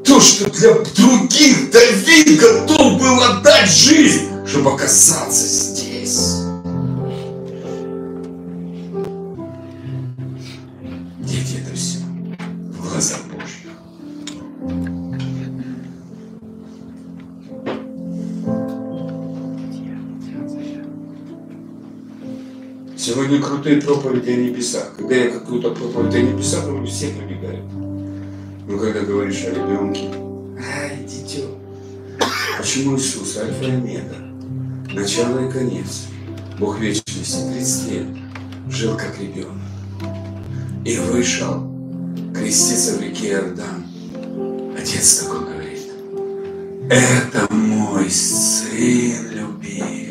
То, 0.05 0.19
что 0.19 0.49
для 0.51 0.73
других 0.95 1.71
Давид 1.71 2.39
готов 2.39 2.99
был 2.99 3.23
отдать 3.23 3.69
жизнь, 3.69 4.32
чтобы 4.45 4.71
оказаться 4.71 5.47
здесь. 5.47 6.41
Дети, 11.19 11.61
это 11.61 11.75
все 11.75 11.99
в 11.99 12.89
глазах 12.89 13.21
Божьих. 13.31 13.71
Сегодня 22.97 23.41
крутые 23.41 23.81
проповеди 23.81 24.29
о 24.29 24.35
небесах. 24.37 24.93
Когда 24.97 25.15
я 25.15 25.29
какую-то 25.31 25.71
проповедь 25.71 26.15
о 26.15 26.21
небесах, 26.21 26.65
то 26.65 26.85
все 26.85 27.07
прибегают. 27.09 27.65
Но 28.67 28.77
когда 28.77 29.01
говоришь 29.01 29.43
о 29.45 29.49
ребенке, 29.49 30.09
ай, 30.57 31.03
дитё, 31.05 31.47
почему 32.57 32.97
Иисус, 32.97 33.37
альфа 33.37 33.65
и 33.65 33.71
омега, 33.71 34.32
начало 34.93 35.47
и 35.47 35.51
конец, 35.51 36.05
Бог 36.59 36.79
вечный 36.79 37.13
молодости, 37.15 37.53
30 37.53 37.91
лет, 37.91 38.07
жил 38.69 38.97
как 38.97 39.19
ребенок. 39.19 39.57
И 40.85 40.97
вышел 40.97 41.71
креститься 42.33 42.97
в 42.97 43.01
реке 43.01 43.31
Иордан. 43.31 43.85
Отец 44.77 45.19
такой 45.19 45.39
говорит, 45.41 45.79
это 46.89 47.53
мой 47.53 48.09
сын 48.09 49.31
любимый. 49.31 50.09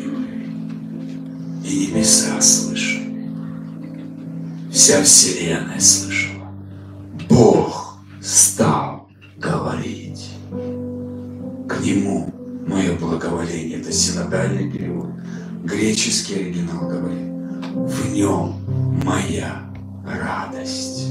И 1.63 1.87
небеса 1.87 2.41
слышали. 2.41 3.29
Вся 4.71 5.03
вселенная 5.03 5.79
слышала. 5.79 6.51
Бог 7.29 7.99
стал 8.21 9.07
говорить. 9.37 10.31
К 11.69 11.79
нему 11.79 12.32
благоволение. 13.43 13.79
Это 13.79 13.91
синодальный 13.91 14.71
перевод. 14.71 15.09
Греческий 15.63 16.35
оригинал 16.35 16.87
говорит. 16.87 17.33
В 17.73 18.13
нем 18.13 18.55
моя 19.03 19.63
радость. 20.05 21.07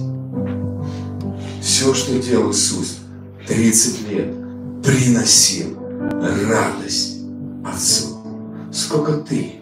Все, 1.61 1.95
что 1.95 2.19
делал 2.21 2.53
Иисус 2.53 2.99
30 3.47 4.09
лет, 4.11 4.35
приносил 4.83 5.79
радость 6.49 7.21
Отцу. 7.65 8.19
Сколько 8.73 9.15
ты, 9.15 9.55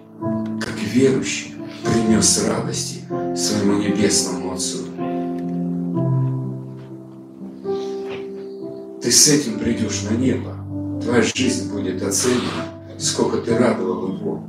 как 0.61 0.75
верующий, 0.93 1.55
принес 1.85 2.45
радости 2.47 3.01
своему 3.37 3.79
небесному 3.79 4.53
Отцу. 4.53 4.79
Ты 9.03 9.11
с 9.11 9.29
этим 9.29 9.59
придешь 9.59 10.03
на 10.03 10.15
небо. 10.15 10.60
Твоя 11.03 11.23
жизнь 11.23 11.73
будет 11.73 12.03
оценена, 12.03 12.67
сколько 12.99 13.39
ты 13.39 13.57
радовал 13.57 14.13
Его. 14.13 14.47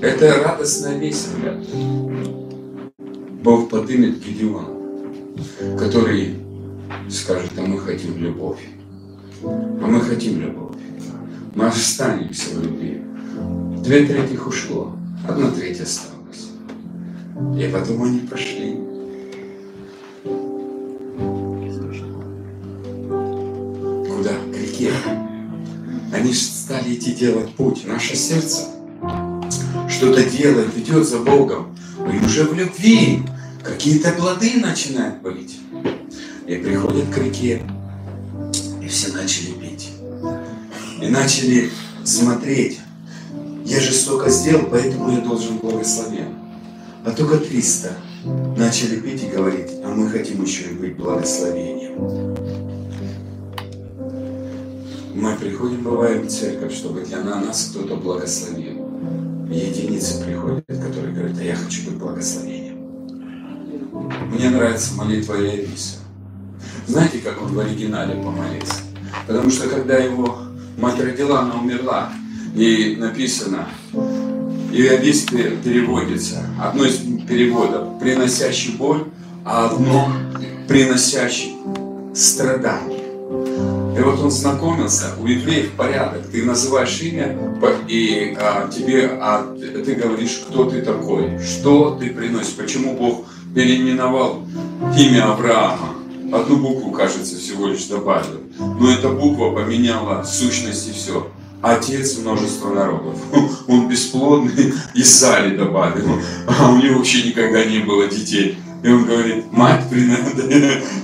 Это 0.00 0.42
радостная 0.42 0.98
весть, 0.98 1.28
ребята. 1.36 1.66
Бог 3.42 3.68
подымет 3.68 4.18
Гедеона, 4.24 4.68
который 5.78 6.36
скажет, 7.10 7.52
а 7.58 7.62
мы 7.62 7.78
хотим 7.80 8.16
любовь. 8.16 8.60
А 9.44 9.86
мы 9.86 10.00
хотим 10.00 10.40
любовь. 10.40 10.76
Мы 11.54 11.66
останемся 11.66 12.54
в 12.54 12.62
любви. 12.62 13.02
Две 13.82 14.06
трети 14.06 14.36
ушло, 14.36 14.96
одна 15.28 15.50
треть 15.50 15.80
осталась. 15.80 16.48
И 17.58 17.70
потом 17.72 18.02
они 18.04 18.20
пошли. 18.20 18.85
Делать 27.16 27.54
путь. 27.54 27.86
Наше 27.86 28.14
сердце 28.14 28.66
что-то 29.88 30.22
делает, 30.24 30.76
идет 30.76 31.06
за 31.08 31.18
Богом. 31.18 31.76
И 32.12 32.24
уже 32.24 32.44
в 32.44 32.54
любви 32.54 33.22
какие-то 33.62 34.12
плоды 34.12 34.54
начинают 34.60 35.22
быть. 35.22 35.58
И 36.46 36.56
приходят 36.56 37.08
к 37.08 37.18
реке. 37.18 37.62
И 38.82 38.88
все 38.88 39.12
начали 39.12 39.52
пить. 39.52 39.90
И 41.00 41.08
начали 41.08 41.70
смотреть. 42.04 42.80
Я 43.64 43.80
же 43.80 43.92
столько 43.92 44.30
сделал, 44.30 44.66
поэтому 44.70 45.10
я 45.10 45.18
должен 45.18 45.58
благословен. 45.58 46.36
А 47.04 47.10
только 47.10 47.38
300 47.38 47.96
начали 48.56 49.00
пить 49.00 49.24
и 49.24 49.28
говорить, 49.28 49.70
а 49.84 49.88
мы 49.88 50.08
хотим 50.08 50.42
еще 50.42 50.70
и 50.70 50.74
быть 50.74 50.96
благословением. 50.96 52.36
Мы 55.16 55.34
приходим, 55.34 55.82
бываем 55.82 56.26
в 56.26 56.30
церковь, 56.30 56.74
чтобы 56.74 57.00
для 57.00 57.24
нас 57.24 57.70
кто-то 57.70 57.96
благословил. 57.96 58.86
Единицы 59.50 60.22
приходят, 60.22 60.66
которые 60.66 61.14
говорят, 61.14 61.38
а 61.38 61.42
я 61.42 61.56
хочу 61.56 61.86
быть 61.86 61.94
благословением. 61.94 62.76
Мне 64.30 64.50
нравится 64.50 64.94
молитва 64.94 65.36
Иовиса. 65.36 65.96
Знаете, 66.86 67.20
как 67.20 67.40
он 67.40 67.54
в 67.54 67.58
оригинале 67.58 68.14
помолился? 68.22 68.74
Потому 69.26 69.48
что 69.48 69.70
когда 69.70 69.96
его 69.96 70.36
мать 70.76 71.00
родила, 71.00 71.40
она 71.40 71.54
умерла. 71.60 72.12
И 72.54 72.96
написано, 72.98 73.68
Иовис 74.70 75.22
переводится. 75.22 76.42
Одно 76.62 76.84
из 76.84 76.96
переводов, 77.26 77.98
приносящий 78.00 78.76
боль, 78.76 79.04
а 79.46 79.70
одно 79.70 80.12
приносящий 80.68 81.56
страдания. 82.14 82.95
И 83.96 84.02
вот 84.02 84.20
он 84.20 84.30
знакомился, 84.30 85.14
у 85.18 85.26
евреев 85.26 85.72
порядок. 85.72 86.22
Ты 86.30 86.44
называешь 86.44 87.00
имя, 87.00 87.36
и 87.88 88.36
а, 88.38 88.68
тебе, 88.68 89.08
а 89.20 89.56
ты 89.58 89.94
говоришь, 89.94 90.42
кто 90.46 90.64
ты 90.64 90.82
такой, 90.82 91.38
что 91.38 91.96
ты 91.98 92.10
приносишь, 92.10 92.54
почему 92.54 92.94
Бог 92.94 93.24
переименовал 93.54 94.42
имя 94.98 95.32
Авраама. 95.32 95.94
Одну 96.32 96.56
букву, 96.56 96.90
кажется, 96.90 97.36
всего 97.36 97.68
лишь 97.68 97.84
добавил. 97.84 98.40
Но 98.58 98.90
эта 98.90 99.08
буква 99.08 99.50
поменяла 99.50 100.24
сущность 100.24 100.88
и 100.88 100.92
все. 100.92 101.28
Отец 101.62 102.18
множества 102.18 102.70
народов. 102.70 103.18
Он 103.68 103.88
бесплодный, 103.88 104.74
и 104.94 105.02
Сали 105.02 105.56
добавил. 105.56 106.06
А 106.46 106.70
у 106.70 106.76
него 106.76 106.98
вообще 106.98 107.28
никогда 107.28 107.64
не 107.64 107.78
было 107.78 108.06
детей. 108.08 108.58
И 108.82 108.88
он 108.88 109.04
говорит, 109.04 109.50
мать 109.50 109.88
принадо 109.90 110.44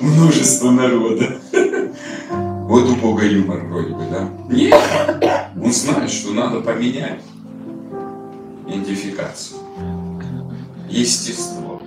множество 0.01 0.71
народа. 0.71 1.42
Вот 2.73 2.89
у 2.89 2.97
Бога 2.97 3.27
юмор 3.27 3.67
вроде 3.67 3.93
бы, 3.93 4.03
да? 4.11 4.31
Нет, 4.49 4.75
он 5.63 5.71
знает, 5.71 6.11
что 6.11 6.33
надо 6.33 6.61
поменять 6.61 7.21
идентификацию, 8.67 9.59
естество. 10.89 11.83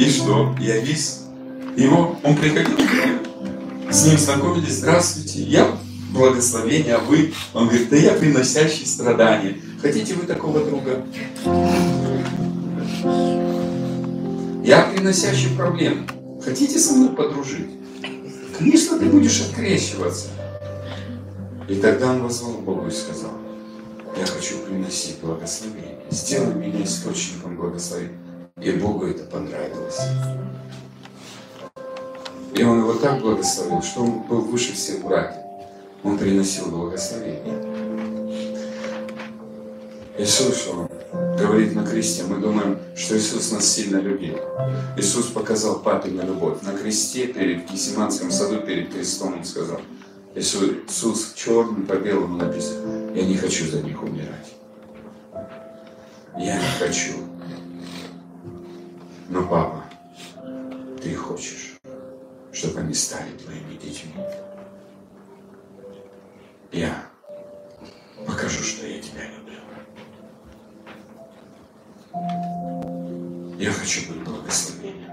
И 0.00 0.10
что? 0.10 0.52
Я 0.58 0.80
вис. 0.80 1.26
Его, 1.76 2.18
он 2.24 2.34
приходил, 2.34 2.76
с 3.88 4.06
ним 4.06 4.18
знакомились, 4.18 4.78
здравствуйте, 4.78 5.44
я 5.44 5.70
благословение, 6.10 6.96
а 6.96 6.98
вы? 6.98 7.32
Он 7.54 7.68
говорит, 7.68 7.88
да 7.88 7.96
я 7.98 8.14
приносящий 8.14 8.84
страдания. 8.84 9.58
Хотите 9.80 10.14
вы 10.14 10.26
такого 10.26 10.58
друга? 10.64 11.06
Я 14.64 14.90
приносящий 14.92 15.54
проблемы. 15.56 16.04
Хотите 16.44 16.80
со 16.80 16.94
мной 16.94 17.10
подружить? 17.10 17.76
Конечно, 18.58 18.98
ты 18.98 19.06
будешь 19.06 19.42
открещиваться. 19.42 20.28
И 21.68 21.74
тогда 21.76 22.12
он 22.12 22.22
возвал 22.22 22.54
Богу 22.54 22.86
и 22.86 22.90
сказал, 22.90 23.32
я 24.16 24.24
хочу 24.24 24.58
приносить 24.60 25.18
благословение. 25.20 25.98
Сделай 26.10 26.54
меня 26.54 26.82
источником 26.82 27.56
благословения. 27.56 28.16
И 28.62 28.70
Богу 28.72 29.06
это 29.06 29.24
понравилось. 29.24 29.98
И 32.54 32.62
он 32.62 32.78
его 32.78 32.94
так 32.94 33.20
благословил, 33.20 33.82
что 33.82 34.02
он 34.02 34.20
был 34.22 34.40
выше 34.40 34.72
всех 34.72 35.04
братьев. 35.04 35.42
Он 36.02 36.16
приносил 36.16 36.66
благословение. 36.70 37.76
Иисус, 40.16 40.66
он 40.68 40.85
говорит 41.12 41.74
на 41.74 41.86
кресте, 41.86 42.24
мы 42.24 42.38
думаем, 42.38 42.78
что 42.96 43.16
Иисус 43.16 43.52
нас 43.52 43.66
сильно 43.66 43.98
любил. 43.98 44.38
Иисус 44.96 45.26
показал 45.26 45.80
папе 45.80 46.10
на 46.10 46.22
любовь. 46.22 46.62
На 46.62 46.72
кресте 46.72 47.26
перед 47.26 47.66
Кисиманским 47.66 48.30
саду, 48.30 48.60
перед 48.60 48.92
крестом 48.92 49.38
он 49.38 49.44
сказал, 49.44 49.80
Иисус, 50.34 50.70
Иисус 50.88 51.32
черным 51.34 51.86
по 51.86 51.94
белому 51.94 52.36
написано, 52.36 53.14
я 53.14 53.24
не 53.24 53.36
хочу 53.36 53.66
за 53.66 53.82
них 53.82 54.02
умирать. 54.02 54.54
Я 56.38 56.58
не 56.58 56.68
хочу. 56.78 57.14
Но, 59.28 59.42
папа, 59.46 59.84
ты 61.02 61.14
хочешь, 61.14 61.78
чтобы 62.52 62.80
они 62.80 62.94
стали 62.94 63.30
твоими 63.42 63.74
детьми. 63.74 64.12
Я 66.72 67.06
покажу, 68.26 68.62
что 68.62 68.86
я 68.86 69.00
тебя 69.00 69.22
люблю. 69.24 69.45
Я 73.58 73.72
хочу 73.72 74.12
быть 74.12 74.22
благословением. 74.22 75.10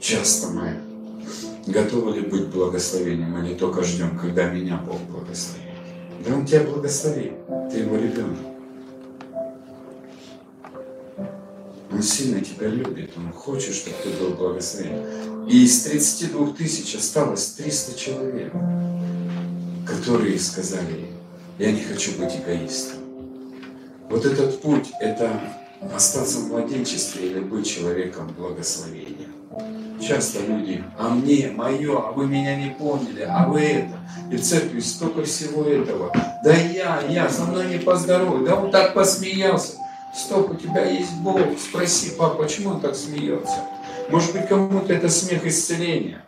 Часто 0.00 0.48
мы 0.48 0.80
готовы 1.66 2.14
ли 2.14 2.20
быть 2.20 2.46
благословением 2.46 3.36
или 3.44 3.54
только 3.54 3.82
ждем, 3.82 4.16
когда 4.16 4.48
меня 4.48 4.76
Бог 4.76 5.00
благословит? 5.02 5.66
Да 6.24 6.34
Он 6.34 6.46
тебя 6.46 6.62
благословит, 6.62 7.32
ты 7.70 7.78
его 7.78 7.96
ребенок. 7.96 8.38
Он 11.90 12.02
сильно 12.02 12.40
тебя 12.40 12.68
любит, 12.68 13.10
Он 13.16 13.32
хочет, 13.32 13.74
чтобы 13.74 13.96
ты 14.02 14.10
был 14.10 14.34
благословен. 14.34 15.35
И 15.46 15.64
из 15.64 15.82
32 15.82 16.54
тысяч 16.54 16.96
осталось 16.96 17.52
300 17.52 17.98
человек, 17.98 18.52
которые 19.86 20.40
сказали, 20.40 21.06
я 21.58 21.70
не 21.70 21.82
хочу 21.82 22.18
быть 22.18 22.34
эгоистом. 22.34 22.98
Вот 24.10 24.24
этот 24.24 24.60
путь, 24.60 24.90
это 25.00 25.40
остаться 25.94 26.38
в 26.38 26.48
младенчестве 26.48 27.28
или 27.28 27.38
быть 27.38 27.68
человеком 27.68 28.34
благословения. 28.36 29.28
Часто 30.00 30.40
люди, 30.40 30.82
а 30.98 31.10
мне, 31.10 31.52
мое, 31.54 31.96
а 31.96 32.10
вы 32.10 32.26
меня 32.26 32.56
не 32.56 32.70
поняли, 32.70 33.22
а 33.22 33.46
вы 33.46 33.60
это. 33.60 33.98
И 34.32 34.36
в 34.36 34.42
церкви 34.42 34.80
столько 34.80 35.22
всего 35.22 35.62
этого. 35.62 36.12
Да 36.42 36.54
я, 36.54 37.02
я, 37.08 37.30
со 37.30 37.44
мной 37.44 37.68
не 37.68 37.78
поздоровый, 37.78 38.44
да 38.44 38.56
он 38.56 38.72
так 38.72 38.94
посмеялся. 38.94 39.74
Стоп, 40.12 40.50
у 40.50 40.54
тебя 40.54 40.84
есть 40.84 41.12
Бог. 41.20 41.40
Спроси, 41.58 42.12
папа, 42.18 42.42
почему 42.42 42.70
он 42.70 42.80
так 42.80 42.96
смеется? 42.96 43.60
Может 44.08 44.32
быть, 44.32 44.48
кому-то 44.48 44.92
это 44.92 45.08
смех 45.08 45.46
исцеления. 45.46 46.24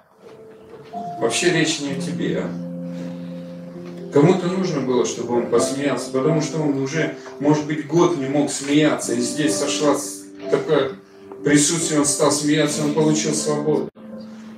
Вообще 1.20 1.50
речь 1.50 1.80
не 1.80 1.92
о 1.92 2.00
тебе, 2.00 2.42
а? 2.44 2.68
Кому-то 4.12 4.46
нужно 4.46 4.80
было, 4.80 5.04
чтобы 5.04 5.36
он 5.36 5.50
посмеялся, 5.50 6.10
потому 6.10 6.40
что 6.40 6.58
он 6.58 6.78
уже, 6.82 7.16
может 7.40 7.66
быть, 7.66 7.86
год 7.86 8.16
не 8.16 8.26
мог 8.26 8.50
смеяться. 8.50 9.12
И 9.12 9.20
здесь 9.20 9.54
сошла 9.54 9.96
такое 10.50 10.92
присутствие, 11.44 12.00
он 12.00 12.06
стал 12.06 12.32
смеяться, 12.32 12.84
он 12.84 12.94
получил 12.94 13.34
свободу. 13.34 13.90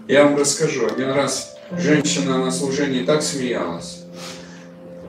Я 0.06 0.24
вам 0.24 0.36
расскажу. 0.36 0.86
Один 0.86 1.10
раз 1.10 1.56
женщина 1.72 2.38
на 2.38 2.50
служении 2.50 3.02
так 3.02 3.22
смеялась. 3.22 4.04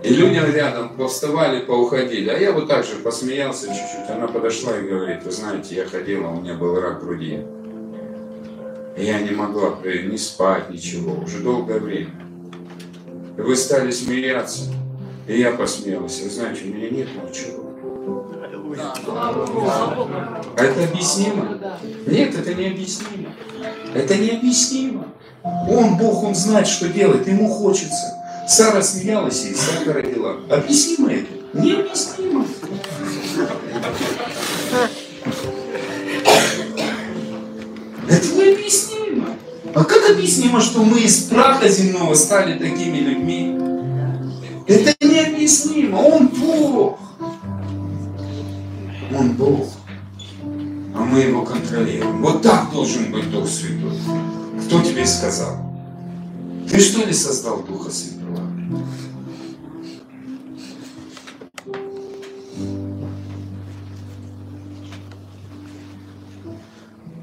И 0.03 0.09
люди 0.09 0.39
рядом 0.39 0.97
повставали, 0.97 1.63
поуходили. 1.63 2.29
А 2.29 2.37
я 2.37 2.51
вот 2.51 2.67
так 2.67 2.83
же 2.83 2.95
посмеялся 2.95 3.67
чуть-чуть. 3.67 4.09
Она 4.09 4.27
подошла 4.27 4.77
и 4.77 4.87
говорит, 4.87 5.23
вы 5.23 5.31
знаете, 5.31 5.75
я 5.75 5.85
ходила, 5.85 6.29
у 6.29 6.41
меня 6.41 6.55
был 6.55 6.79
рак 6.79 7.03
груди. 7.03 7.39
Я 8.97 9.19
не 9.21 9.31
могла 9.31 9.77
ни 9.83 10.17
спать, 10.17 10.69
ничего, 10.69 11.23
уже 11.23 11.39
долгое 11.39 11.79
время. 11.79 12.11
Вы 13.37 13.55
стали 13.55 13.91
смеяться. 13.91 14.63
И 15.27 15.39
я 15.39 15.51
посмеялся. 15.51 16.29
Знаете, 16.29 16.65
у 16.65 16.67
меня 16.67 16.89
нет 16.89 17.07
ничего. 17.15 17.71
А 20.57 20.63
это 20.63 20.83
объяснимо? 20.83 21.57
Нет, 22.05 22.35
это 22.37 22.53
не 22.53 22.67
объяснимо. 22.67 23.29
Это 23.93 24.15
не 24.15 24.29
объяснимо. 24.31 25.07
Он, 25.43 25.97
Бог, 25.97 26.23
Он 26.23 26.35
знает, 26.35 26.67
что 26.67 26.87
делать, 26.89 27.27
ему 27.27 27.49
хочется. 27.49 28.17
Сара 28.47 28.81
смеялась 28.81 29.45
и 29.45 29.53
Исаака 29.53 29.93
родила. 29.93 30.35
Объяснимо 30.49 31.11
это? 31.11 31.27
Необъяснимо. 31.53 32.45
А 39.73 39.83
как 39.85 40.09
объяснимо, 40.09 40.59
что 40.59 40.83
мы 40.83 40.99
из 40.99 41.23
праха 41.23 41.69
земного 41.69 42.13
стали 42.13 42.59
такими 42.59 42.97
людьми? 42.97 43.57
Это 44.67 44.93
необъяснимо. 45.05 45.97
Он 45.97 46.27
Бог. 46.27 46.99
Он 49.17 49.33
Бог. 49.33 49.67
А 50.93 50.99
мы 51.05 51.19
его 51.19 51.43
контролируем. 51.43 52.21
Вот 52.21 52.41
так 52.41 52.71
должен 52.71 53.11
быть 53.11 53.31
Дух 53.31 53.47
Святой. 53.47 53.97
Кто 54.65 54.81
тебе 54.81 55.05
сказал? 55.05 55.57
Ты 56.69 56.79
что 56.79 57.05
ли 57.05 57.13
создал 57.13 57.63
Духа 57.63 57.91
Святого? 57.91 58.41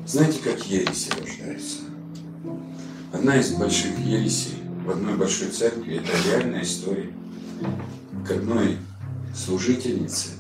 Знаете, 0.07 0.39
как 0.43 0.65
ереси 0.67 1.11
рождаются? 1.11 1.78
Одна 3.11 3.37
из 3.37 3.53
больших 3.53 3.99
ересей 3.99 4.59
в 4.85 4.91
одной 4.91 5.17
большой 5.17 5.49
церкви, 5.49 5.97
это 5.97 6.11
реальная 6.29 6.63
история. 6.63 7.11
К 8.27 8.33
одной 8.33 8.77
служительнице 9.35 10.31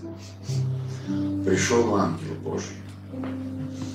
пришел 1.46 1.94
ангел 1.96 2.34
Божий. 2.44 2.76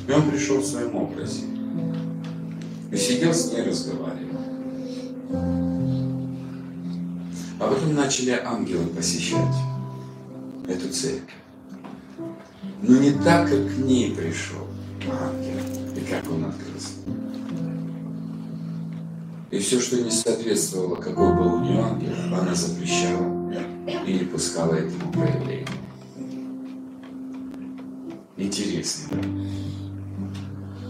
И 0.08 0.12
он 0.12 0.30
пришел 0.30 0.58
в 0.58 0.66
своем 0.66 0.96
образе. 0.96 1.44
И 2.92 2.98
сидел 2.98 3.34
с 3.34 3.52
ней, 3.52 3.62
разговаривал. 3.62 4.40
А 7.60 7.68
потом 7.70 7.94
начали 7.94 8.32
ангелы 8.32 8.88
посещать 8.88 9.56
эту 10.68 10.90
церковь. 10.90 11.36
Но 12.82 12.98
не 12.98 13.12
так, 13.12 13.50
как 13.50 13.68
к 13.68 13.78
ней 13.78 14.16
пришел 14.16 14.68
ангел, 15.08 15.96
и 15.96 16.00
как 16.10 16.30
он 16.32 16.46
открылся. 16.46 17.23
И 19.54 19.60
все, 19.60 19.80
что 19.80 20.02
не 20.02 20.10
соответствовало, 20.10 20.96
какой 20.96 21.32
был 21.36 21.54
у 21.54 21.60
нее 21.60 21.80
ангел, 21.80 22.12
она 22.34 22.56
запрещала 22.56 23.54
и 24.04 24.14
не 24.14 24.26
пускала 24.26 24.74
этому 24.74 25.12
проявлению. 25.12 25.68
Интересно? 28.36 29.22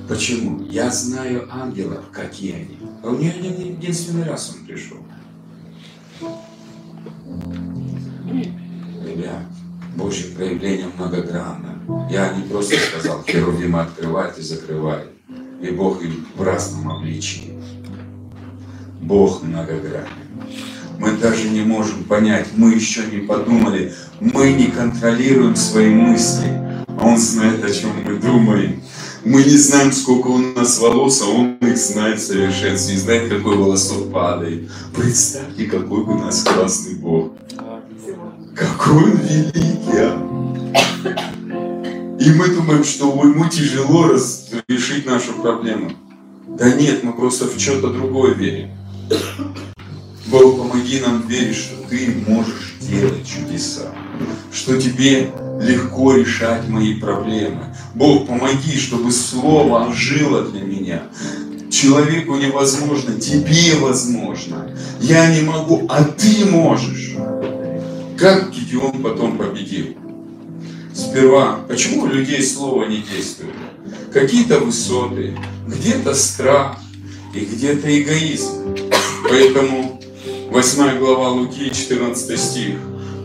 Почему? 0.07 0.63
Я 0.69 0.89
знаю 0.91 1.45
ангелов, 1.51 2.05
какие 2.13 2.53
они. 2.53 2.77
А 3.03 3.09
у 3.09 3.17
нее 3.17 3.31
один 3.31 3.75
единственный 3.75 4.23
раз 4.23 4.55
он 4.55 4.65
пришел. 4.65 4.99
Ребят, 9.05 9.43
Божье 9.97 10.33
проявление 10.37 10.87
многогранно. 10.97 12.07
Я 12.09 12.33
не 12.33 12.47
просто 12.47 12.77
сказал, 12.77 13.23
Херувима 13.23 13.81
открывает 13.81 14.37
и 14.37 14.41
закрывает. 14.41 15.09
И 15.61 15.69
Бог 15.71 16.01
им 16.01 16.25
в 16.37 16.41
разном 16.41 16.89
обличии. 16.89 17.52
Бог 19.01 19.43
многогранен. 19.43 20.07
Мы 20.99 21.17
даже 21.17 21.49
не 21.49 21.61
можем 21.61 22.03
понять, 22.03 22.47
мы 22.55 22.73
еще 22.73 23.05
не 23.05 23.19
подумали, 23.19 23.93
мы 24.19 24.53
не 24.53 24.67
контролируем 24.67 25.55
свои 25.55 25.93
мысли. 25.93 26.47
А 26.87 27.07
Он 27.07 27.17
знает, 27.17 27.63
о 27.63 27.73
чем 27.73 27.91
мы 28.05 28.15
думаем. 28.15 28.81
Мы 29.25 29.43
не 29.43 29.57
знаем, 29.57 29.91
сколько 29.91 30.27
у 30.27 30.37
нас 30.37 30.79
волос, 30.79 31.21
а 31.21 31.29
Он 31.29 31.55
их 31.61 31.77
знает 31.77 32.19
в 32.19 32.25
совершенстве. 32.25 32.95
И 32.95 32.97
знает, 32.97 33.29
какой 33.29 33.57
волосок 33.57 34.11
падает. 34.11 34.69
Представьте, 34.95 35.65
какой 35.65 36.01
у 36.01 36.17
нас 36.17 36.43
классный 36.43 36.95
Бог. 36.95 37.33
Какой 38.55 39.03
Он 39.03 39.17
великий, 39.17 39.97
а? 39.97 40.33
И 42.19 42.29
мы 42.31 42.47
думаем, 42.49 42.83
что 42.83 43.07
ему 43.23 43.49
тяжело 43.49 44.15
решить 44.67 45.05
нашу 45.05 45.33
проблему. 45.33 45.91
Да 46.47 46.71
нет, 46.71 47.03
мы 47.03 47.13
просто 47.13 47.47
в 47.47 47.59
что-то 47.59 47.89
другое 47.89 48.33
верим. 48.33 48.69
Бог, 50.27 50.57
помоги 50.57 50.99
нам 50.99 51.27
верить, 51.27 51.55
что 51.55 51.75
Ты 51.89 52.23
можешь 52.27 52.75
делать 52.79 53.27
чудеса, 53.27 53.93
что 54.51 54.79
Тебе 54.79 55.31
легко 55.61 56.13
решать 56.13 56.67
мои 56.67 56.95
проблемы. 56.95 57.75
Бог, 57.95 58.27
помоги, 58.27 58.77
чтобы 58.77 59.11
Слово 59.11 59.93
жило 59.93 60.43
для 60.43 60.61
меня. 60.61 61.03
Человеку 61.69 62.35
невозможно, 62.35 63.19
тебе 63.19 63.75
возможно. 63.79 64.69
Я 65.01 65.33
не 65.35 65.41
могу, 65.41 65.85
а 65.89 66.03
ты 66.03 66.45
можешь. 66.45 67.15
Как 68.17 68.51
Гедеон 68.51 69.01
потом 69.01 69.37
победил? 69.37 69.97
Сперва, 70.93 71.59
почему 71.67 72.03
у 72.03 72.05
людей 72.07 72.43
слово 72.43 72.85
не 72.85 72.97
действует? 72.97 73.55
Какие-то 74.13 74.59
высоты, 74.59 75.35
где-то 75.67 76.13
страх 76.13 76.77
и 77.33 77.39
где-то 77.39 77.99
эгоизм. 77.99 78.92
Поэтому 79.23 80.01
8 80.51 80.99
глава 80.99 81.29
Луки, 81.29 81.73
14 81.73 82.39
стих. 82.39 82.75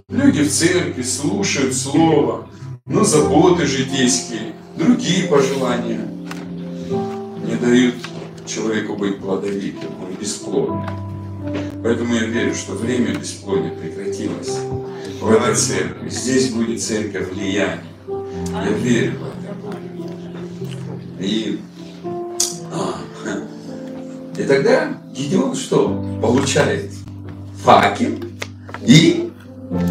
Люди 0.09 0.43
в 0.43 0.51
церкви 0.51 1.03
слушают 1.03 1.75
Слово, 1.75 2.49
но 2.87 3.05
заботы 3.05 3.67
житейские, 3.67 4.55
другие 4.77 5.29
пожелания 5.29 6.01
не 7.45 7.57
дают 7.57 7.95
человеку 8.47 8.97
быть 8.97 9.19
плодовитым, 9.19 9.91
он 10.01 10.15
бесплодный. 10.19 10.89
Поэтому 11.83 12.15
я 12.15 12.25
верю, 12.25 12.55
что 12.55 12.73
время 12.73 13.15
бесплодия 13.15 13.71
прекратилось 13.71 14.57
в 15.21 15.31
этой 15.31 15.55
церкви. 15.55 16.09
Здесь 16.09 16.51
будет 16.51 16.83
церковь 16.83 17.31
влияния. 17.33 17.85
Я 18.53 18.71
верю 18.71 19.19
в 19.19 19.25
это. 19.25 19.39
И, 21.21 21.61
а, 22.73 23.01
и 24.39 24.45
тогда 24.45 24.97
Гедеон 25.13 25.55
что? 25.55 25.89
Получает 26.23 26.91
факел 27.65 28.11
и 28.87 29.33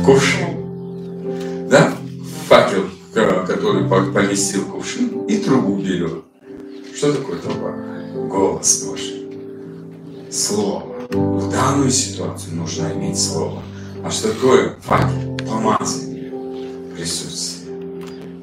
кувшин. 0.06 1.68
Да? 1.70 1.94
Факел, 2.48 2.86
который 3.14 3.88
поместил 4.14 4.66
кувшин, 4.66 5.26
и 5.28 5.38
трубу 5.38 5.76
берет. 5.78 6.24
Что 6.96 7.14
такое 7.14 7.38
труба? 7.40 7.76
Голос 8.30 8.84
Божий. 8.84 9.28
Слово. 10.32 10.96
В 11.10 11.52
данную 11.52 11.92
ситуацию 11.92 12.56
нужно 12.56 12.92
иметь 12.94 13.20
слово. 13.20 13.62
А 14.04 14.10
что 14.10 14.30
такое 14.34 14.76
факел? 14.82 15.38
Помазание, 15.46 16.32
присутствие. 16.96 17.76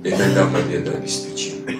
И 0.05 0.11
тогда 0.11 0.47
победа 0.47 0.93
обеспечена. 0.93 1.73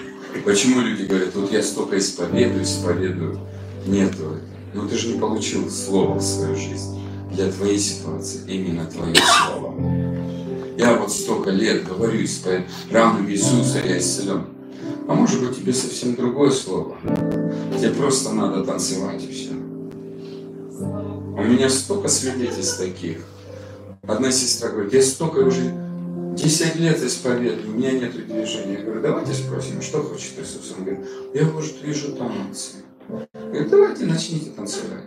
Почему 0.43 0.81
люди 0.81 1.03
говорят, 1.03 1.33
вот 1.35 1.51
я 1.51 1.61
столько 1.61 1.97
исповедую, 1.97 2.63
исповедую. 2.63 3.39
Нету. 3.85 4.37
Но 4.73 4.87
ты 4.87 4.97
же 4.97 5.09
не 5.13 5.19
получил 5.19 5.69
слово 5.69 6.15
в 6.15 6.21
свою 6.21 6.55
жизнь. 6.55 6.99
Для 7.31 7.51
твоей 7.51 7.79
ситуации 7.79 8.41
именно 8.47 8.85
твое 8.85 9.15
слово. 9.15 9.73
Я 10.77 10.95
вот 10.97 11.11
столько 11.11 11.49
лет 11.51 11.87
говорю, 11.87 12.23
исповед- 12.23 12.65
ранами 12.91 13.31
Иисуса 13.31 13.79
я 13.85 13.97
исцелен. 13.97 14.45
А 15.07 15.13
может 15.13 15.41
быть 15.41 15.55
тебе 15.57 15.73
совсем 15.73 16.15
другое 16.15 16.51
слово. 16.51 16.97
Тебе 17.77 17.91
просто 17.91 18.33
надо 18.33 18.63
танцевать 18.63 19.23
и 19.23 19.31
все. 19.31 19.51
У 20.71 21.43
меня 21.43 21.69
столько 21.69 22.07
свидетельств 22.07 22.79
таких. 22.79 23.19
Одна 24.07 24.31
сестра 24.31 24.69
говорит, 24.69 24.93
я 24.93 25.01
столько 25.01 25.39
уже 25.39 25.73
10 26.35 26.75
лет 26.77 27.01
исповедую, 27.01 27.73
у 27.73 27.77
меня 27.77 27.91
нет 27.91 28.13
движения. 28.27 28.77
Я 28.79 28.83
говорю, 28.83 29.01
давайте 29.01 29.33
спросим, 29.33 29.81
что 29.81 30.01
хочет 30.03 30.33
Иисус? 30.39 30.73
Он 30.77 30.83
говорит, 30.83 31.05
я, 31.33 31.43
может, 31.45 31.81
вижу. 31.81 32.15
Я 32.15 32.23
говорю, 33.09 33.69
давайте 33.69 34.05
начните 34.05 34.51
танцевать. 34.51 35.03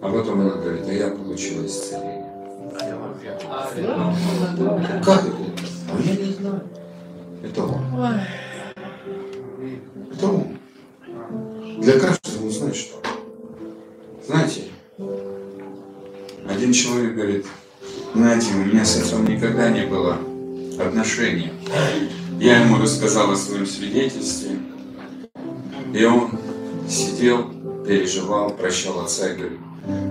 А 0.00 0.12
потом 0.12 0.40
она 0.40 0.50
говорит, 0.50 0.84
а 0.86 0.92
я 0.92 1.10
получила 1.10 1.64
исцеление. 1.66 2.24
Как 5.04 5.24
это? 5.24 5.36
А 5.92 6.00
я 6.02 6.16
не 6.16 6.32
знаю. 6.32 6.62
Это 7.42 7.62
он. 7.64 8.20
Это 10.12 10.26
он. 10.26 10.58
Для 11.80 11.98
каждого 11.98 12.46
узнать 12.46 12.76
что. 12.76 12.96
Знаете, 14.26 14.62
один 16.48 16.72
человек 16.72 17.14
говорит, 17.14 17.46
знаете, 18.14 18.54
у 18.54 18.64
меня 18.64 18.84
с 18.84 18.96
отцом 19.00 19.26
никогда 19.26 19.70
не 19.70 19.86
было 19.86 20.18
отношений. 20.78 21.52
Я 22.40 22.62
ему 22.62 22.78
рассказал 22.78 23.30
о 23.30 23.36
своем 23.36 23.66
свидетельстве, 23.66 24.58
и 25.92 26.04
он 26.04 26.30
сидел, 26.88 27.50
переживал, 27.84 28.50
прощал 28.50 29.00
отца 29.00 29.30
и 29.30 29.36
говорит, 29.36 29.60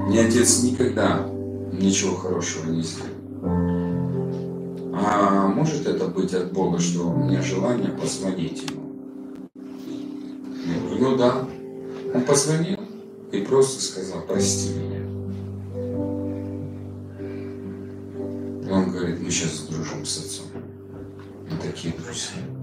мне 0.07 0.21
отец 0.21 0.63
никогда 0.63 1.27
ничего 1.71 2.15
хорошего 2.15 2.69
не 2.69 2.83
сделал. 2.83 3.09
А 4.95 5.47
может 5.47 5.87
это 5.87 6.07
быть 6.07 6.33
от 6.33 6.53
Бога, 6.53 6.79
что 6.79 7.09
у 7.09 7.15
меня 7.15 7.41
желание 7.41 7.89
позвонить 7.89 8.63
ему? 8.69 9.49
Я 10.65 10.79
говорю, 10.79 11.09
ну 11.09 11.17
да. 11.17 11.47
Он 12.13 12.21
позвонил 12.21 12.79
и 13.31 13.41
просто 13.41 13.81
сказал, 13.81 14.21
прости 14.21 14.69
меня. 14.73 14.99
И 18.65 18.71
он 18.71 18.91
говорит, 18.91 19.19
мы 19.19 19.31
сейчас 19.31 19.67
дружим 19.69 20.05
с 20.05 20.19
отцом. 20.19 20.45
Мы 21.49 21.57
такие 21.57 21.93
друзья. 21.95 22.62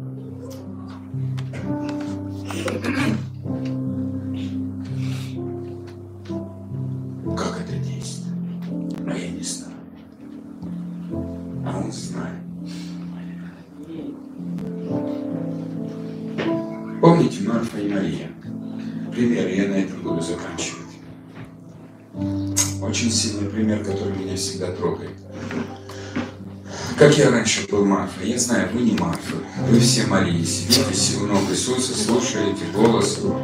Был 27.71 27.85
Марфа, 27.85 28.25
я 28.25 28.39
знаю, 28.39 28.69
вы 28.73 28.83
не 28.83 28.93
Марфа. 28.99 29.37
Вы 29.69 29.79
все 29.81 30.07
Марии, 30.07 30.45
сидите 30.45 31.19
у 31.23 31.27
ног 31.27 31.43
Иисуса, 31.51 31.97
слушаете 31.97 32.65
голос 32.75 33.19
Его. 33.19 33.41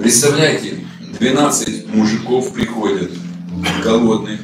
Представляете, 0.00 0.86
12 1.18 1.92
мужиков 1.92 2.52
приходят, 2.52 3.10
голодных, 3.82 4.40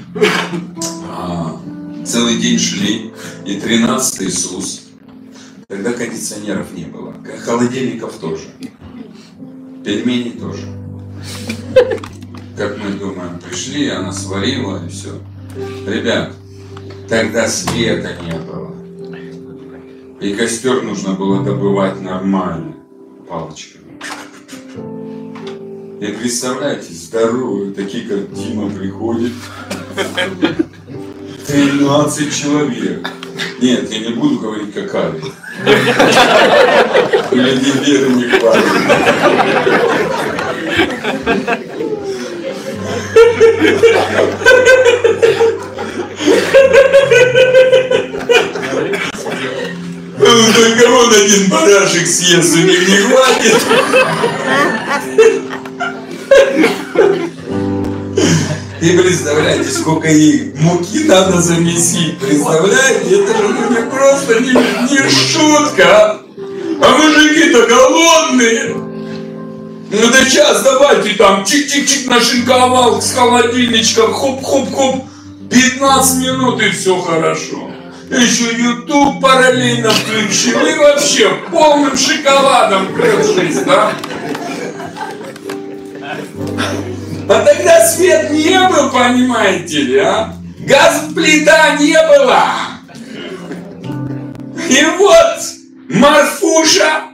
а, 1.09 1.61
целый 2.05 2.39
день 2.39 2.59
шли, 2.59 3.13
и 3.47 3.61
13 3.61 4.23
Иисус. 4.23 4.83
Тогда 5.69 5.93
кондиционеров 5.93 6.73
не 6.75 6.85
было, 6.85 7.15
холодильников 7.45 8.15
тоже, 8.15 8.45
пельмени 9.85 10.31
тоже. 10.31 10.67
Как 12.57 12.79
мы 12.79 12.91
думаем, 12.91 13.39
пришли, 13.39 13.89
она 13.89 14.13
сварила 14.13 14.85
и 14.85 14.89
все. 14.89 15.21
Ребят, 15.87 16.33
тогда 17.09 17.47
света 17.49 18.11
не 18.23 18.33
было. 18.39 18.75
И 20.21 20.35
костер 20.35 20.83
нужно 20.83 21.13
было 21.13 21.45
добывать 21.45 22.01
нормально, 22.01 22.75
палочками. 23.29 24.01
И 26.01 26.07
представляете, 26.07 26.93
здоровые, 26.93 27.73
такие 27.73 28.05
как 28.09 28.33
Дима 28.33 28.69
приходит. 28.69 29.33
13 31.47 32.35
человек. 32.35 33.09
Нет, 33.61 33.93
я 33.93 33.99
не 34.01 34.15
буду 34.15 34.41
говорить 34.41 34.75
как 34.75 34.95
Ави. 34.95 35.23
Люди 37.31 37.71
веры 37.85 38.11
не 38.13 38.25
хватит. 38.25 38.65
Ну, 50.17 50.53
Только 50.55 50.89
вот 50.89 51.13
один 51.15 51.49
барашек 51.49 52.07
съест, 52.07 52.55
у 52.55 52.59
них 52.59 52.89
не 52.89 52.97
хватит. 52.97 53.55
И 58.81 58.99
представляете, 58.99 59.71
сколько 59.71 60.09
ей 60.09 60.53
муки 60.57 61.05
надо 61.05 61.41
замесить. 61.41 62.19
Представляете, 62.19 63.23
это 63.23 63.35
же 63.35 63.49
ну, 63.49 63.71
не 63.71 63.91
просто 63.91 64.41
не, 64.41 64.51
не 64.51 65.09
шутка. 65.09 65.85
А, 65.87 66.21
а 66.83 66.99
мужики-то 66.99 67.67
голодные. 67.67 68.75
Ну 69.91 70.11
да 70.11 70.25
сейчас 70.29 70.63
давайте 70.63 71.15
там 71.15 71.45
чик-чик-чик 71.45 72.11
нашинковал 72.11 73.01
с 73.01 73.13
холодильничка, 73.13 74.03
хоп-хоп-хоп. 74.03 75.05
15 75.55 76.21
минут 76.21 76.61
и 76.61 76.71
все 76.71 77.01
хорошо. 77.01 77.71
Еще 78.11 78.57
YouTube 78.57 79.21
параллельно 79.21 79.91
включил 79.91 80.67
и 80.67 80.75
вообще 80.75 81.31
полным 81.51 81.97
шоколадом 81.97 82.93
крылшись, 82.95 83.63
да? 83.63 83.93
А 87.29 87.45
тогда 87.45 87.87
свет 87.87 88.31
не 88.33 88.59
был, 88.69 88.91
понимаете 88.91 89.81
ли, 89.81 89.99
а? 89.99 90.35
Газ-плита 90.59 91.77
не 91.79 91.97
было. 92.09 92.45
И 94.69 94.85
вот 94.99 95.41
Марфуша 95.89 97.05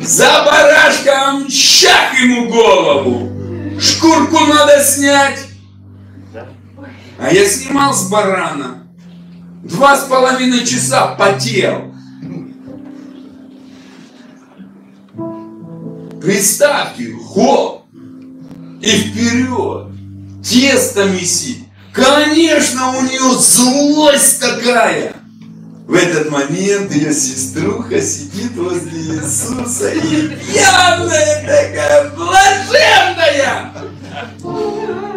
за 0.00 0.44
барашком 0.44 1.46
чах 1.48 2.18
ему 2.20 2.48
голову. 2.48 3.78
Шкурку 3.80 4.44
надо 4.46 4.82
снять. 4.82 5.47
А 7.18 7.32
я 7.32 7.48
снимал 7.48 7.92
с 7.92 8.08
барана. 8.08 8.84
Два 9.64 9.96
с 9.96 10.04
половиной 10.04 10.64
часа 10.64 11.08
потел. 11.08 11.92
Представьте, 16.22 17.12
хоп, 17.34 17.84
и 18.80 18.86
вперед. 18.86 19.88
Тесто 20.44 21.04
месить. 21.04 21.64
Конечно, 21.92 22.96
у 22.96 23.02
нее 23.02 23.38
злость 23.38 24.40
такая. 24.40 25.14
В 25.88 25.94
этот 25.94 26.30
момент 26.30 26.94
ее 26.94 27.12
сеструха 27.12 28.00
сидит 28.00 28.54
возле 28.56 29.16
Иисуса 29.16 29.90
и 29.90 30.28
пьяная 30.28 31.40
такая, 31.40 32.10
блаженная. 32.10 33.72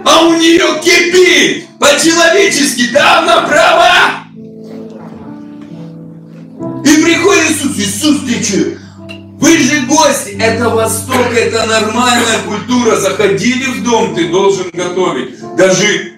А 0.06 0.28
у 0.28 0.34
нее 0.34 0.80
кипит 0.84 1.68
по-человечески, 1.80 2.92
да, 2.94 3.20
она 3.20 3.42
права. 3.42 4.22
И 6.84 7.02
приходит 7.02 7.52
Иисус, 7.52 7.78
Иисус, 7.78 8.18
ты 8.28 8.44
что? 8.44 8.82
Вы 9.40 9.58
же 9.58 9.82
гости, 9.88 10.38
это 10.40 10.70
Восток, 10.70 11.34
это 11.36 11.66
нормальная 11.66 12.40
культура. 12.48 12.96
Заходили 12.96 13.66
в 13.66 13.84
дом, 13.84 14.14
ты 14.14 14.30
должен 14.30 14.70
готовить. 14.72 15.36
Даже 15.56 16.14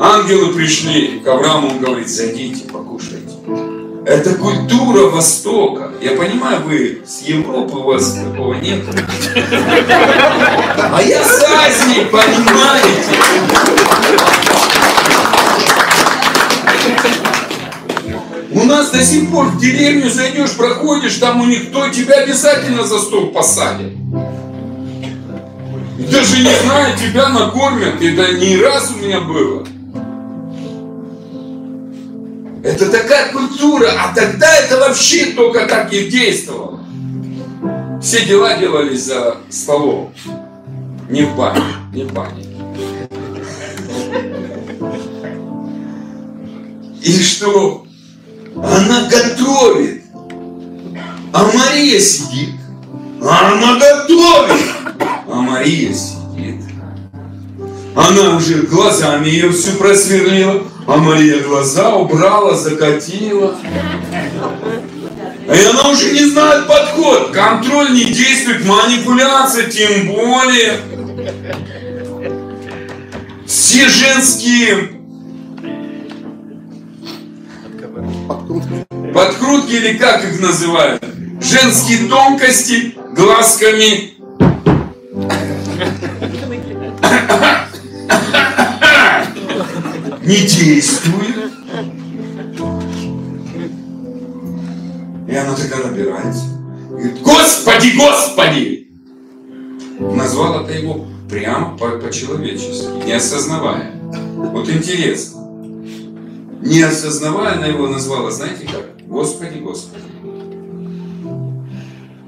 ангелы 0.00 0.54
пришли 0.54 1.20
к 1.20 1.28
Аврааму, 1.28 1.68
он 1.68 1.78
говорит, 1.80 2.08
зайдите, 2.08 2.64
покушайте. 2.64 3.33
Это 4.06 4.34
культура 4.34 5.08
Востока. 5.08 5.90
Я 6.00 6.12
понимаю, 6.12 6.62
вы 6.64 7.02
с 7.06 7.22
Европы, 7.22 7.78
у 7.78 7.84
вас 7.84 8.12
такого 8.12 8.54
нет. 8.54 8.84
А 10.92 11.00
я 11.02 11.24
с 11.24 11.42
Азии, 11.42 12.04
понимаете? 12.12 13.14
У 18.52 18.64
нас 18.64 18.90
до 18.90 19.02
сих 19.02 19.30
пор 19.30 19.46
в 19.46 19.58
деревню 19.58 20.10
зайдешь, 20.10 20.52
проходишь, 20.56 21.16
там 21.16 21.40
у 21.40 21.46
них 21.46 21.70
кто 21.70 21.88
тебя 21.88 22.16
обязательно 22.16 22.84
за 22.84 22.98
стол 22.98 23.28
посадит. 23.28 23.94
Даже 25.98 26.42
не 26.42 26.54
знаю, 26.62 26.96
тебя 26.98 27.30
накормят. 27.30 28.02
Это 28.02 28.32
не 28.34 28.58
раз 28.58 28.92
у 28.94 29.02
меня 29.02 29.20
было. 29.20 29.66
Это 32.64 32.90
такая 32.90 33.30
культура, 33.30 33.90
а 34.00 34.14
тогда 34.14 34.50
это 34.56 34.78
вообще 34.78 35.26
только 35.32 35.66
так 35.66 35.92
и 35.92 36.08
действовало. 36.08 36.80
Все 38.00 38.24
дела 38.24 38.56
делались 38.56 39.04
за 39.04 39.36
столом. 39.50 40.14
Не 41.10 41.24
в 41.24 41.36
бане, 41.36 41.62
не 41.92 42.04
в 42.04 42.12
бане. 42.14 42.42
И 47.02 47.22
что? 47.22 47.84
Она 48.56 49.10
готовит. 49.10 50.04
А 51.34 51.44
Мария 51.44 52.00
сидит. 52.00 52.54
Она 53.20 53.78
готовит. 53.78 54.62
А 55.28 55.34
Мария 55.34 55.92
сидит. 55.92 56.62
Она 57.94 58.38
уже 58.38 58.62
глазами 58.62 59.28
ее 59.28 59.52
всю 59.52 59.72
просверлила. 59.72 60.62
А 60.86 60.96
Мария 60.98 61.42
глаза 61.42 61.94
убрала, 61.96 62.54
закатила. 62.54 63.56
И 65.46 65.64
она 65.66 65.88
уже 65.90 66.12
не 66.12 66.24
знает 66.26 66.66
подход. 66.66 67.30
Контроль 67.32 67.92
не 67.92 68.04
действует, 68.04 68.64
манипуляция 68.64 69.70
тем 69.70 70.08
более. 70.08 70.78
Все 73.46 73.88
женские 73.88 74.90
подкрутки 79.14 79.72
или 79.72 79.96
как 79.96 80.24
их 80.24 80.40
называют? 80.40 81.02
Женские 81.40 82.08
тонкости 82.08 82.94
глазками. 83.14 84.13
Не 90.24 90.36
действует. 90.36 91.52
И 95.28 95.34
она 95.34 95.54
такая 95.54 95.84
набирается. 95.90 96.44
Говорит, 96.88 97.20
Господи, 97.22 97.92
Господи! 97.96 98.88
Назвала 99.98 100.64
ты 100.64 100.74
его 100.74 101.06
прямо 101.28 101.76
по- 101.76 101.98
по-человечески, 101.98 103.04
не 103.04 103.12
осознавая. 103.12 103.94
Вот 104.02 104.68
интересно. 104.68 105.40
Не 106.62 106.80
осознавая, 106.82 107.54
она 107.56 107.66
его 107.66 107.88
назвала, 107.88 108.30
знаете 108.30 108.66
как? 108.66 109.06
Господи, 109.06 109.58
Господи. 109.58 110.04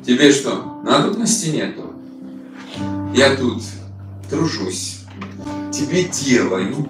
Тебе 0.04 0.32
что, 0.32 0.80
надобности 0.84 1.48
нету? 1.48 1.92
Я 3.14 3.34
тут 3.36 3.62
тружусь, 4.28 5.00
тебе 5.72 6.04
делаю, 6.04 6.88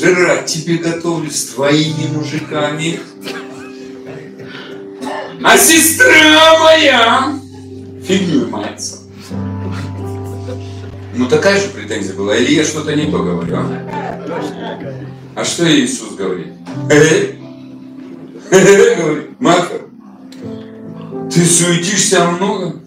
жрать 0.00 0.46
тебе 0.46 0.78
готовлю 0.78 1.30
с 1.30 1.46
твоими 1.46 2.06
мужиками. 2.14 3.00
А 5.42 5.56
сестра 5.58 6.58
моя 6.58 7.38
фигню 8.06 8.48
мается. 8.48 8.98
Ну 11.14 11.28
такая 11.28 11.60
же 11.60 11.68
претензия 11.68 12.14
была. 12.14 12.36
Или 12.36 12.54
я 12.54 12.64
что-то 12.64 12.94
не 12.94 13.10
то 13.10 13.18
говорю, 13.22 13.56
а? 13.56 14.80
А 15.34 15.44
что 15.44 15.70
Иисус 15.70 16.14
говорит? 16.14 16.48
Э? 16.90 17.34
Э, 18.50 18.96
говорит, 18.96 19.40
Маха, 19.40 19.80
ты 21.32 21.44
суетишься 21.44 22.24
много? 22.26 22.80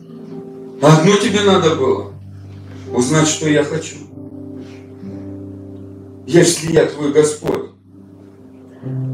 Одно 0.82 1.16
тебе 1.18 1.41
надо 1.41 1.76
было. 1.76 2.11
Узнать, 2.91 3.28
что 3.28 3.47
я 3.49 3.64
хочу. 3.64 4.03
Если 6.34 6.72
я 6.74 6.88
твой 6.88 7.14
Господь. 7.14 7.70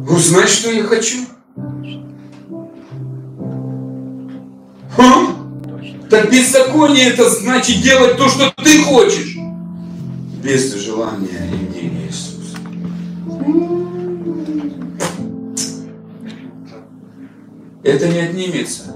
Узнать, 0.09 0.47
что 0.47 0.71
я 0.71 0.83
хочу. 0.83 1.17
А? 4.97 5.25
Так 6.09 6.31
беззаконие 6.31 7.09
это 7.09 7.29
значит 7.29 7.81
делать 7.81 8.15
то, 8.15 8.29
что 8.29 8.53
ты 8.63 8.81
хочешь. 8.83 9.35
Без 10.41 10.73
желания 10.75 11.51
и 11.51 11.55
мнения 11.57 12.07
Иисуса. 12.07 12.57
Это 17.83 18.07
не 18.07 18.19
отнимется, 18.19 18.95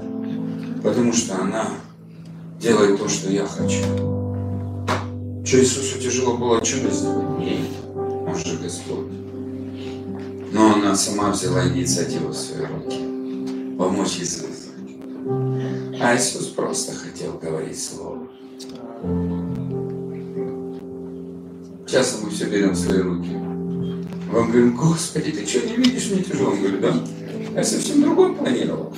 потому 0.82 1.12
что 1.12 1.42
она 1.42 1.72
делает 2.62 2.98
то, 2.98 3.10
что 3.10 3.30
я 3.30 3.46
хочу. 3.46 3.84
Что 5.46 5.60
Иисусу 5.60 6.00
тяжело 6.00 6.38
было 6.38 6.62
чудо 6.66 6.90
сделать? 6.90 7.40
Нет, 7.40 7.83
Же 8.36 8.58
Господь. 8.58 9.12
Но 10.52 10.74
она 10.74 10.96
сама 10.96 11.30
взяла 11.32 11.68
инициативу 11.68 12.30
в 12.30 12.36
свои 12.36 12.66
руки. 12.66 13.78
Помочь 13.78 14.18
Иисусу. 14.20 14.72
А 16.02 16.16
Иисус 16.16 16.48
просто 16.48 16.94
хотел 16.94 17.34
говорить 17.34 17.80
Слово. 17.80 18.28
Часто 21.88 22.26
мы 22.26 22.32
все 22.32 22.46
берем 22.46 22.72
в 22.72 22.76
свои 22.76 23.00
руки. 23.00 23.30
Вам 24.32 24.50
говорим, 24.50 24.76
Господи, 24.76 25.32
ты 25.32 25.46
что, 25.46 25.68
не 25.68 25.76
видишь, 25.76 26.10
мне 26.10 26.24
тяжело? 26.24 26.52
Он 26.52 26.60
говорит, 26.60 26.82
да? 26.82 26.94
Я 27.56 27.64
совсем 27.64 28.02
другой 28.02 28.34
планировал. 28.34 28.94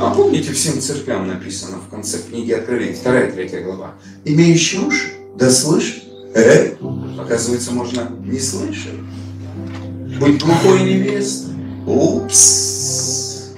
А 0.00 0.14
помните, 0.14 0.54
всем 0.54 0.80
церквям 0.80 1.28
написано 1.28 1.76
в 1.76 1.90
конце 1.90 2.22
книги 2.22 2.52
Откровения, 2.52 2.94
вторая, 2.94 3.30
третья 3.30 3.60
глава. 3.60 3.96
Имеющий 4.24 4.78
уши, 4.78 5.08
да 5.36 5.50
слышит. 5.50 6.04
Э? 6.34 6.74
Оказывается, 7.18 7.72
можно 7.72 8.10
не 8.24 8.40
слышать. 8.40 8.94
Быть 10.18 10.42
глухой 10.42 10.84
невестой. 10.84 11.54
Упс. 11.86 13.50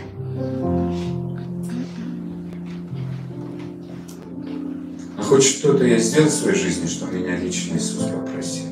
А 5.16 5.22
хоть 5.22 5.44
что-то 5.44 5.84
я 5.84 5.98
сделал 5.98 6.28
в 6.28 6.32
своей 6.32 6.58
жизни, 6.58 6.88
что 6.88 7.06
меня 7.06 7.36
лично 7.36 7.76
Иисус 7.76 8.02
попросил. 8.02 8.64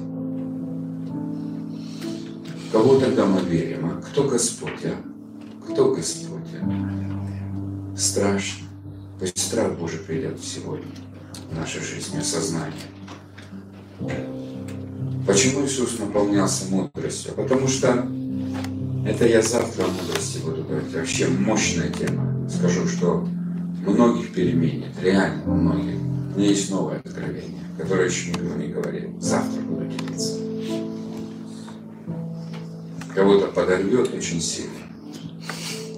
Кого 2.72 2.98
тогда 2.98 3.26
мы 3.26 3.42
верим, 3.42 3.86
а? 3.86 4.02
Кто 4.02 4.24
Господь, 4.24 4.84
а? 4.84 5.70
Кто 5.70 5.94
Господь, 5.94 6.50
а? 6.60 7.19
Страшно. 8.00 8.64
Пусть 9.18 9.36
страх 9.36 9.78
Божий 9.78 9.98
придет 9.98 10.42
сегодня 10.42 10.86
в 11.50 11.54
нашей 11.54 11.82
жизни, 11.82 12.18
осознание. 12.18 12.72
Почему 15.26 15.66
Иисус 15.66 15.98
наполнялся 15.98 16.64
мудростью? 16.70 17.34
Потому 17.34 17.68
что 17.68 18.08
это 19.06 19.26
я 19.26 19.42
завтра 19.42 19.84
о 19.84 19.88
мудрости 19.88 20.38
буду 20.38 20.64
говорить. 20.64 20.94
Вообще 20.94 21.28
мощная 21.28 21.90
тема. 21.90 22.48
Скажу, 22.48 22.88
что 22.88 23.28
многих 23.86 24.32
переменит, 24.32 24.98
реально 25.02 25.44
многих. 25.44 26.00
У 26.34 26.38
меня 26.38 26.48
есть 26.48 26.70
новое 26.70 27.00
откровение, 27.00 27.60
которое 27.76 28.08
еще 28.08 28.30
никто 28.30 28.56
не 28.56 28.68
говорил. 28.68 29.20
Завтра 29.20 29.60
буду 29.60 29.84
делиться. 29.84 30.38
Кого-то 33.14 33.48
подорвет 33.48 34.14
очень 34.14 34.40
сильно. 34.40 34.70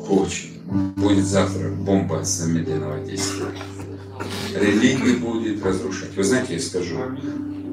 Очень. 0.08 0.51
Будет 0.72 1.26
завтра 1.26 1.68
бомба 1.68 2.24
замедленного 2.24 3.04
действия. 3.04 3.46
Религию 4.54 5.20
будет 5.20 5.62
разрушать. 5.62 6.16
Вы 6.16 6.24
знаете, 6.24 6.54
я 6.54 6.60
скажу, 6.60 6.96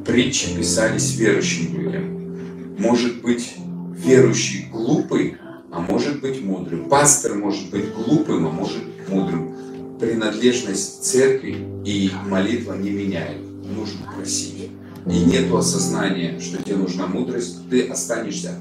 притчи 0.06 0.54
писались 0.58 1.16
верующим 1.16 1.80
людям. 1.80 2.78
Может 2.78 3.22
быть, 3.22 3.56
верующий 3.96 4.68
глупый, 4.70 5.38
а 5.72 5.80
может 5.80 6.20
быть 6.20 6.44
мудрым. 6.44 6.90
Пастор 6.90 7.36
может 7.36 7.70
быть 7.70 7.94
глупым, 7.94 8.48
а 8.48 8.52
может 8.52 8.84
мудрым. 9.08 9.56
Принадлежность 10.00 11.04
церкви 11.04 11.58
и 11.86 12.12
молитва 12.28 12.74
не 12.74 12.90
меняют. 12.90 13.42
Нужно 13.64 14.12
просить. 14.14 14.72
И 15.06 15.20
нет 15.24 15.52
осознания, 15.54 16.38
что 16.42 16.62
тебе 16.62 16.76
нужна 16.76 17.08
мудрость, 17.08 17.70
ты 17.70 17.88
останешься 17.88 18.56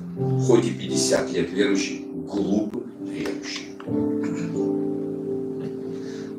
хоть 0.46 0.64
и 0.64 0.70
50 0.70 1.32
лет 1.32 1.52
верующим, 1.52 2.24
глупым 2.26 2.84
верующим. 3.04 3.67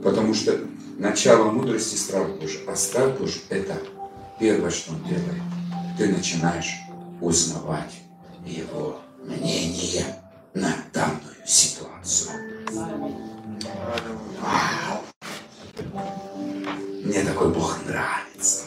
Потому 0.03 0.33
что 0.33 0.59
начало 0.97 1.51
мудрости 1.51 1.95
страх 1.95 2.27
Божий. 2.39 2.61
А 2.67 2.75
страх 2.75 3.17
Божий– 3.19 3.41
это 3.49 3.77
первое, 4.39 4.69
что 4.69 4.93
он 4.93 5.03
делает. 5.03 5.41
Ты 5.97 6.07
начинаешь 6.09 6.75
узнавать 7.21 7.93
его 8.45 8.99
мнение 9.23 10.05
на 10.53 10.75
данную 10.93 11.35
ситуацию. 11.45 12.31
Вау! 14.41 15.01
Мне 17.03 17.23
такой 17.23 17.53
Бог 17.53 17.79
нравится. 17.85 18.63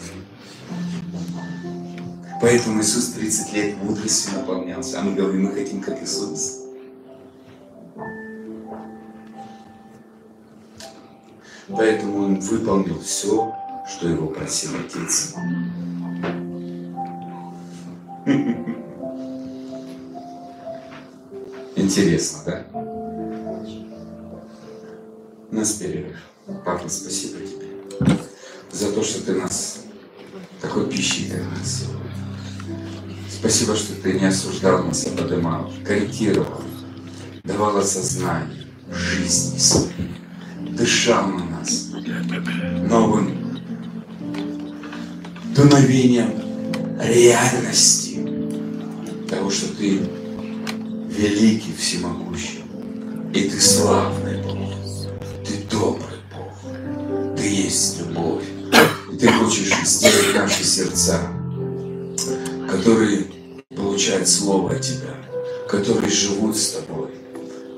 Поэтому 2.41 2.81
Иисус 2.81 3.13
30 3.13 3.53
лет 3.53 3.77
мудростью 3.83 4.35
наполнялся. 4.35 4.99
А 4.99 5.03
мы 5.03 5.15
говорим, 5.15 5.45
мы 5.45 5.53
хотим 5.53 5.81
как 5.81 6.03
Иисус. 6.03 6.59
Поэтому 11.77 12.25
он 12.25 12.41
выполнил 12.41 13.01
все, 13.01 13.55
что 13.89 14.09
его 14.09 14.27
просил 14.29 14.71
Отец. 14.79 15.35
Интересно, 21.75 22.39
да? 22.47 22.67
У 25.51 25.55
нас 25.55 25.73
перерыв. 25.73 26.17
Папа, 26.65 26.89
спасибо 26.89 27.39
тебе 27.41 27.69
за 28.71 28.93
то, 28.93 29.03
что 29.03 29.25
ты 29.25 29.35
нас 29.35 29.81
такой 30.61 30.89
пищей 30.89 31.31
кормил 31.31 31.65
сегодня. 31.65 32.01
Спасибо, 33.31 33.75
что 33.77 33.95
ты 34.01 34.13
не 34.13 34.27
осуждал 34.27 34.85
нас, 34.85 35.07
а 35.07 35.17
поднимал, 35.17 35.71
корректировал, 35.85 36.63
давал 37.45 37.77
осознание 37.79 38.67
жизни 38.91 39.59
дышал 40.71 41.27
на 41.27 41.45
нас 41.45 41.52
новым 42.89 43.43
дуновением 45.55 46.33
реальности 47.01 48.19
того, 49.29 49.51
что 49.51 49.75
ты 49.77 50.01
великий, 51.09 51.75
всемогущий, 51.75 52.63
и 53.35 53.49
ты 53.49 53.61
славный 53.61 54.43
Бог, 54.43 54.73
ты 55.47 55.55
добрый 55.71 56.19
Бог, 56.35 57.37
ты 57.37 57.49
есть 57.49 58.01
любовь, 58.01 58.45
и 59.13 59.17
ты 59.17 59.29
хочешь 59.33 59.75
сделать 59.85 60.35
наши 60.35 60.65
сердца, 60.65 61.21
которые 62.71 63.27
получают 63.75 64.29
Слово 64.29 64.73
от 64.73 64.81
Тебя, 64.81 65.15
которые 65.69 66.11
живут 66.11 66.57
с 66.57 66.73
Тобой, 66.73 67.11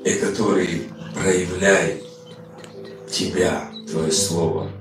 и 0.04 0.12
которые 0.14 0.82
проявляют 1.14 2.02
Тебя, 3.10 3.70
Твое 3.94 4.10
Слово 4.10 4.72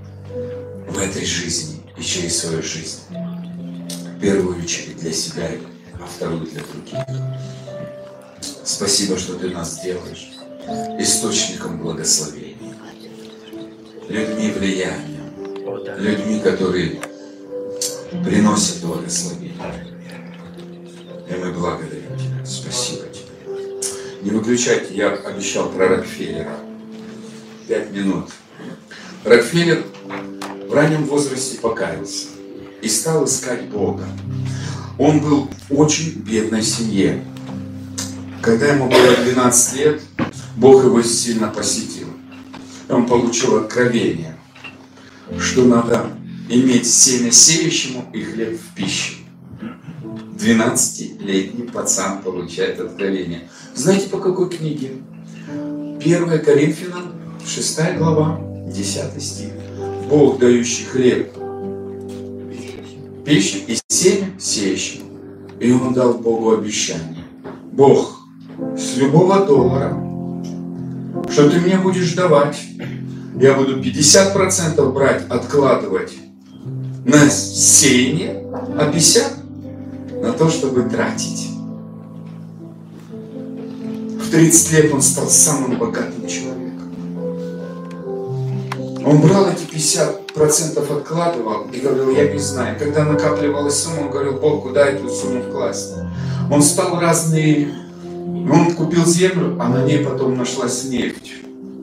в 0.89 0.97
этой 0.97 1.23
жизни 1.23 1.83
и 1.95 2.01
через 2.01 2.39
свою 2.39 2.63
жизнь. 2.63 3.01
В 3.11 4.19
первую 4.19 4.57
очередь 4.57 4.97
для 4.97 5.13
себя, 5.13 5.51
а 6.01 6.07
вторую 6.07 6.47
для 6.47 6.63
других. 6.63 6.97
Спасибо, 8.63 9.19
что 9.19 9.35
Ты 9.35 9.51
нас 9.51 9.83
делаешь 9.83 10.31
источником 10.99 11.77
благословения, 11.77 12.75
людьми 14.09 14.49
влияния, 14.49 15.21
людьми, 15.95 16.39
которые 16.39 16.99
приносят 18.25 18.81
благословение. 18.81 19.53
И 21.29 21.35
мы 21.35 21.51
благодарим 21.51 22.17
Тебя. 22.17 22.43
Спасибо 22.43 23.03
Тебе. 23.09 24.23
Не 24.23 24.31
выключайте, 24.31 24.95
я 24.95 25.09
обещал 25.11 25.69
про 25.69 25.87
Рокфеллера. 25.89 26.57
Пять 27.67 27.91
минут. 27.91 28.31
Рокфеллер 29.25 29.85
в 30.67 30.73
раннем 30.73 31.05
возрасте 31.05 31.57
покаялся 31.59 32.27
и 32.81 32.89
стал 32.89 33.23
искать 33.23 33.69
Бога. 33.69 34.03
Он 34.97 35.21
был 35.21 35.49
в 35.69 35.79
очень 35.79 36.11
бедной 36.19 36.61
семье. 36.61 37.23
Когда 38.41 38.67
ему 38.73 38.89
было 38.89 39.15
12 39.15 39.77
лет, 39.77 40.01
Бог 40.57 40.83
его 40.83 41.01
сильно 41.01 41.47
посетил. 41.47 42.07
Он 42.89 43.05
получил 43.05 43.55
откровение, 43.55 44.35
что 45.39 45.63
надо 45.63 46.09
иметь 46.49 46.85
семя 46.85 47.31
сеющему 47.31 48.09
и 48.13 48.21
хлеб 48.23 48.59
в 48.59 48.75
пищу. 48.75 49.13
12-летний 50.37 51.67
пацан 51.67 52.21
получает 52.21 52.81
откровение. 52.81 53.47
Знаете, 53.73 54.09
по 54.09 54.17
какой 54.17 54.49
книге? 54.49 54.97
1 55.47 56.43
Коринфянам, 56.43 57.13
6 57.47 57.95
глава, 57.97 58.52
10 58.67 59.23
стих. 59.23 59.51
Бог, 60.09 60.39
дающий 60.39 60.85
хлеб, 60.85 61.33
пищу 63.25 63.59
и 63.67 63.77
семя 63.87 64.27
сеющему. 64.39 65.05
И 65.59 65.71
он 65.71 65.93
дал 65.93 66.15
Богу 66.15 66.53
обещание. 66.53 67.23
Бог, 67.71 68.19
с 68.77 68.97
любого 68.97 69.45
доллара, 69.45 69.97
что 71.29 71.49
ты 71.49 71.59
мне 71.59 71.77
будешь 71.77 72.13
давать, 72.13 72.59
я 73.39 73.53
буду 73.53 73.79
50% 73.79 74.91
брать, 74.91 75.25
откладывать 75.29 76.13
на 77.05 77.29
сеяние, 77.29 78.45
а 78.77 78.91
50 78.91 79.43
на 80.21 80.33
то, 80.33 80.49
чтобы 80.49 80.83
тратить. 80.83 81.49
В 84.21 84.31
30 84.31 84.71
лет 84.73 84.93
он 84.93 85.01
стал 85.01 85.27
самым 85.27 85.77
богатым 85.77 86.27
человеком. 86.27 86.62
Он 89.05 89.19
брал 89.21 89.49
эти 89.49 89.63
50% 89.65 90.97
откладывал 90.97 91.67
и 91.71 91.79
говорил, 91.79 92.09
я 92.11 92.31
не 92.31 92.39
знаю. 92.39 92.77
Когда 92.79 93.03
накапливалась 93.03 93.83
сумма, 93.83 94.03
он 94.03 94.11
говорил, 94.11 94.33
Бог, 94.33 94.63
куда 94.63 94.85
эту 94.85 95.09
сумму 95.09 95.41
вкласть? 95.41 95.93
Он 96.49 96.61
стал 96.61 96.99
разные... 96.99 97.73
Он 98.51 98.73
купил 98.75 99.05
землю, 99.05 99.57
а 99.59 99.69
на 99.69 99.85
ней 99.85 99.99
потом 100.05 100.37
нашлась 100.37 100.85
нефть. 100.85 101.33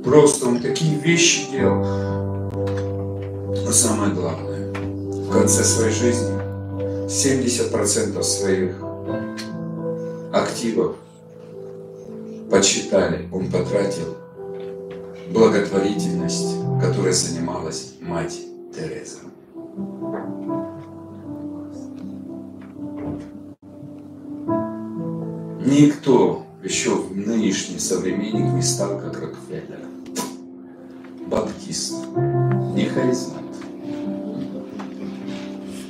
Просто 0.04 0.46
он 0.46 0.60
такие 0.60 0.98
вещи 0.98 1.50
делал. 1.50 1.84
Но 3.64 3.72
самое 3.72 4.12
главное, 4.12 4.72
в 4.72 5.30
конце 5.30 5.62
своей 5.64 5.92
жизни 5.92 6.38
70% 7.06 8.22
своих 8.22 8.76
активов 10.32 10.96
подсчитали, 12.50 13.28
он 13.32 13.50
потратил 13.50 14.19
благотворительность, 15.30 16.56
которой 16.80 17.12
занималась 17.12 17.94
мать 18.00 18.38
Тереза. 18.74 19.20
Никто 25.64 26.46
еще 26.62 26.96
в 26.96 27.16
нынешний 27.16 27.78
современник 27.78 28.52
не 28.54 28.62
стал 28.62 28.98
как 28.98 29.20
Рокфеллер. 29.20 29.80
Баптист, 31.26 31.94
не 32.74 32.86
харизмат. 32.86 33.44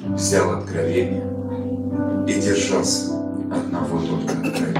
Взял 0.09 0.59
откровение 0.59 1.25
и 2.29 2.41
держался 2.41 3.15
одного 3.51 4.01
только 4.01 4.33
откровения. 4.33 4.80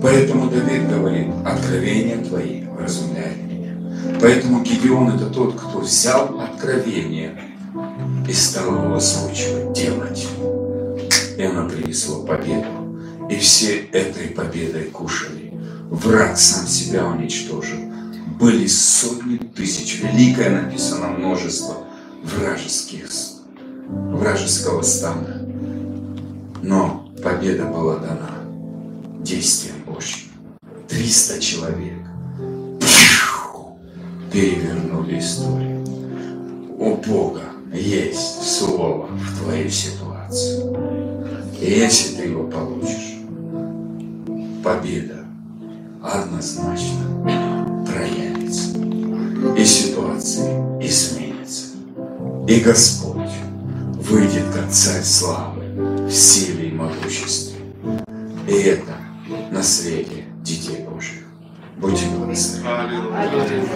Поэтому 0.00 0.48
Давид 0.48 0.88
говорит, 0.88 1.26
откровения 1.44 2.24
твои 2.24 2.64
вразумляют 2.64 3.38
меня. 3.38 4.18
Поэтому 4.20 4.62
Гедеон 4.62 5.10
это 5.10 5.26
тот, 5.26 5.58
кто 5.58 5.80
взял 5.80 6.40
откровение 6.40 7.36
и 8.28 8.32
стал 8.32 8.84
его 8.84 8.94
озвучивать, 8.94 9.72
делать. 9.72 10.28
И 11.36 11.42
оно 11.42 11.68
принесло 11.68 12.22
победу. 12.22 12.68
И 13.28 13.36
все 13.36 13.78
этой 13.92 14.28
победой 14.28 14.84
кушали. 14.84 15.52
Враг 15.90 16.38
сам 16.38 16.66
себя 16.66 17.04
уничтожил. 17.06 17.78
Были 18.38 18.68
сотни 18.68 19.36
тысяч, 19.36 20.00
великое 20.00 20.62
написано 20.62 21.08
множество 21.08 21.78
вражеских, 22.22 23.08
вражеского 23.88 24.82
стана. 24.82 25.42
Но 26.62 27.10
победа 27.22 27.64
была 27.64 27.96
дана 27.96 28.30
действием 29.20 29.77
Божьим. 29.98 30.28
300 30.88 31.40
человек 31.40 31.98
перевернули 34.32 35.18
историю. 35.18 35.84
У 36.78 36.94
Бога 36.94 37.42
есть 37.72 38.42
слово 38.42 39.06
в 39.06 39.42
твоей 39.42 39.68
ситуации. 39.68 40.62
Если 41.60 42.14
ты 42.14 42.28
его 42.28 42.44
получишь, 42.44 43.16
победа 44.62 45.24
однозначно 46.00 47.84
проявится. 47.84 48.78
И 49.56 49.64
ситуации 49.64 50.48
изменятся. 50.80 51.74
И 52.46 52.60
Господь 52.60 53.32
выйдет 53.94 54.44
как 54.54 54.70
царь 54.70 55.02
славы 55.02 55.64
в 56.06 56.12
силе 56.12 56.68
и 56.68 56.72
могуществе. 56.72 57.58
И 58.46 58.52
это 58.52 59.07
наследие 59.50 60.24
детей 60.42 60.84
Божьих. 60.84 61.24
Будьте 61.76 62.06
благословенны. 62.06 63.68